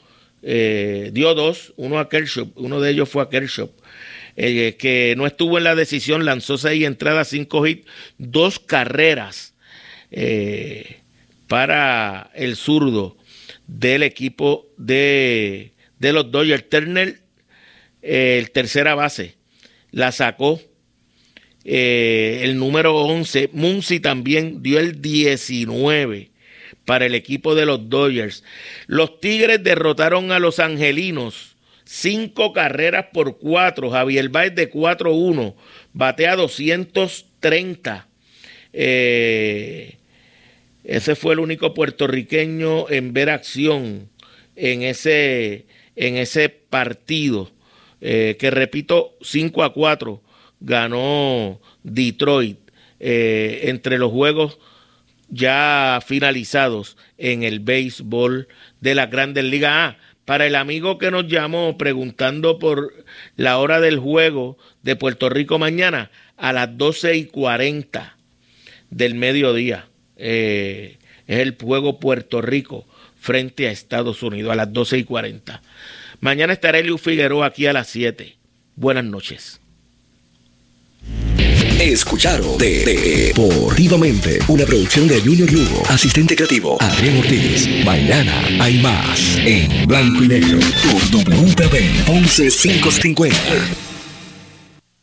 dio 0.43 1.35
dos, 1.35 1.73
uno 1.77 1.99
a 1.99 2.11
Kershaw, 2.11 2.53
uno 2.57 2.81
de 2.81 2.91
ellos 2.91 3.09
fue 3.09 3.23
a 3.23 3.31
Kershaw. 3.31 3.71
que 4.37 5.15
no 5.17 5.27
estuvo 5.27 5.57
en 5.57 5.65
la 5.65 5.75
decisión, 5.75 6.27
lanzó 6.27 6.59
seis 6.59 6.85
entradas, 6.85 7.29
cinco 7.29 7.67
hits, 7.67 7.87
dos 8.19 8.59
carreras 8.59 9.54
para 11.49 12.31
el 12.35 12.57
zurdo 12.57 13.17
del 13.67 14.03
equipo 14.03 14.67
de, 14.77 15.73
de 15.99 16.13
los 16.13 16.31
Dodgers. 16.31 16.69
Turner, 16.69 17.21
eh, 18.03 18.39
el 18.39 18.51
tercera 18.51 18.95
base, 18.95 19.37
la 19.91 20.13
sacó 20.13 20.61
eh, 21.65 22.41
el 22.43 22.59
número 22.59 22.97
11. 22.97 23.51
Muncy 23.53 24.01
también 24.01 24.63
dio 24.63 24.79
el 24.79 25.01
19 25.01 26.31
para 26.85 27.07
el 27.07 27.15
equipo 27.15 27.55
de 27.55 27.67
los 27.67 27.89
Dodgers. 27.89 28.45
Los 28.87 29.21
Tigres 29.21 29.63
derrotaron 29.63 30.33
a 30.33 30.39
los 30.39 30.59
Angelinos. 30.59 31.57
Cinco 31.85 32.53
carreras 32.53 33.07
por 33.13 33.39
cuatro. 33.39 33.91
Javier 33.91 34.29
Baez 34.29 34.55
de 34.55 34.71
4-1. 34.71 35.55
Batea 35.93 36.37
230. 36.37 38.09
Eh, 38.73 39.97
ese 40.85 41.17
fue 41.17 41.33
el 41.33 41.41
único 41.41 41.75
puertorriqueño 41.75 42.91
en 42.91 43.13
ver 43.13 43.31
acción 43.31 44.11
en 44.55 44.83
ese, 44.83 45.67
en 45.97 46.17
ese 46.17 46.49
partido. 46.51 47.51
Eh, 48.01 48.37
que 48.39 48.51
repito, 48.51 49.17
5 49.23 49.65
a 49.65 49.73
4 49.73 50.23
ganó 50.61 51.61
Detroit 51.83 52.59
eh, 53.01 53.63
entre 53.65 53.99
los 53.99 54.13
juegos 54.13 54.59
ya 55.31 56.01
finalizados 56.07 56.97
en 57.17 57.43
el 57.43 57.61
béisbol 57.61 58.47
de 58.81 58.95
la 58.95 59.07
Grandes 59.07 59.45
Ligas. 59.45 59.73
Ah, 59.73 59.97
para 60.25 60.47
el 60.47 60.55
amigo 60.55 60.99
que 60.99 61.11
nos 61.11 61.27
llamó 61.27 61.77
preguntando 61.77 62.59
por 62.59 63.05
la 63.37 63.59
hora 63.59 63.81
del 63.81 63.99
juego 63.99 64.57
de 64.83 64.97
Puerto 64.97 65.29
Rico 65.29 65.59
mañana 65.59 66.11
a 66.37 66.53
las 66.53 66.77
12 66.77 67.17
y 67.17 67.25
40 67.27 68.17
del 68.91 69.15
mediodía. 69.15 69.89
Eh, 70.17 70.99
es 71.27 71.39
el 71.39 71.57
juego 71.61 71.99
Puerto 71.99 72.43
Rico 72.43 72.87
frente 73.19 73.69
a 73.69 73.71
Estados 73.71 74.23
Unidos 74.23 74.53
a 74.53 74.57
las 74.57 74.73
12 74.73 74.99
y 74.99 75.05
40. 75.05 75.63
Mañana 76.21 76.53
estará 76.53 76.79
Eliu 76.79 76.99
Figueroa 76.99 77.47
aquí 77.47 77.67
a 77.67 77.73
las 77.73 77.89
7. 77.89 78.37
Buenas 78.77 79.05
noches. 79.05 79.61
Escucharon 81.81 82.57
Deportivamente, 82.57 84.39
una 84.49 84.65
producción 84.65 85.09
de 85.09 85.21
Junior 85.21 85.53
Lugo, 85.53 85.83
asistente 85.89 86.35
creativo 86.37 86.79
Adrián 86.81 87.19
Ortiz. 87.19 87.69
Mañana 87.85 88.43
hay 88.61 88.81
más 88.81 89.37
en 89.45 89.87
Blanco 89.87 90.23
y 90.23 90.29
Negro 90.29 90.61
por 90.83 91.03
WPB 91.11 92.09
11550. 92.09 93.84